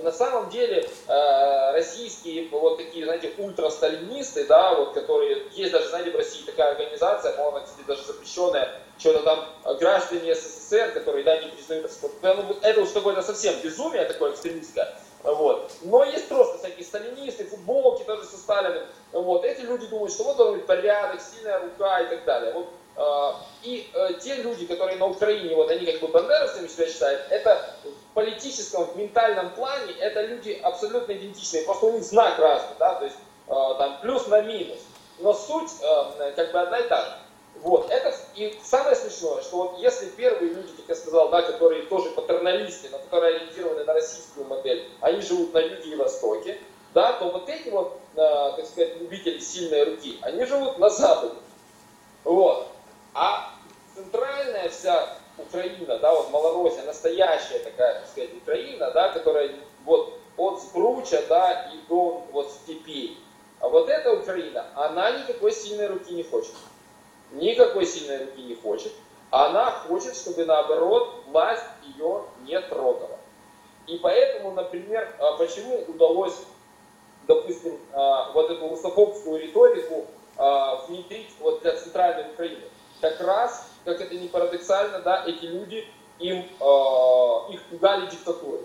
на 0.00 0.12
самом 0.12 0.50
деле 0.50 0.86
э, 1.08 1.72
российские 1.72 2.48
вот 2.48 2.76
такие, 2.76 3.04
знаете, 3.04 3.32
ультрасталинисты, 3.38 4.44
да, 4.46 4.74
вот 4.74 4.92
которые, 4.92 5.44
есть 5.52 5.72
даже, 5.72 5.88
знаете, 5.88 6.10
в 6.10 6.16
России 6.16 6.44
такая 6.44 6.72
организация, 6.72 7.32
по-моему, 7.32 7.64
кстати, 7.64 7.86
даже 7.86 8.04
запрещенная, 8.04 8.80
что-то 8.98 9.22
там 9.22 9.48
э, 9.64 9.74
граждане 9.76 10.34
СССР, 10.34 10.92
которые, 10.92 11.24
да, 11.24 11.38
не 11.38 11.48
признают, 11.48 11.90
ну, 12.22 12.56
это 12.60 12.80
уж 12.80 12.90
какое-то 12.90 13.22
совсем 13.22 13.54
безумие 13.62 14.04
такое 14.04 14.32
экстремистское, 14.32 14.94
вот. 15.22 15.70
Но 15.82 16.04
есть 16.04 16.28
просто 16.28 16.58
всякие 16.58 16.84
сталинисты, 16.84 17.44
футболки 17.44 18.04
тоже 18.04 18.24
со 18.26 18.36
Сталиным, 18.36 18.84
вот. 19.12 19.44
Эти 19.44 19.62
люди 19.62 19.86
думают, 19.86 20.12
что 20.12 20.24
вот 20.24 20.36
должен 20.36 20.56
быть 20.56 20.66
порядок, 20.66 21.20
сильная 21.20 21.60
рука 21.60 22.00
и 22.00 22.08
так 22.08 22.24
далее. 22.24 22.52
Вот 22.52 22.66
и 23.62 23.90
те 24.20 24.34
люди, 24.42 24.66
которые 24.66 24.98
на 24.98 25.06
Украине, 25.06 25.54
вот 25.54 25.70
они 25.70 25.86
как 25.86 26.00
бы 26.00 26.08
бандеровцами 26.08 26.66
себя 26.66 26.86
считают, 26.86 27.22
это 27.30 27.74
в 27.84 28.14
политическом, 28.14 28.84
в 28.84 28.96
ментальном 29.12 29.50
плане 29.50 29.92
это 30.00 30.22
люди 30.22 30.58
абсолютно 30.62 31.12
идентичные, 31.12 31.64
просто 31.64 31.86
у 31.86 31.92
них 31.92 32.02
знак 32.02 32.38
разный, 32.38 32.76
да, 32.78 32.94
то 32.94 33.04
есть 33.04 33.16
э, 33.46 33.52
там 33.78 34.00
плюс 34.00 34.26
на 34.28 34.40
минус. 34.40 34.78
Но 35.18 35.34
суть 35.34 35.70
э, 35.82 36.32
как 36.34 36.52
бы 36.52 36.60
одна 36.60 36.78
и 36.78 36.88
та 36.88 37.04
же. 37.04 37.12
Вот, 37.62 37.90
это, 37.90 38.14
и 38.34 38.58
самое 38.64 38.96
смешное, 38.96 39.42
что 39.42 39.56
вот 39.56 39.78
если 39.78 40.06
первые 40.06 40.54
люди, 40.54 40.72
как 40.72 40.88
я 40.88 40.94
сказал, 40.94 41.28
да, 41.28 41.42
которые 41.42 41.82
тоже 41.82 42.10
патерналисты, 42.10 42.88
но 42.88 42.98
которые 42.98 43.36
ориентированы 43.36 43.84
на 43.84 43.92
российскую 43.92 44.46
модель, 44.46 44.88
они 45.00 45.20
живут 45.20 45.52
на 45.52 45.58
юге 45.58 45.92
и 45.92 45.96
востоке, 45.96 46.58
да, 46.94 47.12
то 47.12 47.28
вот 47.28 47.48
эти 47.48 47.68
вот, 47.68 48.00
э, 48.14 48.52
так 48.56 48.66
сказать, 48.66 48.96
любители 48.98 49.38
сильной 49.38 49.84
руки, 49.84 50.18
они 50.22 50.44
живут 50.46 50.78
на 50.78 50.88
западе. 50.88 51.34
Вот. 52.24 52.68
А 53.14 53.50
центральная 53.94 54.70
вся 54.70 55.18
Украина, 55.48 55.98
да, 55.98 56.14
вот 56.14 56.30
Малороссия, 56.30 56.84
настоящая 56.84 57.58
такая, 57.60 58.00
так 58.00 58.08
сказать, 58.08 58.30
Украина, 58.36 58.90
да, 58.90 59.08
которая 59.10 59.50
вот 59.84 60.18
от 60.36 60.60
Спруча, 60.60 61.22
да, 61.28 61.70
и 61.72 61.88
до 61.88 62.24
вот 62.32 62.50
степей. 62.50 63.18
А 63.60 63.68
вот 63.68 63.88
эта 63.88 64.12
Украина, 64.12 64.66
она 64.74 65.10
никакой 65.12 65.52
сильной 65.52 65.86
руки 65.86 66.12
не 66.12 66.24
хочет. 66.24 66.54
Никакой 67.32 67.86
сильной 67.86 68.24
руки 68.24 68.42
не 68.42 68.54
хочет. 68.56 68.92
Она 69.30 69.70
хочет, 69.70 70.16
чтобы 70.16 70.44
наоборот 70.44 71.24
власть 71.26 71.64
ее 71.82 72.24
не 72.44 72.60
трогала. 72.60 73.18
И 73.86 73.98
поэтому, 73.98 74.52
например, 74.52 75.14
а, 75.18 75.36
почему 75.36 75.82
удалось, 75.88 76.36
допустим, 77.26 77.78
а, 77.92 78.30
вот 78.32 78.50
эту 78.50 78.68
русофобскую 78.68 79.40
риторику 79.40 80.06
а, 80.36 80.84
внедрить 80.86 81.30
вот 81.40 81.62
для 81.62 81.76
центральной 81.76 82.30
Украины? 82.32 82.62
Как 83.00 83.20
раз, 83.20 83.68
как 83.84 84.00
это 84.00 84.14
не 84.14 84.28
парадоксально, 84.28 85.00
да, 85.00 85.24
эти 85.26 85.44
люди, 85.44 85.86
им, 86.18 86.40
их 87.50 87.62
пугали 87.70 88.10
диктатурой 88.10 88.60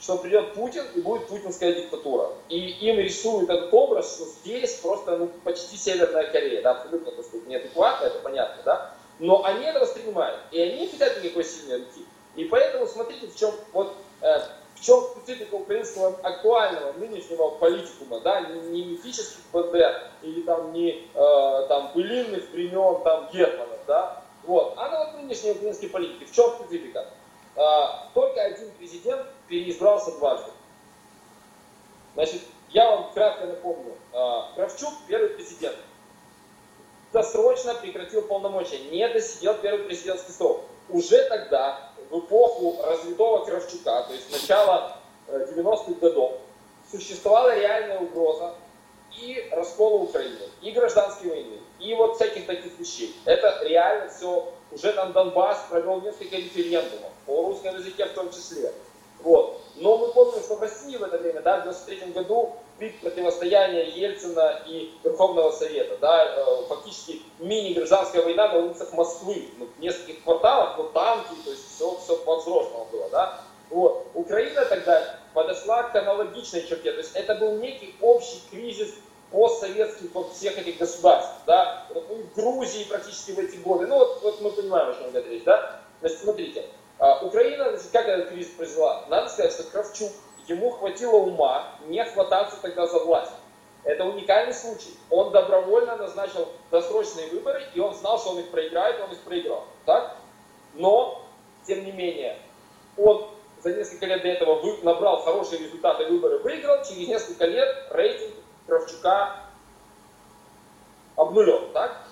что 0.00 0.16
придет 0.16 0.54
Путин 0.54 0.84
и 0.94 1.00
будет 1.00 1.28
путинская 1.28 1.74
диктатура. 1.74 2.30
И 2.48 2.58
им 2.58 2.98
рисуют 2.98 3.50
этот 3.50 3.72
образ, 3.72 4.14
что 4.14 4.24
здесь 4.24 4.76
просто 4.76 5.16
ну, 5.16 5.30
почти 5.44 5.76
Северная 5.76 6.26
Корея, 6.30 6.62
да, 6.62 6.70
абсолютно 6.72 7.12
так 7.12 7.24
сказать, 7.24 7.46
неадекватно, 7.46 8.06
это 8.06 8.18
понятно, 8.20 8.62
да, 8.64 8.94
но 9.18 9.44
они 9.44 9.64
это 9.66 9.80
воспринимают, 9.80 10.40
и 10.50 10.60
они 10.60 10.80
не 10.80 10.88
хотят 10.88 11.22
никакой 11.22 11.44
сильной 11.44 11.78
руки. 11.78 12.06
И 12.36 12.44
поэтому 12.44 12.86
смотрите, 12.86 13.26
в 13.26 13.36
чем 13.36 13.52
вот 13.72 13.94
э, 14.22 14.38
в 14.76 14.82
чем 14.82 15.02
специфика 15.02 15.56
украинского 15.56 16.18
актуального 16.22 16.92
нынешнего 16.94 17.50
политикума, 17.50 18.20
да, 18.20 18.40
не, 18.40 18.60
не 18.60 18.84
мифических 18.84 19.40
БД 19.52 19.74
или 20.22 20.40
там 20.42 20.72
не 20.72 21.06
э, 21.12 21.66
там 21.68 21.92
пылинных 21.92 22.48
времен 22.50 23.02
там 23.04 23.28
Гетманов, 23.30 23.80
да, 23.86 24.19
вот, 24.44 24.74
а 24.76 24.88
на 24.88 25.04
вот 25.04 25.14
нынешней 25.22 25.52
украинской 25.52 25.88
политики. 25.88 26.24
В 26.24 26.32
чем 26.34 26.54
специфика? 26.54 27.06
Только 28.14 28.42
один 28.42 28.70
президент 28.78 29.26
переизбрался 29.48 30.12
дважды. 30.12 30.50
Значит, 32.14 32.42
я 32.70 32.90
вам 32.90 33.12
кратко 33.12 33.46
напомню. 33.46 33.94
А, 34.12 34.52
Кравчук, 34.54 34.94
первый 35.06 35.30
президент, 35.30 35.76
досрочно 37.12 37.74
прекратил 37.74 38.22
полномочия, 38.22 38.78
не 38.90 39.06
досидел 39.08 39.54
первый 39.54 39.84
президентский 39.86 40.32
срок. 40.32 40.62
Уже 40.88 41.22
тогда, 41.28 41.90
в 42.10 42.18
эпоху 42.18 42.82
развитого 42.82 43.44
Кравчука, 43.44 44.02
то 44.02 44.12
есть 44.12 44.30
начала 44.30 44.96
90-х 45.28 45.92
э, 45.92 45.94
годов, 45.94 46.38
существовала 46.90 47.56
реальная 47.56 48.00
угроза 48.00 48.54
и 49.18 49.48
раскола 49.52 50.02
Украины, 50.02 50.48
и 50.62 50.70
гражданской 50.72 51.30
войны, 51.30 51.58
и 51.78 51.94
вот 51.94 52.16
всяких 52.16 52.46
таких 52.46 52.78
вещей. 52.78 53.14
Это 53.24 53.60
реально 53.62 54.10
все, 54.10 54.52
уже 54.72 54.92
там 54.92 55.12
Донбасс 55.12 55.66
провел 55.68 56.00
несколько 56.00 56.36
референдумов, 56.36 57.10
по 57.26 57.48
русскому 57.48 57.78
языке 57.78 58.06
в 58.06 58.14
том 58.14 58.30
числе. 58.30 58.72
Вот. 59.22 59.60
Но 59.76 59.98
мы 59.98 60.08
помним, 60.08 60.42
что 60.42 60.56
в 60.56 60.62
России 60.62 60.96
в 60.96 61.02
это 61.02 61.18
время, 61.18 61.40
да, 61.42 61.58
в 61.58 61.62
93 61.62 62.12
году, 62.12 62.56
пик 62.78 63.00
противостояния 63.00 63.84
Ельцина 63.90 64.62
и 64.66 64.92
Верховного 65.04 65.52
Совета, 65.52 65.96
да, 65.98 66.24
э, 66.24 66.64
фактически 66.68 67.22
мини-гражданская 67.38 68.22
война 68.22 68.48
на 68.48 68.58
улицах 68.58 68.92
Москвы, 68.92 69.48
в 69.58 69.80
нескольких 69.80 70.22
кварталах, 70.24 70.78
но 70.78 70.84
танки, 70.84 71.34
то 71.44 71.50
есть 71.50 71.74
все, 71.74 71.96
все 72.02 72.16
по-взрослому 72.16 72.88
было, 72.90 73.08
да. 73.10 73.40
Вот. 73.70 74.08
Украина 74.14 74.64
тогда 74.64 75.16
подошла 75.32 75.84
к 75.84 75.94
аналогичной 75.94 76.66
черте, 76.66 76.92
то 76.92 76.98
есть 76.98 77.14
это 77.14 77.36
был 77.36 77.56
некий 77.58 77.94
общий 78.00 78.42
кризис 78.50 78.94
постсоветских 79.30 80.12
вот 80.12 80.32
всех 80.32 80.58
этих 80.58 80.78
государств, 80.78 81.34
да, 81.46 81.86
вот, 81.94 82.04
ну, 82.08 82.24
Грузии 82.34 82.84
практически 82.84 83.30
в 83.30 83.38
эти 83.38 83.56
годы, 83.56 83.86
ну 83.86 83.98
вот, 83.98 84.22
вот 84.22 84.40
мы 84.40 84.50
понимаем, 84.50 84.90
о 84.90 84.94
чем 84.94 85.10
говорить, 85.10 85.30
речь, 85.30 85.44
да. 85.44 85.80
Значит, 86.00 86.18
смотрите, 86.18 86.64
а, 86.98 87.24
Украина, 87.24 87.78
как 87.92 88.08
этот 88.08 88.30
кризис 88.30 88.52
произвела? 88.54 89.04
Надо 89.08 89.28
сказать, 89.28 89.52
что 89.52 89.62
Кравчук, 89.64 90.10
ему 90.48 90.70
хватило 90.70 91.16
ума 91.16 91.68
не 91.86 92.04
хвататься 92.04 92.56
тогда 92.60 92.86
за 92.86 92.98
власть. 92.98 93.32
Это 93.84 94.04
уникальный 94.04 94.52
случай. 94.52 94.94
Он 95.08 95.32
добровольно 95.32 95.96
назначил 95.96 96.48
досрочные 96.70 97.28
выборы, 97.28 97.62
и 97.74 97.80
он 97.80 97.94
знал, 97.94 98.18
что 98.18 98.30
он 98.30 98.40
их 98.40 98.50
проиграет, 98.50 99.00
он 99.00 99.12
их 99.12 99.20
проиграл. 99.20 99.64
Так? 99.86 100.16
Но, 100.74 101.22
тем 101.66 101.84
не 101.84 101.92
менее, 101.92 102.38
он 102.98 103.30
за 103.62 103.74
несколько 103.74 104.06
лет 104.06 104.22
до 104.22 104.28
этого 104.28 104.82
набрал 104.82 105.22
хорошие 105.22 105.62
результаты 105.62 106.06
выборы, 106.06 106.38
выиграл, 106.38 106.82
через 106.84 107.08
несколько 107.08 107.46
лет 107.46 107.68
рейтинг 107.90 108.34
Кравчука 108.66 109.36
обнулен. 111.16 111.72
Так? 111.72 112.04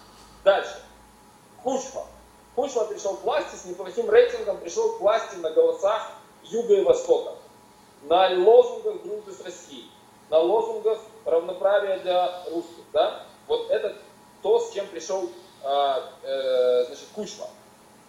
Дальше. 0.44 0.82
Кучма. 1.62 2.06
Кучма 2.54 2.84
пришел 2.84 3.16
к 3.16 3.22
власти 3.22 3.56
с 3.56 3.64
неплохим 3.64 4.10
рейтингом, 4.10 4.58
пришел 4.58 4.96
к 4.96 5.00
власти 5.00 5.36
на 5.36 5.50
голосах 5.50 6.10
Юга 6.42 6.74
и 6.74 6.82
Востока, 6.82 7.34
на 8.02 8.28
лозунгах 8.36 9.02
дружбы 9.02 9.32
с 9.32 9.40
Россией, 9.44 9.90
на 10.30 10.38
лозунгах 10.38 10.98
равноправия 11.24 11.98
для 12.00 12.44
русских. 12.50 12.84
Да? 12.92 13.24
Вот 13.46 13.70
это 13.70 13.96
то, 14.42 14.58
с 14.60 14.72
чем 14.72 14.86
пришел 14.88 15.30
а, 15.62 16.10
э, 16.22 16.84
значит, 16.86 17.06
Кучма. 17.14 17.46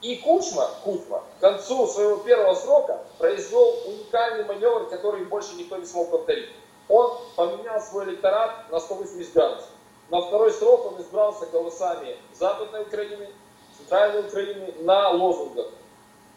И 0.02 0.16
Кучма, 0.18 0.70
Кучма 0.84 1.24
к 1.38 1.41
концу 1.41 1.86
своего 1.88 2.18
первого 2.18 2.56
срока 2.56 3.02
произвел 3.18 3.76
уникальный 3.86 4.45
маневр, 4.45 4.88
который 4.89 5.26
больше 5.26 5.56
никто 5.56 5.78
не 5.78 5.86
смог 5.86 6.10
повторить. 6.10 6.50
Он 6.88 7.18
поменял 7.36 7.82
свой 7.82 8.06
электорат 8.06 8.72
на 8.72 8.80
180 8.80 9.34
градусов. 9.34 9.70
На 10.10 10.22
второй 10.22 10.52
срок 10.52 10.93
он 10.93 11.02
избрался 11.02 11.45
голосами 11.47 12.16
Западной 12.34 12.82
Украины, 12.82 13.30
центральной 13.78 14.22
Украины 14.22 14.74
на 14.80 15.10
лозунгах 15.10 15.68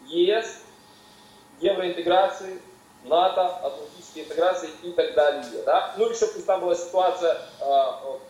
ЕС, 0.05 0.59
евроинтеграции, 1.59 2.61
НАТО, 3.05 3.47
атлантической 3.47 4.23
интеграции 4.23 4.69
и 4.83 4.91
так 4.91 5.13
далее. 5.13 5.63
Да? 5.65 5.93
Ну 5.97 6.09
и 6.09 6.13
чтобы 6.13 6.33
там 6.41 6.61
была 6.61 6.75
ситуация 6.75 7.37
э, 7.59 7.85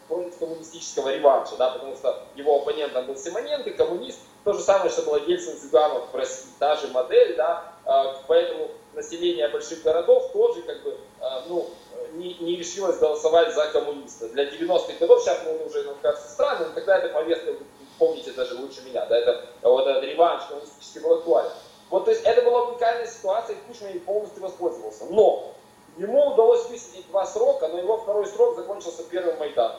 против 0.07 0.37
коммунистического 0.37 1.13
реванша, 1.13 1.57
да, 1.57 1.71
потому 1.71 1.95
что 1.95 2.23
его 2.35 2.61
оппонентом 2.61 3.05
был 3.05 3.15
Симоненко, 3.15 3.71
коммунист, 3.71 4.19
то 4.43 4.53
же 4.53 4.59
самое, 4.59 4.89
что 4.89 5.03
было 5.03 5.17
Ельцин 5.17 5.57
Зюганов 5.57 6.11
в 6.11 6.15
России, 6.15 6.49
та 6.59 6.75
же 6.75 6.87
модель, 6.89 7.35
да, 7.35 7.73
э, 7.85 8.15
поэтому 8.27 8.71
население 8.93 9.47
больших 9.47 9.83
городов 9.83 10.31
тоже 10.33 10.61
как 10.63 10.83
бы, 10.83 10.91
э, 10.91 11.25
ну, 11.47 11.69
не, 12.13 12.35
не 12.35 12.57
решилось 12.57 12.97
голосовать 12.97 13.53
за 13.55 13.67
коммуниста. 13.67 14.27
Для 14.29 14.45
90-х 14.45 14.93
годов, 14.99 15.21
сейчас 15.21 15.39
мы 15.45 15.65
уже 15.65 15.83
нам 15.83 15.95
кажется 16.01 16.29
странным, 16.29 16.73
тогда 16.73 16.97
это 16.97 17.09
повестка 17.09 17.53
помните 17.97 18.31
даже 18.31 18.55
лучше 18.55 18.81
меня, 18.85 19.05
да, 19.05 19.17
это 19.17 19.45
вот 19.61 19.87
этот 19.87 20.03
реванш 20.03 20.43
коммунистический 20.45 20.99
был 20.99 21.13
актуален. 21.13 21.51
Вот, 21.89 22.05
то 22.05 22.11
есть 22.11 22.23
это 22.23 22.41
была 22.41 22.63
уникальная 22.63 23.07
ситуация, 23.07 23.55
и 23.55 23.59
Кучма 23.67 23.89
ей 23.89 23.99
полностью 23.99 24.41
воспользовался. 24.41 25.05
Но 25.09 25.53
ему 25.97 26.33
удалось 26.33 26.67
высидеть 26.69 27.07
два 27.09 27.25
срока, 27.25 27.67
но 27.67 27.77
его 27.77 27.97
второй 27.97 28.25
срок 28.25 28.55
закончился 28.55 29.03
первым 29.03 29.37
Майданом. 29.37 29.77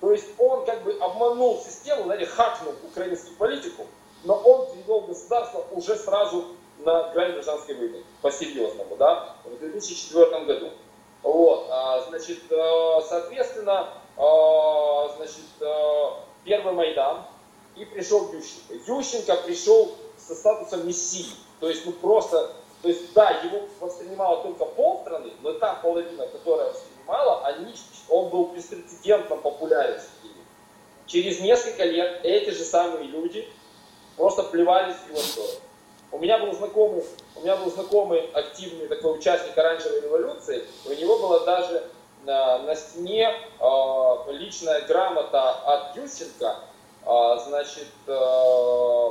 То 0.00 0.12
есть 0.12 0.26
он 0.38 0.64
как 0.64 0.82
бы 0.84 0.92
обманул 1.00 1.58
систему, 1.58 2.04
знаете, 2.04 2.26
хакнул 2.26 2.74
украинскую 2.84 3.36
политику, 3.36 3.86
но 4.24 4.34
он 4.34 4.70
привел 4.72 5.00
государство 5.02 5.64
уже 5.72 5.96
сразу 5.96 6.44
на 6.78 7.10
грани 7.12 7.32
гражданской 7.32 7.74
войны, 7.74 8.04
по-серьезному, 8.22 8.96
да, 8.96 9.36
в 9.44 9.58
2004 9.58 10.44
году. 10.44 10.70
Вот, 11.22 11.66
а, 11.70 12.00
значит, 12.08 12.38
э, 12.50 13.00
соответственно, 13.08 13.88
а, 14.16 15.08
значит, 15.16 15.44
э, 15.60 16.10
первый 16.44 16.72
Майдан, 16.72 17.24
и 17.74 17.84
пришел 17.84 18.32
Ющенко. 18.32 18.74
Ющенко 18.86 19.36
пришел 19.44 19.94
со 20.16 20.34
статусом 20.34 20.86
мессии. 20.86 21.26
То 21.60 21.68
есть, 21.68 21.86
ну 21.86 21.92
просто, 21.92 22.52
то 22.82 22.88
есть, 22.88 23.12
да, 23.14 23.30
его 23.30 23.62
воспринимала 23.80 24.42
только 24.42 24.64
полстраны, 24.64 25.32
но 25.42 25.54
та 25.54 25.74
половина, 25.74 26.26
которая 26.28 26.72
воспринимала, 27.08 27.46
они, 27.46 27.74
он 28.08 28.28
был 28.28 28.48
беспрецедентно 28.48 29.36
популярен 29.36 29.98
среди 29.98 30.34
Через 31.06 31.40
несколько 31.40 31.84
лет 31.84 32.20
эти 32.22 32.50
же 32.50 32.64
самые 32.64 33.04
люди 33.04 33.48
просто 34.16 34.42
плевались 34.42 34.96
в 34.96 35.08
его 35.08 35.18
сторону. 35.18 35.60
У 36.10 36.18
меня 36.18 36.38
был 36.38 36.52
знакомый, 36.52 37.04
у 37.36 37.40
меня 37.40 37.56
был 37.56 37.70
знакомый 37.70 38.30
активный 38.32 38.88
такой 38.88 39.18
участник 39.18 39.56
оранжевой 39.56 40.02
революции, 40.02 40.64
у 40.86 40.92
него 40.92 41.18
была 41.18 41.44
даже 41.44 41.84
на, 42.24 42.58
на 42.60 42.74
стене 42.74 43.30
э, 43.30 44.32
личная 44.32 44.82
грамота 44.82 45.50
от 45.50 45.96
Ющенко, 45.96 46.56
э, 47.04 47.38
значит, 47.46 47.88
э, 48.06 49.10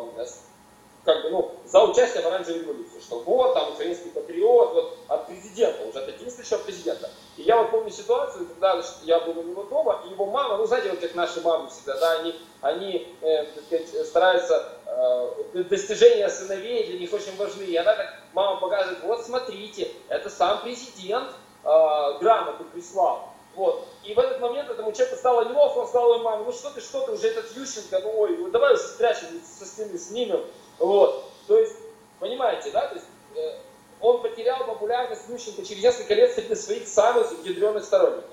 как 1.07 1.23
бы, 1.23 1.29
ну, 1.29 1.51
за 1.63 1.81
участие 1.85 2.21
в 2.21 2.27
оранжевой 2.27 2.63
революции, 2.63 2.99
что 2.99 3.19
вот, 3.19 3.53
там, 3.53 3.71
украинский 3.71 4.09
патриот, 4.09 4.73
вот, 4.73 4.97
от 5.07 5.27
президента, 5.27 5.85
уже 5.85 5.99
от 5.99 6.09
единственного 6.09 6.63
президента. 6.65 7.09
И 7.37 7.43
я 7.43 7.61
вот 7.61 7.71
помню 7.71 7.89
ситуацию, 7.89 8.45
когда 8.45 8.73
значит, 8.73 8.97
я 9.03 9.21
был 9.21 9.39
у 9.39 9.43
него 9.43 9.63
дома, 9.63 10.01
и 10.05 10.09
его 10.11 10.25
мама, 10.25 10.57
ну, 10.57 10.65
знаете, 10.65 10.89
вот 10.89 10.99
как 10.99 11.15
наши 11.15 11.39
мамы 11.39 11.69
всегда, 11.69 11.97
да, 11.97 12.19
они, 12.19 12.35
они 12.59 13.15
э, 13.21 13.45
так 13.45 13.63
сказать, 13.63 14.05
стараются, 14.05 14.69
э, 14.85 15.63
достижения 15.63 16.27
сыновей 16.27 16.87
для 16.87 16.99
них 16.99 17.13
очень 17.13 17.37
важны, 17.37 17.63
и 17.63 17.77
она 17.77 17.95
так, 17.95 18.13
мама 18.33 18.59
показывает, 18.59 19.01
вот, 19.03 19.25
смотрите, 19.25 19.89
это 20.09 20.29
сам 20.29 20.59
президент 20.61 21.29
э, 21.63 22.17
грамоту 22.19 22.65
прислал, 22.73 23.29
вот. 23.55 23.87
И 24.03 24.13
в 24.13 24.19
этот 24.19 24.41
момент 24.41 24.69
этому 24.69 24.91
человеку 24.91 25.17
стало 25.17 25.45
неловко, 25.45 25.79
он 25.79 25.87
сказал 25.87 26.15
ему, 26.15 26.23
маме, 26.25 26.43
ну 26.45 26.51
что 26.51 26.69
ты, 26.69 26.81
что 26.81 27.01
ты, 27.05 27.13
уже 27.13 27.29
этот 27.29 27.55
Ющенко, 27.55 28.01
ну 28.01 28.19
ой, 28.19 28.37
ну 28.37 28.49
давай 28.51 28.73
уже 28.73 28.83
спрячем, 28.83 29.27
со 29.57 29.65
стены 29.65 29.97
снимем. 29.97 30.43
Вот. 30.79 31.25
То 31.47 31.57
есть, 31.57 31.75
понимаете, 32.19 32.71
да, 32.71 32.87
то 32.87 32.95
есть, 32.95 33.07
э, 33.35 33.59
он 34.01 34.21
потерял 34.21 34.65
популярность 34.65 35.23
Ющенко 35.29 35.65
через 35.65 35.83
несколько 35.83 36.13
лет 36.13 36.33
среди 36.33 36.55
своих 36.55 36.87
самых 36.87 37.31
ядреных 37.45 37.83
сторонников. 37.83 38.29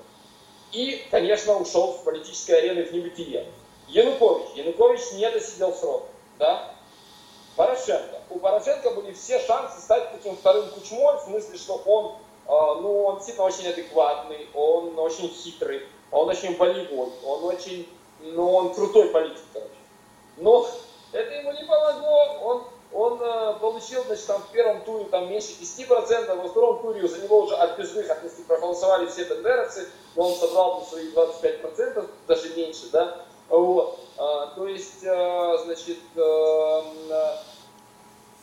И, 0.71 1.05
конечно, 1.09 1.57
ушел 1.57 1.93
в 1.93 2.03
политической 2.03 2.57
арены 2.59 2.83
в 2.83 2.91
небытие. 2.91 3.47
Янукович. 3.87 4.55
Янукович 4.55 5.11
не 5.13 5.29
досидел 5.29 5.73
срок. 5.73 6.07
Да? 6.37 6.75
Порошенко. 7.55 8.21
У 8.29 8.39
Порошенко 8.39 8.91
были 8.91 9.13
все 9.13 9.39
шансы 9.39 9.79
стать 9.79 10.11
таким 10.11 10.35
вторым 10.35 10.69
Кучмой, 10.69 11.17
в 11.17 11.21
смысле, 11.21 11.57
что 11.57 11.81
он 11.85 12.17
а, 12.47 12.75
ну, 12.75 13.05
он 13.05 13.15
действительно 13.15 13.47
очень 13.47 13.67
адекватный, 13.67 14.47
он 14.53 14.97
очень 14.99 15.29
хитрый, 15.29 15.81
он 16.11 16.29
очень 16.29 16.55
болевой, 16.57 17.09
он 17.23 17.43
очень, 17.43 17.89
ну, 18.21 18.53
он 18.53 18.73
крутой 18.73 19.09
политик, 19.09 19.41
короче. 19.51 19.71
Но 20.37 20.67
это 21.15 21.33
ему 21.33 21.51
не 21.53 21.63
помогло, 21.63 22.37
он, 22.43 22.63
он 22.93 23.21
э, 23.21 23.53
получил, 23.59 24.03
значит, 24.03 24.25
там 24.27 24.41
в 24.41 24.51
первом 24.51 24.81
туре 24.81 25.05
там 25.05 25.29
меньше 25.29 25.53
10%, 25.61 26.35
во 26.35 26.47
втором 26.49 26.81
туре 26.81 27.07
за 27.07 27.19
него 27.19 27.41
уже 27.41 27.55
от 27.55 27.77
безжных 27.77 28.09
отнесли, 28.09 28.43
проголосовали 28.43 29.07
все 29.07 29.25
тендеровцы, 29.25 29.87
но 30.15 30.29
он 30.29 30.35
собрал 30.35 30.79
там 30.79 30.89
свои 30.89 31.11
25%, 31.11 32.09
даже 32.27 32.49
меньше, 32.55 32.89
да, 32.91 33.25
вот. 33.49 33.99
А, 34.17 34.47
то 34.55 34.67
есть, 34.67 35.03
э, 35.03 35.57
значит, 35.65 35.99
э, 36.15 36.81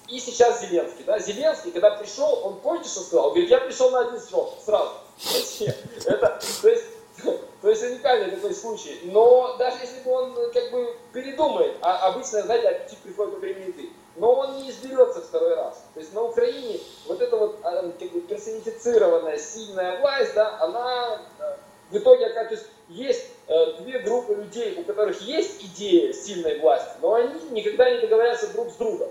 и 0.09 0.18
сейчас 0.18 0.61
Зеленский. 0.61 1.05
Да? 1.05 1.18
Зеленский, 1.18 1.70
когда 1.70 1.93
пришел, 1.93 2.41
он 2.45 2.61
помните, 2.61 2.89
что 2.89 3.01
сказал? 3.01 3.31
Говорит, 3.31 3.51
я 3.51 3.61
пришел 3.61 3.91
на 3.91 4.01
один 4.01 4.20
срок, 4.20 4.55
сразу. 4.64 4.91
Это, 6.07 6.41
то 6.61 6.68
есть, 6.68 6.85
то 7.63 7.69
есть 7.69 7.83
уникальный 7.83 8.31
такой 8.31 8.55
случай. 8.55 9.01
Но 9.05 9.57
даже 9.57 9.79
если 9.83 10.01
бы 10.01 10.11
он 10.11 10.35
как 10.53 10.71
бы 10.71 10.97
передумает, 11.13 11.77
а 11.81 12.09
обычно, 12.09 12.43
знаете, 12.43 12.69
аппетит 12.69 12.99
приходит 12.99 13.35
во 13.35 13.41
время 13.41 13.67
еды, 13.67 13.91
но 14.17 14.33
он 14.33 14.57
не 14.57 14.71
изберется 14.71 15.21
второй 15.21 15.55
раз. 15.55 15.85
То 15.95 16.01
есть 16.01 16.13
на 16.15 16.23
Украине 16.23 16.81
вот 17.07 17.21
эта 17.21 17.37
вот 17.37 17.59
а, 17.63 17.91
как 17.99 18.11
бы 18.11 18.21
персонифицированная 18.21 19.39
сильная 19.39 20.01
власть, 20.01 20.35
да, 20.35 20.59
она 20.61 21.23
э, 21.39 21.57
в 21.91 21.97
итоге, 21.99 22.29
то 22.31 22.49
есть 22.89 23.27
э, 23.49 23.73
две 23.81 24.01
группы 24.01 24.35
людей, 24.35 24.79
у 24.79 24.85
которых 24.85 25.21
есть 25.23 25.63
идея 25.63 26.13
сильной 26.13 26.59
власти, 26.59 26.93
но 27.01 27.15
они 27.15 27.41
никогда 27.51 27.91
не 27.91 28.01
договорятся 28.01 28.53
друг 28.53 28.71
с 28.71 28.75
другом. 28.75 29.11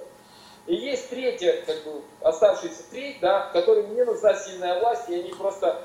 И 0.68 0.76
есть 0.76 1.10
третья, 1.10 1.64
как 1.66 1.84
бы 1.84 2.02
оставшаяся 2.22 2.84
треть, 2.92 3.20
да, 3.20 3.50
которым 3.52 3.96
не 3.96 4.06
нужна 4.06 4.36
сильная 4.36 4.80
власть, 4.80 5.10
и 5.10 5.16
они 5.16 5.32
просто, 5.32 5.82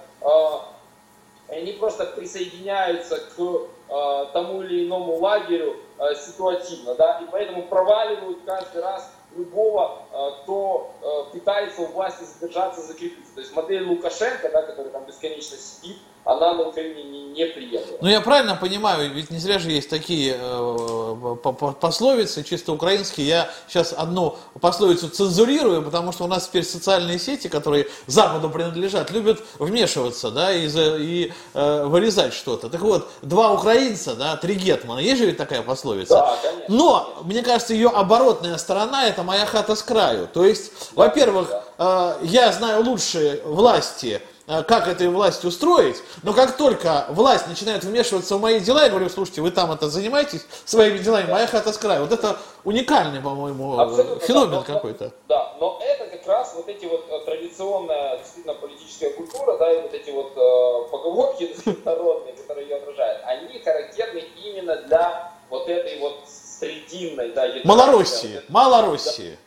э, 1.48 1.58
они 1.58 1.72
просто 1.72 2.06
присоединяются 2.06 3.18
к 3.18 3.38
э, 3.38 4.26
тому 4.32 4.62
или 4.62 4.86
иному 4.86 5.16
лагерю 5.16 5.76
э, 5.98 6.14
ситуативно, 6.14 6.94
да, 6.94 7.20
и 7.20 7.26
поэтому 7.30 7.62
проваливают 7.62 8.38
каждый 8.44 8.82
раз 8.82 9.12
любого, 9.36 10.02
э, 10.12 10.42
кто 10.42 10.92
пытается 11.32 11.82
у 11.82 11.86
власти 11.86 12.24
задержаться, 12.24 12.80
закрепиться. 12.80 13.25
То 13.36 13.42
есть 13.42 13.54
модель 13.54 13.86
Лукашенко, 13.86 14.48
да, 14.50 14.62
который 14.62 14.90
там 14.90 15.04
бесконечно 15.04 15.58
сидит, 15.58 15.98
она 16.24 16.54
на 16.54 16.62
Украине 16.62 17.04
не, 17.04 17.22
не 17.24 17.44
приемлема. 17.44 17.98
Ну 18.00 18.08
я 18.08 18.22
правильно 18.22 18.56
понимаю, 18.56 19.12
ведь 19.12 19.30
не 19.30 19.38
зря 19.38 19.58
же 19.58 19.70
есть 19.70 19.90
такие 19.90 20.38
э, 20.40 21.36
пословицы, 21.78 22.42
чисто 22.44 22.72
украинские. 22.72 23.26
Я 23.26 23.50
сейчас 23.68 23.92
одну 23.92 24.36
пословицу 24.58 25.10
цензурирую, 25.10 25.82
потому 25.82 26.12
что 26.12 26.24
у 26.24 26.28
нас 26.28 26.48
теперь 26.48 26.64
социальные 26.64 27.18
сети, 27.18 27.48
которые 27.48 27.88
Западу 28.06 28.48
принадлежат, 28.48 29.10
любят 29.10 29.42
вмешиваться, 29.58 30.30
да, 30.30 30.50
и, 30.50 30.66
и 30.66 31.32
э, 31.52 31.84
вырезать 31.84 32.32
что-то. 32.32 32.70
Так 32.70 32.80
вот, 32.80 33.06
два 33.20 33.52
украинца, 33.52 34.16
да, 34.16 34.38
три 34.38 34.54
гетмана, 34.54 35.00
есть 35.00 35.18
же 35.18 35.26
ведь 35.26 35.36
такая 35.36 35.60
пословица? 35.60 36.14
Да, 36.14 36.38
конечно. 36.42 36.74
Но, 36.74 37.18
мне 37.22 37.42
кажется, 37.42 37.74
ее 37.74 37.90
оборотная 37.90 38.56
сторона, 38.56 39.06
это 39.06 39.22
моя 39.22 39.44
хата 39.44 39.76
с 39.76 39.82
краю. 39.82 40.26
То 40.26 40.46
есть, 40.46 40.72
да, 40.96 41.04
во-первых, 41.04 41.50
да. 41.50 41.65
Э, 41.78 42.12
я 42.22 42.52
знаю 42.52 42.84
лучшие 42.84 43.42
власти, 43.42 44.20
Э, 44.48 44.62
как 44.62 44.86
этой 44.86 45.08
власть 45.08 45.44
устроить, 45.44 45.96
но 46.22 46.32
как 46.32 46.56
только 46.56 47.06
власть 47.08 47.48
начинает 47.48 47.82
вмешиваться 47.82 48.36
в 48.36 48.40
мои 48.40 48.60
дела, 48.60 48.84
я 48.84 48.90
говорю, 48.90 49.08
слушайте, 49.08 49.40
вы 49.40 49.50
там 49.50 49.72
это 49.72 49.88
занимаетесь 49.88 50.46
своими 50.64 50.98
делами, 50.98 51.28
моя 51.28 51.48
хата 51.48 51.72
с 51.72 51.78
краю. 51.78 52.02
Вот 52.02 52.12
это 52.12 52.36
уникальный, 52.62 53.20
по-моему, 53.20 53.74
феномен 54.20 54.60
да, 54.60 54.62
какой-то. 54.62 55.12
Да, 55.26 55.56
но 55.58 55.80
это 55.82 56.06
как 56.16 56.24
раз 56.28 56.54
вот 56.54 56.68
эти 56.68 56.84
вот 56.84 57.06
э, 57.10 57.24
традиционная 57.24 58.18
действительно 58.18 58.54
политическая 58.54 59.10
культура, 59.10 59.58
да, 59.58 59.72
и 59.72 59.82
вот 59.82 59.92
эти 59.92 60.10
вот 60.10 60.32
э, 60.36 60.90
поговорки 60.92 61.56
народные, 61.84 62.34
которые 62.34 62.68
ее 62.68 62.76
отражают, 62.76 63.22
они 63.24 63.58
характерны 63.58 64.22
именно 64.44 64.76
для 64.82 65.32
вот 65.50 65.68
этой 65.68 65.98
вот 65.98 66.20
срединной, 66.28 67.32
да, 67.32 67.48
Малороссии, 67.64 68.42
Малороссии. 68.48 69.30
Да. 69.30 69.45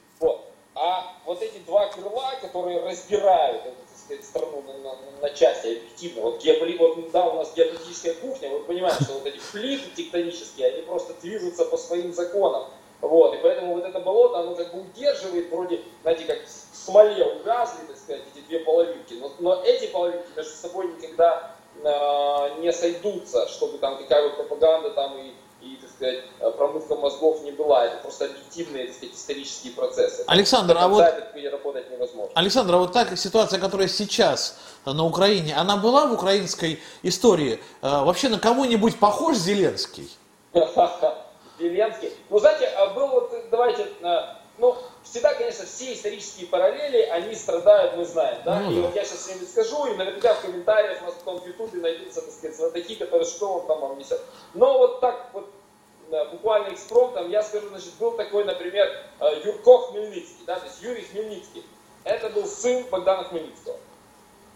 А 0.81 1.13
вот 1.25 1.41
эти 1.41 1.57
два 1.59 1.87
крыла, 1.87 2.31
которые 2.41 2.79
разбирают 2.79 3.63
сказать, 4.09 4.25
страну 4.25 4.63
на, 4.65 4.73
на, 4.77 4.95
на 5.21 5.29
части 5.31 5.67
объективно. 5.67 6.21
Вот, 6.21 6.41
геополи, 6.41 6.77
вот 6.77 7.11
да, 7.11 7.25
у 7.25 7.35
нас 7.35 7.53
геополитическая 7.53 8.13
кухня, 8.15 8.49
вы 8.49 8.59
понимаете, 8.61 9.03
что 9.03 9.13
вот 9.13 9.25
эти 9.25 9.39
плиты 9.51 9.89
тектонические, 9.95 10.67
они 10.67 10.81
просто 10.83 11.13
движутся 11.21 11.65
по 11.65 11.77
своим 11.77 12.13
законам. 12.13 12.67
Вот, 13.01 13.33
и 13.35 13.37
поэтому 13.37 13.75
вот 13.75 13.85
это 13.85 13.99
болото, 13.99 14.39
оно 14.39 14.55
как 14.55 14.73
бы 14.73 14.81
удерживает, 14.81 15.49
вроде, 15.49 15.81
знаете, 16.01 16.25
как 16.25 16.39
в 16.45 16.75
смоле 16.75 17.23
увязли, 17.25 17.85
так 17.87 17.97
сказать, 17.97 18.23
эти 18.33 18.43
две 18.45 18.59
половинки, 18.59 19.13
но, 19.13 19.31
но 19.39 19.61
эти 19.63 19.87
половинки 19.87 20.27
между 20.35 20.53
собой 20.53 20.87
никогда 20.87 21.55
э, 21.81 22.59
не 22.59 22.73
сойдутся, 22.73 23.47
чтобы 23.47 23.77
там 23.77 23.97
какая 23.97 24.23
вот 24.23 24.35
пропаганда 24.35 24.91
там 24.91 25.17
и 25.17 25.29
так 25.29 25.35
сказать, 25.99 26.23
промывка 26.57 26.95
мозгов 26.95 27.43
не 27.43 27.51
была. 27.51 27.85
Это 27.85 27.97
просто 27.97 28.25
объективные, 28.25 28.87
так 28.87 28.95
сказать, 28.95 29.15
исторические 29.15 29.73
процессы. 29.73 30.23
Александр, 30.27 30.77
а 30.79 30.87
вот... 30.87 31.03
работать 31.51 31.91
невозможно. 31.91 32.31
Александр, 32.35 32.75
а 32.75 32.77
вот 32.77 32.93
так 32.93 33.17
ситуация, 33.17 33.59
которая 33.59 33.87
сейчас 33.87 34.57
на 34.85 35.03
Украине, 35.03 35.55
она 35.55 35.77
была 35.77 36.05
в 36.07 36.13
украинской 36.13 36.79
истории? 37.03 37.59
Э, 37.81 38.03
вообще 38.03 38.29
на 38.29 38.39
кого-нибудь 38.39 38.97
похож 38.97 39.35
Зеленский? 39.37 40.09
Зеленский? 41.59 42.13
Ну, 42.29 42.39
знаете, 42.39 42.67
а 42.67 42.87
был 42.93 43.07
вот, 43.07 43.33
давайте, 43.51 43.87
э, 44.01 44.19
ну, 44.57 44.77
всегда, 45.03 45.33
конечно, 45.33 45.65
все 45.65 45.93
исторические 45.93 46.47
параллели, 46.47 47.01
они 47.03 47.35
страдают, 47.35 47.97
мы 47.97 48.05
знаем, 48.05 48.37
да? 48.45 48.59
Ну, 48.59 48.71
и 48.71 48.81
вот 48.81 48.95
я 48.95 49.03
сейчас 49.03 49.25
что-нибудь 49.25 49.49
скажу, 49.49 49.85
и 49.87 49.95
наверняка 49.95 50.33
в 50.33 50.41
комментариях 50.41 51.01
у 51.01 51.05
нас 51.05 51.15
потом 51.15 51.41
в 51.41 51.47
Ютубе 51.47 51.81
найдутся, 51.81 52.21
так 52.21 52.31
сказать, 52.31 52.73
такие, 52.73 52.97
которые 52.97 53.25
что 53.25 53.53
он 53.53 53.67
там 53.67 53.79
вам 53.79 53.97
несет. 53.97 54.21
Но 54.53 54.77
вот 54.77 55.01
так 55.01 55.29
вот 55.33 55.49
буквально 56.31 56.73
экспромтом 56.73 57.29
я 57.29 57.43
скажу, 57.43 57.69
значит, 57.69 57.93
был 57.99 58.11
такой, 58.11 58.43
например, 58.43 58.87
э, 59.19 59.41
Юрко 59.45 59.77
Хмельницкий, 59.87 60.43
да, 60.45 60.59
то 60.59 60.65
есть 60.65 60.81
Юрий 60.81 61.03
Хмельницкий. 61.03 61.63
Это 62.03 62.29
был 62.29 62.45
сын 62.45 62.83
Богдана 62.89 63.25
Хмельницкого. 63.25 63.77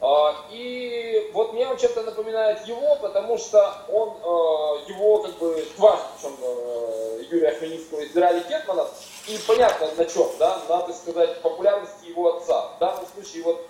А, 0.01 0.47
и 0.51 1.29
вот 1.33 1.53
мне 1.53 1.67
он 1.67 1.77
чем-то 1.77 2.01
напоминает 2.03 2.65
его, 2.65 2.97
потому 2.97 3.37
что 3.37 3.85
он, 3.89 4.17
э, 4.17 4.89
его 4.89 5.19
как 5.19 5.37
бы 5.37 5.65
дважды, 5.77 6.05
причем 6.15 6.35
э, 6.41 7.23
Юрия 7.29 7.51
Хмельницкого 7.51 8.03
избирали 8.03 8.43
Гетманов, 8.49 8.91
и 9.27 9.37
понятно 9.47 9.87
на 9.95 10.05
чем, 10.05 10.29
да, 10.39 10.59
надо 10.67 10.91
сказать, 10.93 11.41
популярности 11.41 12.07
его 12.07 12.37
отца. 12.37 12.73
В 12.75 12.79
данном 12.79 13.05
случае 13.13 13.43
вот 13.43 13.65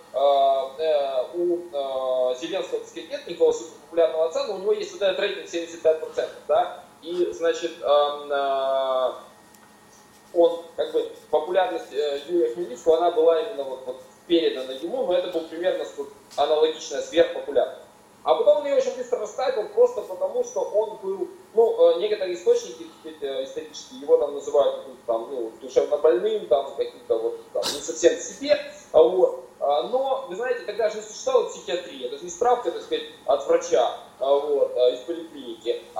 у 1.35 2.35
Зеленского, 2.39 2.79
так 2.79 2.87
сказать, 2.87 3.09
нет 3.09 3.27
никакого 3.27 3.51
суперпопулярного 3.51 4.25
отца, 4.27 4.47
но 4.47 4.55
у 4.55 4.57
него 4.59 4.73
есть 4.73 4.91
вот 4.93 5.01
этот 5.01 5.19
рейтинг 5.19 5.45
75%, 5.45 6.29
да, 6.47 6.83
и, 7.03 7.31
значит, 7.33 7.73
э, 7.81 9.11
он, 10.33 10.61
как 10.75 10.91
бы, 10.93 11.11
популярность 11.29 11.93
э, 11.93 12.21
Юрия 12.27 12.53
Хмельницкого, 12.53 12.97
она 12.97 13.11
была 13.11 13.39
именно 13.41 13.63
вот, 13.63 13.85
вот 13.85 14.01
передана 14.25 14.73
ему, 14.73 15.05
но 15.05 15.13
это 15.13 15.27
был 15.37 15.47
примерно 15.47 15.85
аналогичная 16.37 17.01
сверхпопулярность. 17.01 17.81
А 18.23 18.35
потом 18.35 18.59
он 18.59 18.65
ее 18.65 18.75
очень 18.75 18.95
быстро 18.95 19.19
растратил, 19.19 19.67
просто 19.69 20.01
потому, 20.01 20.45
что 20.45 20.61
он 20.61 20.97
был, 21.03 21.27
ну, 21.53 21.95
э, 21.95 21.99
некоторые 21.99 22.35
источники 22.35 22.87
исторические, 23.03 23.99
его 23.99 24.17
там 24.17 24.33
называют 24.33 24.85
там, 25.05 25.27
ну, 25.29 25.51
душевно 25.61 25.97
больным, 25.97 26.47
там, 26.47 26.73
каким-то 26.75 27.19
вот, 27.19 27.39
там, 27.51 27.63
не 27.63 27.81
совсем 27.81 28.17
себе, 28.17 28.57
вот. 28.93 29.43
А, 29.59 29.83
но, 29.83 30.25
вы 30.27 30.35
знаете, 30.35 30.65
тогда 30.65 30.89
же 30.89 30.97
не 30.97 31.03
существовала 31.03 31.49
психиатрия, 31.49 32.07
это 32.07 32.21
не 32.21 32.29
справка, 32.29 32.69
так 32.69 32.81
сказать, 32.81 33.05
от 33.25 33.47
врача, 33.47 33.97
а, 34.19 34.35
вот, 34.35 34.75
а, 34.75 34.89
из 34.89 34.99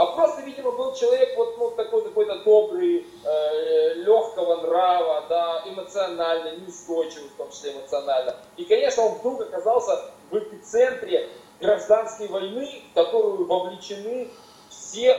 а 0.04 0.16
просто, 0.16 0.42
видимо, 0.42 0.72
был 0.72 0.94
человек 0.94 1.38
вот 1.38 1.58
ну, 1.58 1.72
такой 1.72 2.04
какой-то 2.04 2.40
добрый, 2.40 3.06
э, 3.24 3.94
легкого 3.96 4.62
нрава, 4.62 5.26
да, 5.30 5.64
эмоционально, 5.66 6.58
неустойчивый, 6.58 7.30
в 7.30 7.38
том 7.38 7.50
числе 7.52 7.72
эмоционально. 7.74 8.36
И, 8.58 8.66
конечно, 8.66 9.04
он 9.04 9.14
вдруг 9.14 9.42
оказался 9.42 10.12
в 10.30 10.38
эпицентре 10.38 11.30
гражданской 11.60 12.28
войны, 12.28 12.82
в 12.92 12.94
которую 12.94 13.46
вовлечены 13.46 14.30
все 14.70 15.18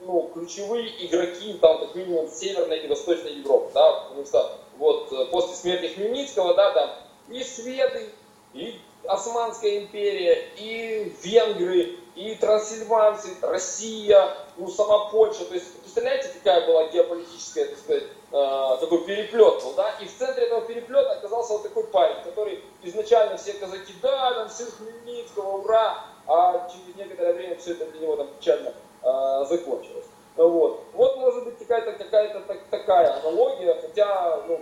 ну, 0.00 0.30
ключевые 0.32 1.06
игроки, 1.06 1.54
там, 1.54 1.78
как 1.78 1.94
минимум, 1.94 2.28
Северной 2.28 2.80
и 2.80 2.88
Восточной 2.88 3.34
Европы, 3.34 3.70
да, 3.74 3.92
потому 3.92 4.24
что 4.24 4.58
вот 4.78 5.12
э, 5.12 5.26
после 5.26 5.56
смерти 5.56 5.94
Хмельницкого, 5.94 6.54
да, 6.54 6.72
там 6.72 6.90
и 7.28 7.42
шведы, 7.42 8.10
и 8.52 8.78
Османская 9.04 9.78
империя, 9.78 10.48
и 10.56 11.12
венгры, 11.22 11.96
и 12.16 12.34
трансильванцы, 12.34 13.36
Россия, 13.42 14.34
ну, 14.56 14.68
сама 14.70 15.10
Польша. 15.10 15.44
То 15.44 15.54
есть, 15.54 15.80
представляете, 15.80 16.30
какая 16.30 16.66
была 16.66 16.88
геополитическая, 16.88 17.66
так 17.66 17.78
сказать, 17.78 18.04
э, 18.32 18.76
такой 18.80 19.04
переплет 19.04 19.62
был, 19.62 19.74
да? 19.74 19.90
И 20.00 20.06
в 20.06 20.18
центре 20.18 20.46
этого 20.46 20.62
переплета 20.62 21.12
оказался 21.12 21.52
вот 21.52 21.62
такой 21.62 21.84
парень, 21.84 22.24
который 22.24 22.64
изначально 22.82 23.36
все 23.36 23.52
казаки, 23.52 23.92
да, 24.00 24.32
там, 24.32 24.48
сын 24.48 24.66
Хмельницкого, 24.78 25.58
ура! 25.58 26.04
А 26.26 26.68
через 26.72 26.96
некоторое 26.96 27.34
время 27.34 27.56
все 27.56 27.72
это 27.72 27.84
для 27.92 28.00
него 28.00 28.16
там 28.16 28.28
печально 28.38 28.72
э, 29.02 29.44
закончилось. 29.48 30.06
Вот. 30.36 30.84
вот 30.92 31.16
может 31.18 31.44
быть 31.44 31.58
какая-то 31.58 31.92
какая-то 31.92 32.40
так, 32.40 32.58
такая 32.70 33.20
аналогия, 33.20 33.74
хотя, 33.80 34.40
ну, 34.48 34.60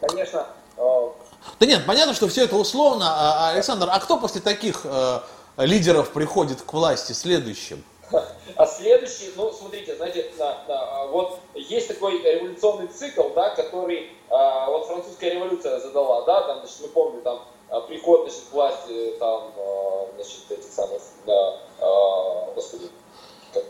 конечно, 0.00 0.46
э, 0.76 1.08
да 1.58 1.66
нет, 1.66 1.84
понятно, 1.86 2.14
что 2.14 2.28
все 2.28 2.44
это 2.44 2.56
условно. 2.56 3.06
А, 3.08 3.50
Александр, 3.50 3.88
а 3.90 3.98
кто 4.00 4.18
после 4.18 4.40
таких 4.40 4.82
э, 4.84 5.20
лидеров 5.58 6.10
приходит 6.10 6.62
к 6.62 6.72
власти 6.72 7.12
следующим? 7.12 7.84
А 8.56 8.66
следующий, 8.66 9.32
ну, 9.36 9.52
смотрите, 9.52 9.94
знаете, 9.96 10.30
вот 11.10 11.40
есть 11.54 11.88
такой 11.88 12.22
революционный 12.22 12.86
цикл, 12.86 13.28
да, 13.34 13.50
который 13.50 14.10
а, 14.30 14.70
вот 14.70 14.86
французская 14.86 15.30
революция 15.30 15.78
задала, 15.78 16.24
да, 16.24 16.42
там, 16.42 16.60
значит, 16.60 16.78
мы 16.80 16.88
помним, 16.88 17.22
там, 17.22 17.44
а, 17.68 17.80
приход, 17.82 18.22
значит, 18.22 18.48
к 18.50 18.52
власти, 18.52 19.14
там, 19.18 19.52
а, 19.56 20.08
значит, 20.14 20.50
этих 20.50 20.72
самых, 20.72 21.02
да, 21.26 21.60
господи, 22.54 22.88
как, 23.52 23.64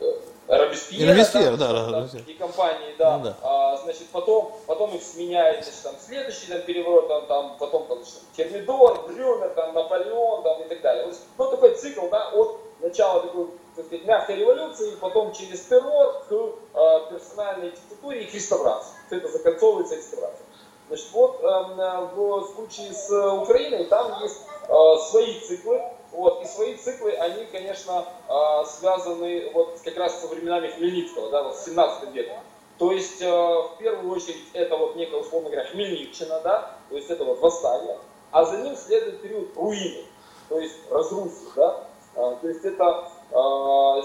э, 0.00 0.20
Робеспьера, 0.58 1.12
Робеспьер, 1.12 1.56
да, 1.56 1.72
да, 1.72 2.02
да, 2.02 2.18
и 2.26 2.34
компании, 2.34 2.94
да. 2.98 3.18
Ну, 3.18 3.24
да. 3.24 3.36
А, 3.42 3.76
значит, 3.76 4.08
потом, 4.10 4.52
потом 4.66 4.94
их 4.96 5.02
сменяет, 5.02 5.64
значит, 5.64 5.82
там, 5.82 5.94
следующий 6.04 6.46
там, 6.48 6.62
переворот, 6.62 7.06
там, 7.06 7.26
там, 7.26 7.56
потом, 7.58 7.86
там, 7.86 7.98
значит, 7.98 8.20
Термидор, 8.36 9.06
Брюмер, 9.06 9.50
там, 9.50 9.74
Наполеон, 9.74 10.42
там, 10.42 10.60
и 10.62 10.68
так 10.68 10.80
далее. 10.80 11.06
Вот, 11.06 11.16
ну, 11.38 11.50
такой 11.50 11.76
цикл, 11.76 12.08
да, 12.08 12.30
от 12.30 12.58
начала 12.80 13.20
такой, 13.20 13.46
так 13.76 13.86
сказать, 13.86 14.04
мягкой 14.04 14.36
революции, 14.36 14.96
потом 15.00 15.32
через 15.32 15.60
террор 15.60 16.24
к 16.28 16.32
э, 16.32 17.00
персональной 17.10 17.70
диктатуре 17.70 18.24
и 18.24 18.26
к 18.26 18.34
реставрации. 18.34 18.94
Все 19.06 19.18
это 19.18 19.28
закольцовывается 19.28 19.94
реставрацией. 19.94 20.46
Значит, 20.88 21.06
вот 21.12 21.40
э, 21.42 22.08
в 22.16 22.54
случае 22.54 22.92
с 22.92 23.08
Украиной 23.34 23.84
там 23.84 24.20
есть 24.22 24.40
э, 24.68 24.74
свои 25.10 25.38
циклы, 25.40 25.80
вот, 26.12 26.42
и 26.42 26.46
свои 26.46 26.74
циклы, 26.74 27.12
они, 27.12 27.39
конечно, 27.50 28.06
а, 28.28 28.64
связаны 28.64 29.50
вот 29.52 29.80
как 29.84 29.96
раз 29.96 30.20
со 30.20 30.26
временами 30.28 30.68
Хмельницкого, 30.68 31.30
да, 31.30 31.52
с 31.52 31.64
17 31.64 32.10
веком. 32.12 32.38
То 32.78 32.92
есть, 32.92 33.20
а, 33.22 33.62
в 33.62 33.76
первую 33.78 34.10
очередь, 34.14 34.42
это 34.52 34.76
вот 34.76 34.96
некая, 34.96 35.20
условно 35.20 35.50
говоря, 35.50 35.68
Хмельниччина, 35.68 36.40
да, 36.40 36.76
то 36.88 36.96
есть 36.96 37.10
это 37.10 37.24
вот 37.24 37.40
восстание, 37.40 37.98
а 38.30 38.44
за 38.44 38.58
ним 38.58 38.76
следует 38.76 39.20
период 39.20 39.56
руины, 39.56 40.04
то 40.48 40.58
есть 40.58 40.76
разрухи, 40.90 41.34
да, 41.56 41.86
а, 42.16 42.36
то 42.36 42.48
есть 42.48 42.64
это 42.64 43.10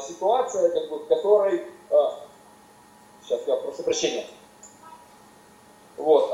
ситуация, 0.08 0.70
как 0.70 0.90
бы, 0.90 1.00
в 1.00 1.08
которой, 1.08 1.66
сейчас 3.24 3.42
я 3.48 3.56
прошу 3.56 3.82
прощения, 3.82 4.28
вот, 5.98 6.30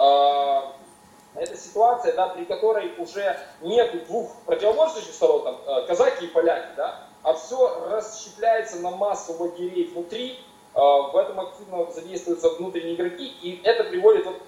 это 1.35 1.57
ситуация, 1.57 2.13
да, 2.15 2.27
при 2.29 2.45
которой 2.45 2.93
уже 2.97 3.39
нет 3.61 4.05
двух 4.07 4.31
противоборствующих 4.45 5.13
сторон, 5.13 5.43
там, 5.43 5.57
э, 5.65 5.87
казаки 5.87 6.25
и 6.25 6.27
поляки, 6.27 6.75
да, 6.75 7.07
а 7.23 7.33
все 7.33 7.87
расщепляется 7.89 8.79
на 8.79 8.91
массу 8.91 9.33
лагерей 9.39 9.91
внутри, 9.93 10.39
э, 10.73 10.79
в 10.79 11.15
этом 11.15 11.39
активно 11.39 11.91
задействуются 11.91 12.49
внутренние 12.49 12.95
игроки, 12.95 13.27
и 13.41 13.61
это 13.63 13.85
приводит 13.85 14.25
вот 14.25 14.41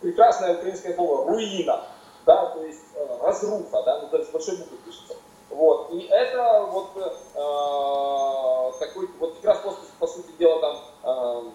прекрасное 0.00 0.56
украинское 0.56 0.94
слово 0.94 1.26
руина, 1.30 1.84
да, 2.26 2.46
то 2.46 2.64
есть 2.64 2.84
э, 2.94 3.18
разруха, 3.22 3.82
да, 3.82 4.00
ну, 4.00 4.08
то 4.08 4.18
есть 4.18 4.32
большой 4.32 4.56
буквы 4.56 4.78
пишется. 4.78 5.14
Вот. 5.50 5.90
И 5.90 6.06
это 6.06 6.68
вот 6.70 6.90
э, 6.94 8.78
такой, 8.78 9.08
вот 9.18 9.34
как 9.36 9.44
раз 9.44 9.58
после, 9.58 9.82
по 9.98 10.06
сути 10.06 10.30
дела, 10.38 10.60
там, 10.60 10.76
э, 11.02 11.50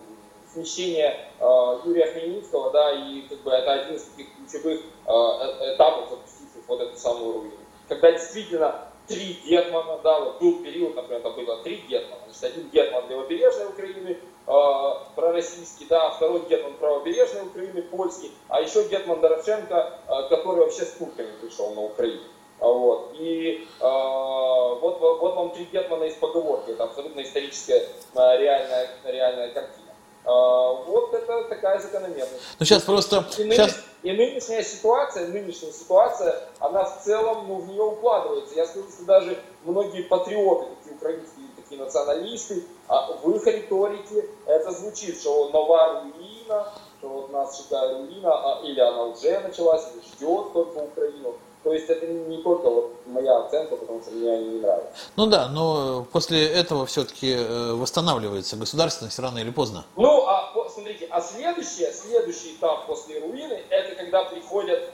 смещение 0.55 1.27
э, 1.39 1.79
Юрия 1.85 2.07
Хмельницкого, 2.07 2.71
да, 2.71 2.91
и 2.93 3.21
как 3.27 3.39
бы 3.39 3.51
это 3.51 3.73
один 3.73 3.95
из 3.95 4.03
таких 4.03 4.27
ключевых 4.35 4.79
э, 4.81 5.11
э, 5.11 5.75
этапов, 5.75 6.09
запустивших 6.09 6.67
вот 6.67 6.81
эту 6.81 6.97
самую 6.97 7.33
руину. 7.33 7.53
Когда 7.87 8.11
действительно 8.11 8.87
три 9.07 9.37
гетмана, 9.45 9.99
да, 10.03 10.19
вот 10.19 10.39
был 10.39 10.63
период, 10.63 10.95
например, 10.95 11.21
там 11.21 11.35
было 11.35 11.61
три 11.63 11.77
гетмана, 11.87 12.21
значит, 12.27 12.55
один 12.55 12.69
гетман 12.69 13.09
левобережной 13.09 13.67
Украины, 13.67 14.17
э, 14.47 14.91
пророссийский, 15.15 15.85
да, 15.89 16.11
второй 16.11 16.41
гетман 16.49 16.73
правобережной 16.75 17.43
Украины, 17.43 17.81
польский, 17.83 18.31
а 18.47 18.61
еще 18.61 18.87
гетман 18.87 19.19
Дорошенко, 19.19 19.99
э, 20.07 20.29
который 20.29 20.61
вообще 20.61 20.85
с 20.85 20.91
турками 20.93 21.31
пришел 21.41 21.73
на 21.75 21.81
Украину. 21.81 22.21
А 22.59 22.67
вот. 22.67 23.15
И 23.19 23.67
э, 23.79 23.83
вот, 23.83 24.99
вот 24.99 25.35
вам 25.35 25.51
три 25.51 25.65
гетмана 25.65 26.05
из 26.05 26.15
поговорки, 26.15 26.71
это 26.71 26.85
абсолютно 26.85 27.21
историческая 27.21 27.79
э, 27.79 28.37
реальная, 28.37 28.89
реальная 29.03 29.49
картина. 29.49 29.84
А, 30.25 30.73
вот 30.87 31.13
это 31.13 31.43
такая 31.43 31.79
закономерность. 31.79 32.41
Ну 32.59 32.65
сейчас 32.65 32.83
просто... 32.83 33.25
И, 33.37 33.51
сейчас... 33.51 33.77
и 34.01 34.11
нынешняя 34.11 34.63
ситуация, 34.63 35.27
нынешняя 35.27 35.71
ситуация, 35.71 36.49
она 36.59 36.83
в 36.83 37.03
целом 37.03 37.47
ну, 37.47 37.55
в 37.57 37.67
нее 37.67 37.83
укладывается. 37.83 38.55
Я 38.55 38.65
скажу, 38.65 38.87
что 38.89 39.05
даже 39.05 39.37
многие 39.63 40.01
патриоты, 40.03 40.67
такие 40.77 40.95
украинские, 40.95 41.45
такие 41.55 41.79
националисты, 41.79 42.63
а 42.87 43.13
в 43.13 43.29
их 43.35 43.45
риторике 43.45 44.27
это 44.47 44.71
звучит, 44.71 45.19
что 45.19 45.49
нова 45.49 46.01
руина, 46.03 46.73
что 46.99 47.09
вот 47.09 47.31
нас 47.31 47.57
считают 47.57 48.09
руина, 48.09 48.31
а, 48.33 48.61
или 48.63 48.79
она 48.79 49.03
уже 49.03 49.39
началась, 49.41 49.85
или 49.93 50.01
ждет 50.01 50.53
только 50.53 50.77
Украину. 50.79 51.35
То 51.65 51.73
есть 51.73 51.89
это 51.89 52.05
не 52.05 52.43
только 52.43 52.69
вот 52.69 52.93
моя 53.07 53.39
оценка, 53.39 53.75
потому 53.75 53.99
что 53.99 54.11
мне 54.11 54.31
они 54.31 54.49
не 54.49 54.59
нравятся. 54.59 54.91
Ну 55.15 55.25
да, 55.25 55.47
но 55.47 56.05
после 56.11 56.45
этого 56.47 56.85
все-таки 56.85 57.33
э, 57.35 57.73
восстанавливается 57.73 58.55
государственность 58.55 59.17
рано 59.17 59.39
или 59.39 59.49
поздно. 59.49 59.83
Ну, 59.95 60.27
а 60.27 60.53
смотрите, 60.71 61.07
а 61.09 61.19
следующий, 61.21 61.91
следующий 61.91 62.53
этап 62.53 62.85
после 62.85 63.19
руины, 63.19 63.63
это 63.71 63.95
когда 63.95 64.25
приходят 64.25 64.91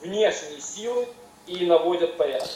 внешние 0.00 0.62
силы 0.62 1.06
и 1.46 1.66
наводят 1.66 2.16
порядок. 2.16 2.48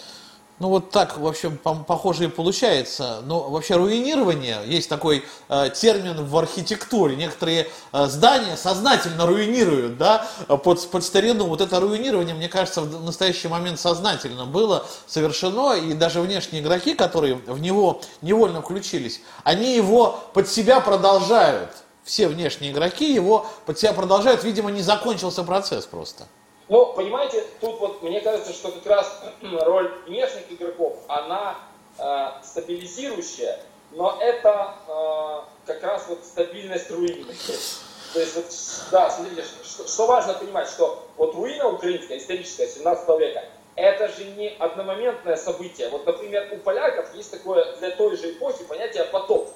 Ну 0.60 0.68
вот 0.68 0.90
так, 0.90 1.16
в 1.16 1.26
общем, 1.26 1.56
похоже 1.56 2.24
и 2.24 2.28
получается. 2.28 3.22
Но 3.24 3.48
вообще 3.48 3.76
руинирование, 3.76 4.58
есть 4.66 4.90
такой 4.90 5.24
э, 5.48 5.70
термин 5.74 6.22
в 6.22 6.36
архитектуре. 6.36 7.16
Некоторые 7.16 7.70
э, 7.92 8.06
здания 8.08 8.58
сознательно 8.58 9.26
руинируют, 9.26 9.96
да, 9.96 10.28
под, 10.48 10.86
под 10.90 11.02
старину. 11.02 11.46
Вот 11.46 11.62
это 11.62 11.80
руинирование, 11.80 12.34
мне 12.34 12.50
кажется, 12.50 12.82
в 12.82 13.02
настоящий 13.02 13.48
момент 13.48 13.80
сознательно 13.80 14.44
было 14.44 14.86
совершено. 15.06 15.72
И 15.72 15.94
даже 15.94 16.20
внешние 16.20 16.62
игроки, 16.62 16.94
которые 16.94 17.36
в 17.36 17.58
него 17.58 18.02
невольно 18.20 18.60
включились, 18.60 19.22
они 19.44 19.74
его 19.74 20.22
под 20.34 20.46
себя 20.46 20.80
продолжают. 20.80 21.70
Все 22.04 22.28
внешние 22.28 22.72
игроки 22.72 23.14
его 23.14 23.46
под 23.64 23.78
себя 23.78 23.94
продолжают. 23.94 24.44
Видимо, 24.44 24.70
не 24.70 24.82
закончился 24.82 25.42
процесс 25.42 25.86
просто. 25.86 26.26
Ну, 26.70 26.92
понимаете, 26.92 27.44
тут 27.60 27.80
вот 27.80 28.00
мне 28.00 28.20
кажется, 28.20 28.52
что 28.52 28.70
как 28.70 28.86
раз 28.86 29.22
роль 29.42 29.92
внешних 30.06 30.52
игроков, 30.52 30.98
она 31.08 31.58
э, 31.98 32.28
стабилизирующая, 32.44 33.58
но 33.90 34.16
это 34.20 34.76
э, 34.86 35.66
как 35.66 35.82
раз 35.82 36.06
вот 36.08 36.24
стабильность 36.24 36.88
руины. 36.92 37.24
То 38.14 38.20
есть, 38.20 38.36
вот, 38.36 38.46
да, 38.92 39.10
смотрите, 39.10 39.42
что, 39.64 39.88
что 39.88 40.06
важно 40.06 40.34
понимать, 40.34 40.68
что 40.68 41.08
вот 41.16 41.34
руина 41.34 41.66
украинская, 41.68 42.18
историческая, 42.18 42.68
17 42.68 43.18
века, 43.18 43.44
это 43.74 44.06
же 44.06 44.24
не 44.26 44.50
одномоментное 44.50 45.36
событие. 45.36 45.88
Вот, 45.88 46.06
например, 46.06 46.50
у 46.52 46.58
поляков 46.58 47.12
есть 47.16 47.32
такое 47.32 47.64
для 47.78 47.90
той 47.90 48.16
же 48.16 48.30
эпохи 48.30 48.62
понятие 48.62 49.04
потоп. 49.06 49.50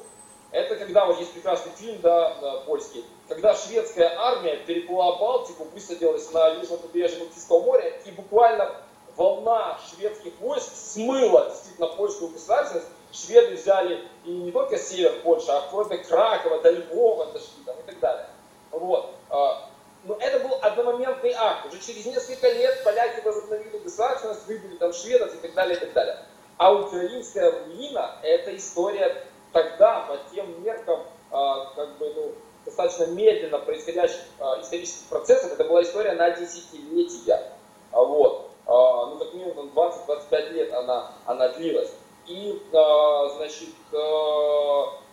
Это 0.55 0.77
когда, 0.77 1.07
вот 1.07 1.19
есть 1.19 1.33
прекрасный 1.33 1.73
фильм, 1.73 2.01
да, 2.01 2.63
польский, 2.65 3.05
когда 3.29 3.57
шведская 3.57 4.15
армия 4.17 4.57
переплыла 4.59 5.17
Балтику, 5.19 5.65
высадилась 5.65 6.31
на 6.31 6.47
южном 6.51 6.79
побережье 6.79 7.19
Балтийского 7.19 7.61
моря, 7.61 7.93
и 8.05 8.13
буквально 8.13 8.71
волна 9.17 9.77
шведских 9.91 10.33
войск 10.39 10.71
смыла 10.73 11.51
действительно 11.51 11.89
польскую 11.89 12.31
государственность. 12.31 12.87
Шведы 13.11 13.57
взяли 13.57 14.05
и 14.25 14.31
не 14.31 14.53
только 14.53 14.79
север 14.79 15.21
Польши, 15.25 15.51
а 15.51 15.61
вплоть 15.63 15.89
до 15.89 15.99
Кракова, 15.99 16.63
до 16.63 16.71
Львова 16.71 17.27
дошли 17.27 17.65
там, 17.67 17.75
и 17.81 17.91
так 17.91 17.99
далее. 17.99 18.27
Вот. 18.71 19.11
А, 19.31 19.69
но 20.05 20.17
это 20.21 20.39
был 20.39 20.57
одномоментный 20.63 21.33
акт. 21.33 21.67
Уже 21.67 21.81
через 21.81 22.07
несколько 22.07 22.49
лет 22.53 22.85
поляки 22.85 23.25
возобновили 23.25 23.79
государственность, 23.79 24.47
выбили 24.47 24.77
там 24.77 24.93
шведов 24.93 25.35
и 25.35 25.39
так 25.39 25.53
далее, 25.55 25.77
и 25.77 25.81
так 25.81 25.93
далее. 25.95 26.19
А 26.59 26.73
украинская 26.73 27.51
руина– 27.51 28.19
это 28.23 28.57
история 28.57 29.25
тогда 29.55 30.01
по 30.01 30.19
тем 30.35 30.63
меркам, 30.63 31.01
а, 31.31 31.73
как 31.75 31.97
бы, 31.97 32.13
ну, 32.15 32.33
достаточно 32.67 33.07
медленно 33.07 33.59
происходящих 33.59 34.21
э, 34.39 34.45
исторических 34.63 35.09
процессов, 35.09 35.53
это 35.53 35.65
была 35.65 35.83
история 35.83 36.13
на 36.13 36.31
десятилетия. 36.31 37.53
А 37.93 38.03
вот. 38.03 38.51
А, 38.67 39.07
ну, 39.07 39.19
как 39.19 39.33
минимум 39.35 39.71
20-25 39.75 40.51
лет 40.51 40.73
она, 40.73 41.13
она 41.27 41.49
длилась. 41.51 41.93
И, 42.27 42.61
а, 42.73 43.29
значит, 43.37 43.69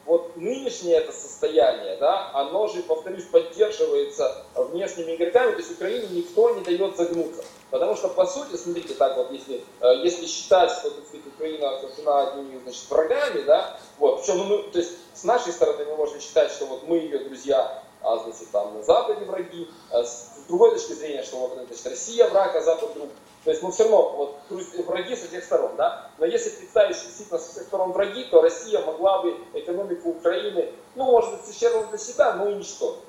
вот 0.06 0.36
нынешнее 0.36 0.98
это 0.98 1.12
состояние, 1.12 1.98
да, 1.98 2.32
оно 2.34 2.68
же, 2.68 2.82
повторюсь, 2.84 3.26
поддерживается 3.26 4.44
внешними 4.56 5.16
игроками, 5.16 5.52
то 5.52 5.58
есть 5.58 5.72
Украине 5.72 6.08
никто 6.12 6.52
не 6.56 6.62
дает 6.62 6.98
загнуться. 6.98 7.44
Потому 7.70 7.96
что, 7.96 8.10
по 8.10 8.26
сути, 8.26 8.58
смотрите, 8.58 8.94
так 8.96 9.16
вот, 9.16 9.32
если, 9.32 9.64
если 10.04 10.26
считать, 10.26 10.72
что, 10.72 10.92
так 10.92 11.06
сказать, 11.06 11.26
Украина 11.28 11.78
окружена 11.78 12.22
одними, 12.28 12.60
значит, 12.60 12.90
врагами, 12.90 13.42
да, 13.44 13.80
вот, 13.98 14.22
причем, 14.22 14.48
ну, 14.48 14.64
то 14.64 14.80
есть, 14.80 14.92
с 15.14 15.24
нашей 15.24 15.54
стороны 15.54 15.86
мы 15.86 15.96
можем 15.96 16.20
считать, 16.20 16.52
что 16.52 16.66
вот 16.66 16.84
мы 16.88 16.98
ее 16.98 17.20
друзья, 17.20 17.82
а, 18.02 18.18
значит, 18.18 18.50
там, 18.52 18.76
на 18.76 18.84
Западе 18.84 19.24
враги, 19.26 19.70
а 19.92 20.04
с 20.04 20.32
другой 20.48 20.72
точки 20.72 20.94
зрения, 20.94 21.24
что 21.24 21.38
вот, 21.38 21.54
значит, 21.54 21.86
Россия 21.86 22.28
враг, 22.28 22.56
а 22.56 22.62
Запад 22.62 22.94
друг. 22.94 23.10
То 23.44 23.50
есть 23.50 23.64
мы 23.64 23.72
все 23.72 23.84
равно 23.84 24.36
вот, 24.50 24.62
враги 24.86 25.16
со 25.16 25.28
всех 25.28 25.44
сторон, 25.44 25.76
да? 25.76 26.12
Но 26.20 26.26
если 26.26 26.50
представить, 26.52 26.96
что 26.96 27.08
действительно 27.08 27.40
со 27.40 27.52
всех 27.52 27.64
сторон 27.64 27.92
враги, 27.92 28.26
то 28.26 28.42
Россия 28.42 28.80
могла 28.86 29.24
бы 29.24 29.36
экономику 29.54 30.10
Украины, 30.10 30.72
ну, 30.96 31.06
может 31.06 31.32
быть, 31.32 31.46
с 31.46 31.50
ущербом 31.50 31.90
для 31.90 31.98
себя, 31.98 32.34
но 32.34 32.50
и 32.50 32.56
ничтожить. 32.56 33.02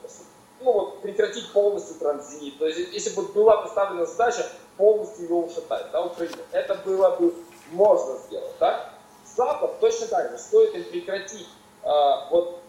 Ну, 0.61 0.73
вот, 0.73 1.03
прекратить 1.03 1.53
полностью 1.53 1.97
транзит. 1.97 2.59
То 2.59 2.67
есть, 2.67 2.93
если 2.93 3.11
бы 3.11 3.23
была 3.23 3.59
поставлена 3.59 4.07
задача 4.07 4.47
полностью 4.79 5.25
его 5.25 5.45
ушатать, 5.45 5.91
да, 5.93 6.03
Украину, 6.03 6.37
это 6.53 6.77
было 6.77 7.11
бы 7.17 7.35
можно 7.73 8.17
сделать, 8.27 8.55
да? 8.59 8.91
Запад 9.37 9.81
точно 9.81 10.07
так 10.07 10.31
же, 10.31 10.39
стоит 10.39 10.75
им 10.75 10.85
прекратить 10.85 11.49
э, 11.83 11.89
вот 12.31 12.62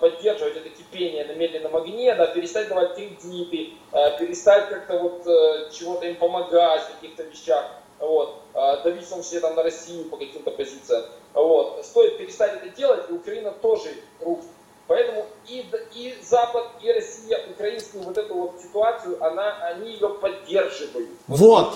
поддерживать 0.00 0.56
это 0.56 0.68
кипение 0.68 1.24
на 1.24 1.32
медленном 1.32 1.76
огне, 1.76 2.14
да, 2.14 2.26
перестать 2.26 2.68
давать 2.68 2.96
кредиты, 2.96 3.74
э, 3.92 4.18
перестать 4.18 4.68
как-то 4.68 4.98
вот 4.98 5.26
э, 5.26 5.70
чего-то 5.70 6.06
им 6.06 6.16
помогать 6.16 6.82
в 6.82 6.94
каких-то 6.94 7.22
вещах, 7.22 7.70
вот, 8.00 8.42
давить 8.52 9.08
в 9.08 9.22
числе 9.22 9.40
там 9.40 9.54
на 9.54 9.62
Россию 9.62 10.10
по 10.10 10.16
каким-то 10.16 10.50
позициям. 10.50 11.04
Вот. 11.32 11.84
Стоит 11.84 12.18
перестать 12.18 12.54
это 12.54 12.68
делать, 12.68 13.04
и 13.08 13.12
Украина 13.12 13.52
тоже 13.52 13.94
рухнет. 14.20 14.50
Поэтому 14.86 15.26
и, 15.48 15.64
и 15.94 16.18
Запад, 16.22 16.66
и 16.82 16.92
Россия, 16.92 17.40
украинскую 17.50 18.04
вот 18.04 18.18
эту 18.18 18.34
вот 18.34 18.60
ситуацию, 18.60 19.22
она, 19.24 19.56
они 19.68 19.92
ее 19.92 20.10
поддерживают. 20.10 21.08
Вот, 21.26 21.74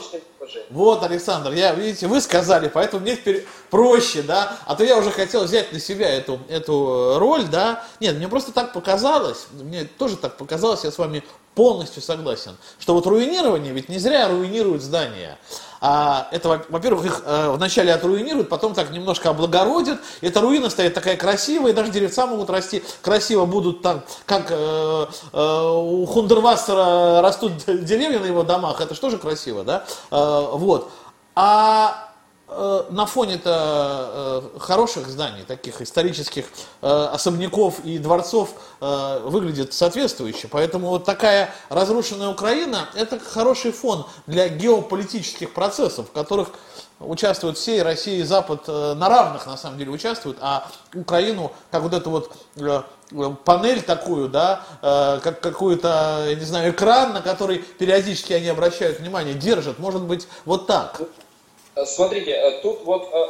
вот, 0.68 1.02
Александр, 1.02 1.52
я, 1.52 1.72
видите, 1.74 2.06
вы 2.06 2.20
сказали, 2.20 2.68
поэтому 2.68 3.02
мне 3.02 3.16
теперь 3.16 3.46
проще, 3.70 4.20
да, 4.20 4.59
а 4.66 4.76
то 4.76 4.84
я 4.84 4.98
уже 4.98 5.11
хотел 5.11 5.44
взять 5.44 5.72
на 5.72 5.80
себя 5.80 6.11
эту, 6.11 6.38
эту 6.50 7.18
роль, 7.18 7.44
да. 7.44 7.82
Нет, 8.00 8.16
мне 8.16 8.28
просто 8.28 8.52
так 8.52 8.74
показалось, 8.74 9.46
мне 9.52 9.84
тоже 9.84 10.16
так 10.18 10.36
показалось, 10.36 10.84
я 10.84 10.90
с 10.90 10.98
вами 10.98 11.24
полностью 11.54 12.02
согласен, 12.02 12.56
что 12.78 12.94
вот 12.94 13.06
руинирование, 13.06 13.72
ведь 13.72 13.88
не 13.88 13.98
зря 13.98 14.28
руинируют 14.28 14.82
здания. 14.82 15.38
А, 15.81 16.29
это, 16.33 16.64
во-первых, 16.68 17.07
их 17.07 17.22
э, 17.24 17.51
вначале 17.51 17.93
отруинируют, 17.93 18.49
потом 18.49 18.74
так 18.74 18.91
немножко 18.91 19.31
облагородят. 19.31 20.01
Эта 20.20 20.41
руина 20.41 20.70
стоит 20.70 20.95
такая 20.95 21.16
красивая, 21.16 21.72
даже 21.72 21.91
деревца 21.91 22.26
могут 22.26 22.51
расти 22.51 22.83
красиво 23.03 23.45
будут 23.45 23.83
там, 23.83 24.03
как 24.26 24.47
э, 24.51 25.07
э, 25.33 25.70
у 25.70 26.07
Хундервассера 26.07 27.22
растут 27.22 27.53
деревья 27.66 28.18
на 28.18 28.26
его 28.26 28.43
домах, 28.43 28.81
это 28.81 28.95
же 28.95 29.01
тоже 29.01 29.18
красиво, 29.18 29.64
да? 29.64 29.85
Вот. 30.11 30.91
А 31.35 32.07
на 32.49 33.05
фоне-то 33.05 34.42
э, 34.55 34.59
хороших 34.59 35.09
зданий, 35.09 35.44
таких 35.44 35.82
исторических 35.82 36.46
э, 36.80 37.09
особняков 37.12 37.80
и 37.84 37.99
дворцов 37.99 38.51
выглядит 38.80 39.74
соответствующе. 39.74 40.49
Поэтому 40.49 40.88
вот 40.88 41.05
такая 41.05 41.53
разрушенная 41.68 42.28
Украина– 42.28 42.88
это 42.94 43.18
хороший 43.18 43.72
фон 43.72 44.07
для 44.26 44.49
геополитических 44.49 45.53
процессов, 45.53 46.09
в 46.09 46.12
которых 46.12 46.51
участвуют 47.01 47.59
все, 47.59 47.78
и 47.78 47.80
Россия, 47.80 48.20
и 48.20 48.22
Запад 48.22 48.68
на 48.68 49.09
равных, 49.09 49.46
на 49.46 49.57
самом 49.57 49.78
деле, 49.78 49.90
участвуют, 49.90 50.38
а 50.40 50.70
Украину, 50.94 51.53
как 51.72 51.82
вот 51.82 51.92
эту 51.92 52.11
вот 52.11 52.32
панель 53.44 53.82
такую, 53.82 54.28
да, 54.28 54.62
как 54.80 55.40
какой-то, 55.40 56.26
я 56.28 56.34
не 56.36 56.44
знаю, 56.44 56.70
экран, 56.70 57.12
на 57.12 57.20
который 57.20 57.59
периодически 57.59 58.32
они 58.32 58.46
обращают 58.46 59.01
внимание, 59.01 59.34
держат, 59.34 59.80
может 59.80 60.03
быть, 60.03 60.28
вот 60.44 60.68
так. 60.68 61.01
Э, 61.79 61.87
смотрите, 61.87 62.33
э, 62.33 62.61
тут 62.61 62.83
вот... 62.85 63.09
Э, 63.12 63.29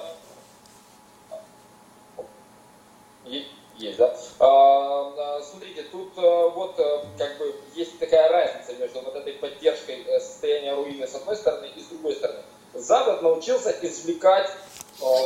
есть, 3.76 3.99
да? 3.99 4.16
А, 4.40 5.40
смотрите, 5.42 5.82
тут 5.92 6.16
вот 6.16 6.74
как 7.16 7.38
бы 7.38 7.55
есть 7.74 7.96
такая 8.01 8.28
разница 8.28 8.74
между 8.80 9.01
вот 9.03 9.14
этой 9.14 9.34
поддержкой 9.34 10.05
состояния 10.18 10.74
руины 10.74 11.07
с 11.07 11.14
одной 11.14 11.36
стороны 11.36 11.68
и 11.76 11.80
с 11.80 11.84
другой 11.84 12.14
стороны. 12.16 12.40
Запад 12.74 13.22
научился 13.22 13.70
извлекать 13.82 14.51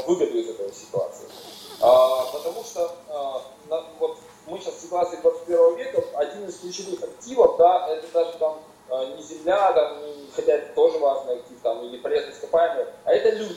выгоду 0.07 0.37
из 0.37 0.51
этой 0.51 0.71
ситуации. 0.75 1.29
А, 1.81 2.27
потому 2.31 2.63
что 2.65 2.95
вот 3.99 4.19
мы 4.47 4.59
сейчас 4.59 4.75
в 4.75 4.81
ситуации 4.83 5.17
21 5.23 5.77
века, 5.77 6.05
один 6.17 6.47
из 6.47 6.59
ключевых 6.59 7.03
активов, 7.05 7.57
да, 7.57 7.89
это 7.89 8.07
даже 8.13 8.37
там 8.39 8.59
не 9.17 9.23
земля, 9.23 9.73
там, 9.73 9.99
хотя 10.35 10.53
это 10.55 10.75
тоже 10.75 10.99
важный 10.99 11.37
актив, 11.37 11.59
там, 11.63 11.85
или 11.85 11.97
полезные 11.99 12.33
ископаемые, 12.33 12.87
а 13.05 13.13
это 13.13 13.31
люди. 13.31 13.57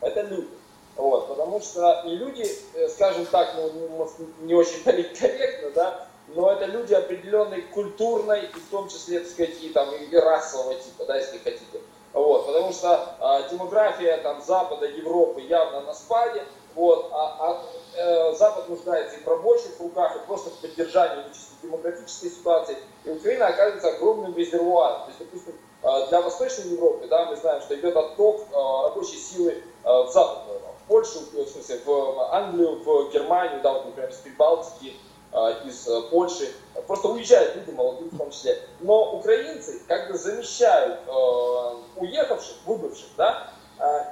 Это 0.00 0.20
люди. 0.22 0.48
Вот, 0.96 1.28
потому 1.28 1.60
что 1.60 2.02
и 2.06 2.10
люди, 2.10 2.44
э, 2.74 2.88
скажем 2.88 3.24
так, 3.26 3.54
ну, 3.56 3.88
может, 3.88 4.14
не 4.40 4.54
очень 4.54 4.82
политкорректно, 4.82 5.70
да, 5.70 6.08
но 6.28 6.50
это 6.52 6.66
люди 6.66 6.92
определенной 6.92 7.62
культурной, 7.62 8.46
и 8.46 8.58
в 8.58 8.68
том 8.88 8.98
числе, 8.98 9.20
так 9.20 9.28
сказать, 9.28 9.62
и, 9.62 9.68
там, 9.70 9.88
и 9.94 10.16
расового 10.16 10.74
типа, 10.74 11.04
да, 11.06 11.16
если 11.16 11.38
хотите. 11.38 11.80
Вот, 12.12 12.46
потому 12.46 12.72
что 12.72 13.16
э, 13.20 13.50
демография 13.50 14.16
там, 14.18 14.42
Запада, 14.42 14.86
Европы 14.86 15.42
явно 15.42 15.82
на 15.82 15.94
спаде, 15.94 16.42
вот, 16.74 17.10
а, 17.12 17.36
а 17.40 17.64
э, 17.96 18.34
Запад 18.34 18.68
нуждается 18.68 19.16
и 19.16 19.22
в 19.22 19.28
рабочих 19.28 19.78
руках, 19.78 20.16
и 20.16 20.26
просто 20.26 20.50
в 20.50 20.54
поддержании 20.54 21.24
демократической 21.62 22.30
ситуации. 22.30 22.76
И 23.04 23.10
Украина 23.10 23.48
оказывается 23.48 23.88
огромным 23.88 24.36
резервуаром. 24.36 25.02
То 25.02 25.08
есть, 25.08 25.18
допустим, 25.18 25.54
а, 25.82 26.06
для 26.06 26.20
Восточной 26.20 26.72
Европы, 26.72 27.06
да, 27.08 27.26
мы 27.26 27.36
знаем, 27.36 27.60
что 27.62 27.74
идет 27.74 27.96
отток 27.96 28.42
а, 28.52 28.88
рабочей 28.88 29.16
силы 29.16 29.62
а, 29.84 30.04
в 30.04 30.12
Западную 30.12 30.60
в 30.60 30.88
Польшу, 30.88 31.20
в 31.32 31.46
смысле, 31.46 31.80
в 31.84 32.34
Англию, 32.34 32.82
в 32.82 33.12
Германию, 33.12 33.60
да, 33.62 33.74
вот, 33.74 33.86
например, 33.86 34.08
из 34.08 34.16
Прибалтики, 34.16 34.94
из 35.66 35.86
Польши. 36.10 36.50
Просто 36.86 37.08
уезжают 37.08 37.56
люди 37.56 37.72
молодые 37.72 38.08
в 38.10 38.16
том 38.16 38.30
числе. 38.30 38.58
Но 38.80 39.16
украинцы 39.16 39.82
замещают 40.38 41.00
уехавших, 41.96 42.56
выбывших, 42.66 43.08
да, 43.16 43.50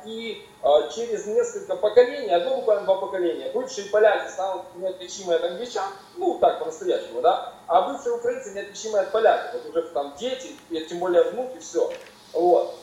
и 0.05 0.47
через 0.95 1.27
несколько 1.27 1.77
поколений, 1.77 2.31
одно 2.31 2.57
буквально 2.57 2.85
два 2.85 2.97
поколения, 2.97 3.51
бывшие 3.53 3.89
поляки 3.91 4.31
станут 4.31 4.63
неотличимы 4.77 5.35
от 5.35 5.45
англичан, 5.45 5.89
ну 6.17 6.39
так 6.39 6.59
по-настоящему, 6.61 7.21
да, 7.21 7.53
а 7.67 7.83
бывшие 7.83 8.15
украинцы 8.15 8.53
неотличимы 8.53 8.99
от 8.99 9.13
поляков, 9.13 9.63
вот 9.65 9.77
уже 9.77 9.89
там 9.89 10.15
дети, 10.19 10.53
и 10.71 10.81
тем 10.85 10.99
более 10.99 11.23
внуки, 11.31 11.59
все. 11.59 11.91
Вот. 12.33 12.75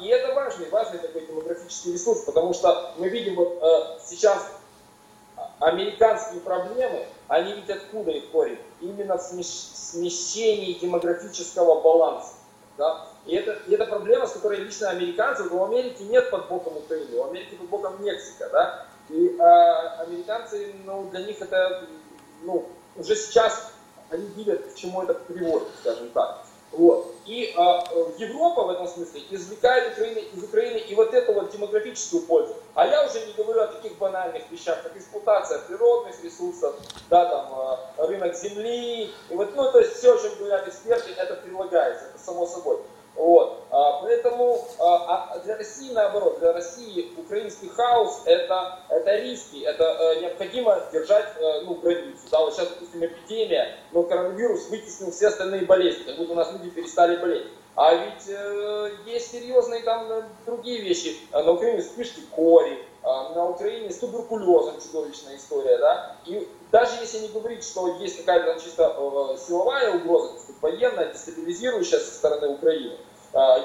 И 0.00 0.06
это 0.06 0.34
важный, 0.34 0.68
важный 0.70 0.98
такой 0.98 1.26
демографический 1.26 1.92
ресурс, 1.92 2.20
потому 2.20 2.54
что 2.54 2.92
мы 2.98 3.08
видим 3.08 3.34
вот 3.34 3.58
э, 3.60 3.98
сейчас 4.04 4.46
американские 5.58 6.40
проблемы, 6.40 7.06
они 7.28 7.54
ведь 7.54 7.68
откуда 7.70 8.10
их 8.12 8.30
корень? 8.30 8.58
Именно 8.80 9.18
в 9.18 9.22
смещении 9.22 10.74
демографического 10.74 11.80
баланса. 11.80 12.34
Да? 12.78 13.06
И 13.26 13.34
это, 13.36 13.58
и 13.66 13.74
это 13.74 13.86
проблема, 13.86 14.26
с 14.26 14.32
которой 14.32 14.58
лично 14.58 14.90
американцы, 14.90 15.44
у 15.44 15.64
Америки 15.64 16.02
нет 16.02 16.30
под 16.30 16.48
боком 16.48 16.76
Украины, 16.76 17.16
у 17.16 17.24
Америки 17.28 17.54
под 17.54 17.68
боком 17.68 18.02
Мексика, 18.02 18.48
да, 18.50 18.86
и 19.08 19.36
а, 19.38 20.02
американцы, 20.02 20.74
ну, 20.84 21.08
для 21.10 21.20
них 21.20 21.40
это, 21.40 21.86
ну, 22.42 22.66
уже 22.96 23.14
сейчас 23.14 23.72
они 24.10 24.26
видят, 24.28 24.72
к 24.72 24.74
чему 24.74 25.02
это 25.02 25.14
приводит, 25.14 25.68
скажем 25.80 26.10
так. 26.10 26.44
Вот. 26.72 27.14
И 27.26 27.54
а, 27.56 27.84
Европа 28.18 28.64
в 28.64 28.70
этом 28.70 28.88
смысле 28.88 29.22
извлекает 29.30 29.92
Украины, 29.92 30.18
из 30.18 30.42
Украины 30.42 30.78
и 30.78 30.94
вот 30.94 31.14
эту 31.14 31.32
вот 31.34 31.50
демографическую 31.52 32.22
пользу. 32.22 32.54
А 32.74 32.86
я 32.86 33.06
уже 33.06 33.24
не 33.26 33.32
говорю 33.34 33.60
о 33.60 33.66
таких 33.68 33.96
банальных 33.98 34.50
вещах, 34.50 34.82
как 34.82 34.96
эксплуатация 34.96 35.58
природных 35.60 36.22
ресурсов, 36.24 36.74
да, 37.10 37.26
там, 37.26 37.46
а, 37.52 38.06
рынок 38.06 38.34
земли. 38.34 39.04
И 39.04 39.34
вот, 39.34 39.54
ну, 39.54 39.70
то 39.70 39.80
есть 39.80 39.96
все, 39.98 40.14
о 40.14 40.18
чем 40.18 40.34
говорят 40.38 40.66
эксперты, 40.66 41.10
это 41.16 41.34
прилагается, 41.36 42.06
это 42.06 42.18
само 42.18 42.46
собой. 42.46 42.78
Вот. 43.14 43.64
А, 43.70 44.00
поэтому 44.02 44.66
а, 44.78 45.34
а 45.34 45.38
для 45.40 45.56
России 45.56 45.92
наоборот, 45.92 46.38
для 46.38 46.52
России 46.52 47.12
украинский 47.16 47.68
хаос 47.68 48.22
это, 48.24 48.78
это 49.02 49.16
риски, 49.16 49.62
это 49.64 49.84
э, 49.84 50.20
необходимо 50.20 50.80
держать 50.92 51.26
э, 51.36 51.60
ну, 51.64 51.74
границу. 51.74 52.22
Да, 52.30 52.40
вот 52.40 52.54
сейчас, 52.54 52.68
допустим, 52.68 53.04
эпидемия, 53.04 53.76
но 53.92 54.02
коронавирус 54.02 54.68
вытеснил 54.68 55.10
все 55.10 55.28
остальные 55.28 55.66
болезни, 55.66 56.04
как 56.04 56.16
будто 56.16 56.32
у 56.32 56.36
нас 56.36 56.52
люди 56.52 56.70
перестали 56.70 57.16
болеть. 57.16 57.46
А 57.74 57.94
ведь 57.94 58.28
э, 58.28 58.90
есть 59.06 59.32
серьезные 59.32 59.82
там 59.82 60.10
э, 60.10 60.22
другие 60.46 60.80
вещи. 60.82 61.16
На 61.32 61.50
Украине 61.50 61.82
вспышки 61.82 62.20
кори, 62.30 62.78
на 63.02 63.48
Украине 63.48 63.90
с 63.90 63.98
туберкулезом 63.98 64.80
чудовищная 64.80 65.36
история, 65.36 65.78
да. 65.78 66.16
И 66.26 66.48
даже 66.70 66.96
если 67.00 67.18
не 67.18 67.28
говорить, 67.28 67.64
что 67.64 67.96
есть 67.98 68.18
какая-то 68.18 68.58
чисто 68.62 68.94
э, 68.96 69.36
силовая 69.38 69.94
угроза, 69.96 70.32
военная, 70.60 71.12
дестабилизирующая 71.12 71.98
со 71.98 72.14
стороны 72.14 72.48
Украины, 72.48 72.94
э, 72.94 73.11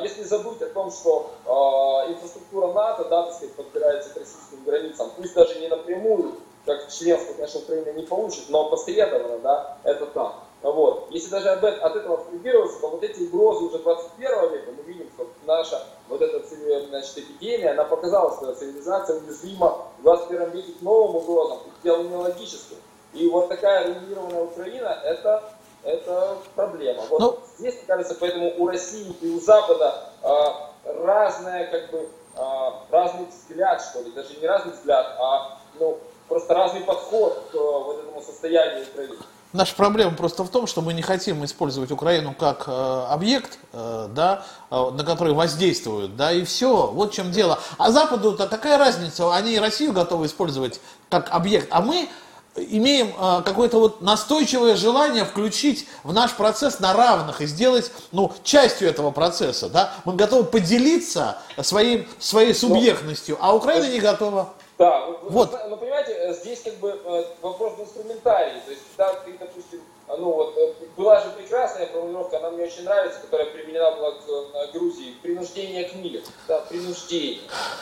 если 0.02 0.24
забыть 0.24 0.62
о 0.62 0.68
том, 0.68 0.92
что 0.92 1.32
э, 1.46 2.12
инфраструктура 2.12 2.72
НАТО, 2.74 3.06
да, 3.06 3.24
так 3.24 3.34
сказать, 3.34 3.56
подбирается 3.56 4.10
к 4.12 4.18
российским 4.18 4.64
границам, 4.66 5.12
пусть 5.18 5.34
даже 5.34 5.60
не 5.60 5.68
напрямую, 5.68 6.36
как 6.66 6.90
членство, 6.90 7.34
конечно, 7.34 7.62
Украина 7.62 7.94
не 7.94 8.04
получит, 8.04 8.50
но 8.50 8.70
посредованно, 8.70 9.40
да, 9.40 9.78
это 9.84 10.06
так. 10.08 10.36
Вот. 10.62 11.08
Если 11.12 11.30
даже 11.30 11.50
от, 11.50 11.64
от 11.64 11.96
этого 11.96 12.16
абстрагироваться, 12.16 12.80
то 12.80 12.90
вот 12.90 13.04
эти 13.04 13.22
угрозы 13.22 13.66
уже 13.66 13.80
21 13.80 14.52
века, 14.52 14.72
мы 14.76 14.84
видим, 14.84 15.10
что 15.16 15.28
наша 15.46 15.84
вот 16.10 16.22
эта 16.22 16.44
значит, 16.88 17.18
эпидемия, 17.18 17.72
она 17.72 17.84
показала, 17.84 18.36
что 18.36 18.54
цивилизация 18.54 19.20
уязвима 19.20 19.86
в 20.00 20.02
21 20.04 20.50
веке 20.52 20.72
к 20.74 20.82
новым 20.82 21.18
угрозам, 21.18 21.60
к 21.60 21.84
телонеологическим. 21.84 22.78
И 23.14 23.30
вот 23.30 23.50
такая 23.50 23.88
руинированная 23.88 24.44
Украина, 24.44 25.00
это, 25.04 25.44
это 25.88 26.38
проблема. 26.56 27.04
Вот 27.10 27.20
ну, 27.20 27.40
здесь, 27.58 27.76
мне 27.76 27.84
кажется, 27.88 28.16
поэтому 28.20 28.54
у 28.58 28.68
России 28.68 29.16
и 29.22 29.30
у 29.30 29.40
Запада 29.40 30.12
э, 30.22 31.04
разная, 31.04 31.68
как 31.72 31.92
бы, 31.92 32.10
э, 32.36 32.42
разный 32.92 33.26
взгляд, 33.26 33.82
что 33.82 34.02
ли, 34.02 34.12
даже 34.12 34.38
не 34.40 34.46
разный 34.46 34.74
взгляд, 34.74 35.06
а 35.20 35.58
ну, 35.80 35.98
просто 36.28 36.54
разный 36.54 36.82
подход 36.82 37.42
к 37.52 37.56
э, 37.56 37.60
вот 37.60 38.00
этому 38.00 38.22
состоянию 38.22 38.86
Украины. 38.94 39.16
Наша 39.54 39.76
проблема 39.76 40.14
просто 40.14 40.44
в 40.44 40.50
том, 40.50 40.68
что 40.68 40.82
мы 40.82 40.94
не 40.94 41.02
хотим 41.02 41.46
использовать 41.46 41.90
Украину 41.90 42.36
как 42.38 42.66
э, 42.68 43.06
объект, 43.10 43.58
э, 43.72 44.08
да, 44.14 44.44
э, 44.70 44.90
на 44.92 45.06
который 45.06 45.34
воздействуют, 45.34 46.18
да, 46.18 46.34
и 46.34 46.44
все. 46.44 46.88
Вот 46.88 47.14
в 47.14 47.16
чем 47.16 47.32
дело. 47.32 47.58
А 47.78 47.92
Западу-то 47.92 48.48
какая 48.48 48.78
разница? 48.78 49.34
Они 49.34 49.58
Россию 49.58 49.94
готовы 49.94 50.26
использовать 50.26 50.82
как 51.10 51.34
объект, 51.34 51.70
а 51.72 51.80
мы 51.80 52.10
имеем 52.58 53.14
э, 53.18 53.42
какое-то 53.44 53.80
вот 53.80 54.02
настойчивое 54.02 54.76
желание 54.76 55.26
включить 55.26 55.88
в 56.04 56.14
наш 56.14 56.34
процесс 56.34 56.80
на 56.80 56.94
равных 56.94 57.42
и 57.42 57.46
сделать, 57.46 57.92
ну, 58.12 58.32
частью 58.44 58.90
этого 58.90 59.12
процесса, 59.12 59.70
да. 59.70 59.94
Мы 60.06 60.16
готовы 60.16 60.44
поделиться 60.44 61.38
своим, 61.62 62.08
своей 62.20 62.54
субъектностью, 62.54 63.38
а 63.40 63.56
Украина 63.56 63.90
не 63.90 64.00
готова. 64.00 64.54
Да, 64.78 65.08
вот. 65.24 65.58
но 65.70 65.76
понимаете, 65.78 66.14
э, 66.14 66.34
здесь 66.36 66.62
как 66.62 66.76
бы 66.76 66.90
э, 66.90 67.24
вопрос 67.42 67.74
в 67.78 67.82
инструментарии. 67.82 68.60
То 68.64 68.72
есть, 68.72 68.84
да, 68.96 69.14
ты, 69.26 69.36
допустим, 69.40 69.82
а, 69.82 69.87
ну 70.08 70.32
вот, 70.32 70.58
э, 70.58 70.74
была 70.96 71.20
же 71.20 71.30
прекрасная 71.32 71.88
формулировка, 71.88 72.38
она 72.38 72.52
мне 72.52 72.66
очень 72.66 72.84
нравится, 72.84 73.20
которая 73.20 73.48
применена 73.48 73.92
была 73.92 74.12
к 74.12 74.72
Грузии, 74.74 75.16
принуждение 75.22 75.86
к 75.86 75.96
миру, 75.96 76.24
да, 76.48 76.62
принуждение. 76.62 77.42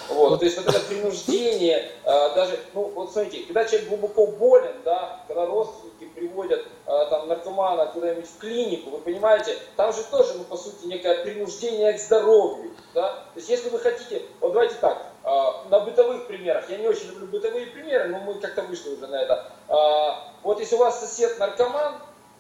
Вот, 0.10 0.40
то 0.40 0.46
есть 0.46 0.58
вот 0.58 0.68
это 0.68 0.80
принуждение, 0.82 1.92
даже, 2.04 2.60
ну 2.74 2.90
вот 2.96 3.12
смотрите, 3.12 3.46
когда 3.46 3.66
человек 3.66 3.90
глубоко 3.90 4.28
болен, 4.28 4.76
да, 4.84 5.24
когда 5.28 5.46
родственники 5.46 6.06
приводят 6.14 6.66
там 6.86 7.28
наркомана 7.28 7.88
куда-нибудь 7.88 8.28
в 8.28 8.38
клинику, 8.40 8.90
вы 8.92 8.98
понимаете, 9.00 9.58
там 9.76 9.94
же 9.94 10.04
тоже, 10.04 10.34
ну 10.36 10.44
по 10.44 10.58
сути, 10.58 10.86
некое 10.86 11.24
принуждение 11.24 11.94
к 11.94 12.00
здоровью, 12.00 12.72
да, 12.94 13.10
то 13.10 13.38
есть 13.38 13.50
если 13.50 13.70
вы 13.70 13.80
хотите, 13.80 14.24
вот 14.40 14.54
давайте 14.54 14.76
так, 14.76 14.98
а, 15.26 15.66
на 15.70 15.80
бытовых 15.80 16.28
примерах, 16.28 16.70
я 16.70 16.78
не 16.78 16.88
очень 16.88 17.08
люблю 17.08 17.26
бытовые 17.26 17.66
примеры, 17.66 18.10
но 18.10 18.20
мы 18.20 18.36
как-то 18.36 18.62
вышли 18.62 18.90
уже 18.90 19.08
на 19.08 19.16
это. 19.16 19.52
А, 19.68 20.32
вот 20.44 20.60
если 20.60 20.76
у 20.76 20.78
вас 20.78 21.00
сосед 21.00 21.40
наркоман, 21.40 21.96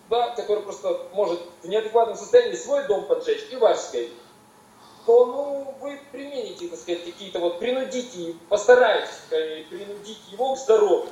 да, 0.09 0.29
который 0.35 0.63
просто 0.63 1.07
может 1.13 1.39
в 1.61 1.67
неадекватном 1.67 2.17
состоянии 2.17 2.55
свой 2.55 2.87
дом 2.87 3.05
поджечь 3.05 3.47
и 3.51 3.55
ваш 3.55 3.77
сгореть, 3.77 4.13
то 5.05 5.25
ну, 5.25 5.75
вы 5.81 5.99
примените, 6.11 6.67
так 6.67 6.79
сказать, 6.79 7.05
какие-то 7.05 7.39
вот, 7.39 7.59
принудите, 7.59 8.35
постарайтесь 8.49 9.19
принудить 9.29 10.21
его 10.31 10.55
к 10.55 10.57
здоровью. 10.57 11.09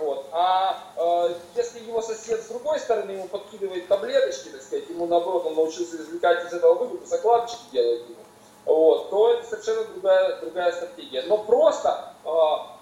Вот. 0.00 0.26
А 0.32 0.92
э, 0.96 1.34
если 1.54 1.80
его 1.80 2.00
сосед 2.00 2.40
с 2.40 2.46
другой 2.46 2.80
стороны 2.80 3.10
ему 3.10 3.28
подкидывает 3.28 3.88
таблеточки, 3.88 4.48
так 4.48 4.62
сказать, 4.62 4.88
ему 4.88 5.06
наоборот 5.06 5.44
он 5.46 5.54
научился 5.54 5.96
извлекать 5.96 6.46
из 6.46 6.52
этого 6.52 6.74
выгоду, 6.74 7.04
закладочки 7.04 7.60
делает 7.72 8.08
ему, 8.08 8.22
вот, 8.64 9.10
то 9.10 9.34
это 9.34 9.46
совершенно 9.46 9.84
другая, 9.84 10.40
другая 10.40 10.72
стратегия. 10.72 11.22
Но 11.26 11.38
просто 11.38 12.14
э, 12.24 12.28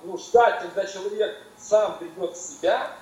ну, 0.05 0.19
ждать, 0.19 0.61
когда 0.61 0.85
человек 0.87 1.37
сам 1.59 1.99
придет 1.99 2.37
в 2.37 2.41
себя, 2.41 2.93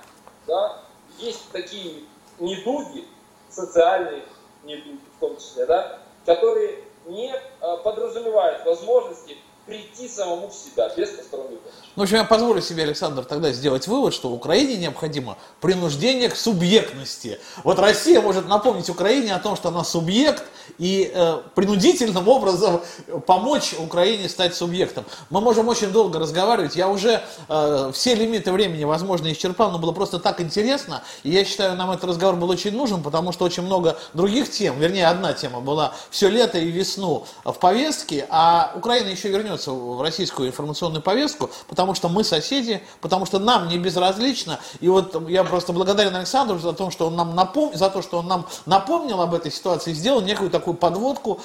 да, 0.47 0.79
есть 1.19 1.51
такие 1.51 2.05
недуги, 2.39 3.05
социальные 3.49 4.23
недуги 4.63 4.99
в 5.17 5.19
том 5.19 5.37
числе, 5.37 5.65
да, 5.65 5.99
которые 6.25 6.83
не 7.05 7.33
э, 7.33 7.77
подразумевают 7.83 8.65
возможности 8.65 9.37
прийти 9.69 10.09
самому 10.09 10.49
в 10.49 10.53
себя 10.53 10.89
без 10.97 11.09
посторонней 11.09 11.57
помощи. 11.57 11.77
Ну, 11.95 12.01
в 12.01 12.03
общем, 12.03 12.17
я 12.17 12.23
позволю 12.23 12.61
себе, 12.61 12.83
Александр, 12.83 13.23
тогда 13.23 13.51
сделать 13.51 13.87
вывод, 13.87 14.13
что 14.13 14.29
Украине 14.31 14.77
необходимо 14.77 15.37
принуждение 15.61 16.29
к 16.29 16.35
субъектности. 16.35 17.39
Вот 17.63 17.77
Россия 17.79 18.21
может 18.21 18.47
напомнить 18.47 18.89
Украине 18.89 19.35
о 19.35 19.39
том, 19.39 19.55
что 19.55 19.69
она 19.69 19.83
субъект, 19.83 20.43
и 20.77 21.11
э, 21.13 21.41
принудительным 21.55 22.27
образом 22.27 22.81
помочь 23.25 23.73
Украине 23.77 24.29
стать 24.29 24.55
субъектом. 24.55 25.03
Мы 25.29 25.41
можем 25.41 25.67
очень 25.67 25.91
долго 25.91 26.19
разговаривать. 26.19 26.75
Я 26.75 26.87
уже 26.89 27.21
э, 27.47 27.91
все 27.93 28.15
лимиты 28.15 28.51
времени, 28.51 28.83
возможно, 28.83 29.31
исчерпал, 29.31 29.71
но 29.71 29.79
было 29.79 29.91
просто 29.91 30.19
так 30.19 30.39
интересно. 30.41 31.03
И 31.23 31.31
я 31.31 31.43
считаю, 31.43 31.75
нам 31.75 31.91
этот 31.91 32.05
разговор 32.05 32.35
был 32.35 32.49
очень 32.49 32.75
нужен, 32.75 33.03
потому 33.03 33.31
что 33.31 33.45
очень 33.45 33.63
много 33.63 33.97
других 34.13 34.49
тем, 34.51 34.79
вернее, 34.79 35.07
одна 35.07 35.33
тема 35.33 35.59
была 35.59 35.93
все 36.09 36.29
лето 36.29 36.57
и 36.57 36.69
весну 36.69 37.25
в 37.43 37.53
повестке, 37.53 38.25
а 38.29 38.73
Украина 38.75 39.09
еще 39.09 39.29
вернется 39.29 39.58
в 39.67 40.01
российскую 40.01 40.49
информационную 40.49 41.01
повестку, 41.01 41.49
потому 41.67 41.93
что 41.95 42.09
мы 42.09 42.23
соседи, 42.23 42.81
потому 43.01 43.25
что 43.25 43.39
нам 43.39 43.67
не 43.67 43.77
безразлично. 43.77 44.59
И 44.79 44.89
вот 44.89 45.29
я 45.29 45.43
просто 45.43 45.73
благодарен 45.73 46.15
Александру 46.15 46.59
за 46.59 46.73
то, 46.73 46.91
что 46.91 47.07
он 47.07 47.15
нам 47.15 47.35
напом... 47.35 47.75
за 47.75 47.89
то, 47.89 48.01
что 48.01 48.19
он 48.19 48.27
нам 48.27 48.47
напомнил 48.65 49.21
об 49.21 49.33
этой 49.33 49.51
ситуации, 49.51 49.93
сделал 49.93 50.21
некую 50.21 50.49
такую 50.49 50.75
подводку. 50.75 51.39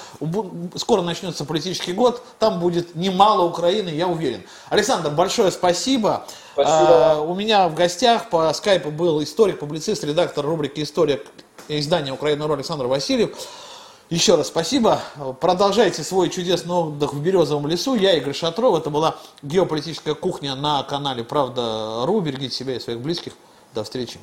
Скоро 0.75 1.01
начнется 1.01 1.45
политический 1.45 1.93
год, 1.93 2.23
там 2.39 2.59
будет 2.59 2.95
немало 2.95 3.45
Украины, 3.45 3.89
я 3.89 4.07
уверен. 4.07 4.43
Александр, 4.69 5.09
большое 5.09 5.51
спасибо. 5.51 6.25
Спасибо. 6.53 7.11
А, 7.11 7.21
у 7.21 7.35
меня 7.35 7.67
в 7.67 7.75
гостях 7.75 8.29
по 8.29 8.51
скайпу 8.53 8.89
был 8.89 9.21
историк, 9.21 9.59
публицист, 9.59 10.03
редактор 10.03 10.45
рубрики 10.45 10.81
«История» 10.81 11.21
издания 11.67 12.13
«Украина.ру» 12.13 12.53
Александр 12.53 12.85
Васильев. 12.85 13.35
Еще 14.09 14.35
раз 14.35 14.47
спасибо. 14.47 15.01
Продолжайте 15.41 16.03
свой 16.03 16.29
чудесный 16.29 16.75
отдых 16.75 17.13
в 17.13 17.21
Березовом 17.21 17.65
лесу. 17.65 17.95
Я 17.95 18.15
Игорь 18.15 18.35
Шатров. 18.35 18.77
Это 18.77 18.91
была 18.91 19.15
геополитическая 19.41 20.13
кухня 20.13 20.55
на 20.55 20.83
канале 20.83 21.23
Правда.ру. 21.23 22.21
Берегите 22.21 22.53
себя 22.53 22.75
и 22.75 22.79
своих 22.79 22.99
близких. 22.99 23.33
До 23.73 23.83
встречи. 23.83 24.19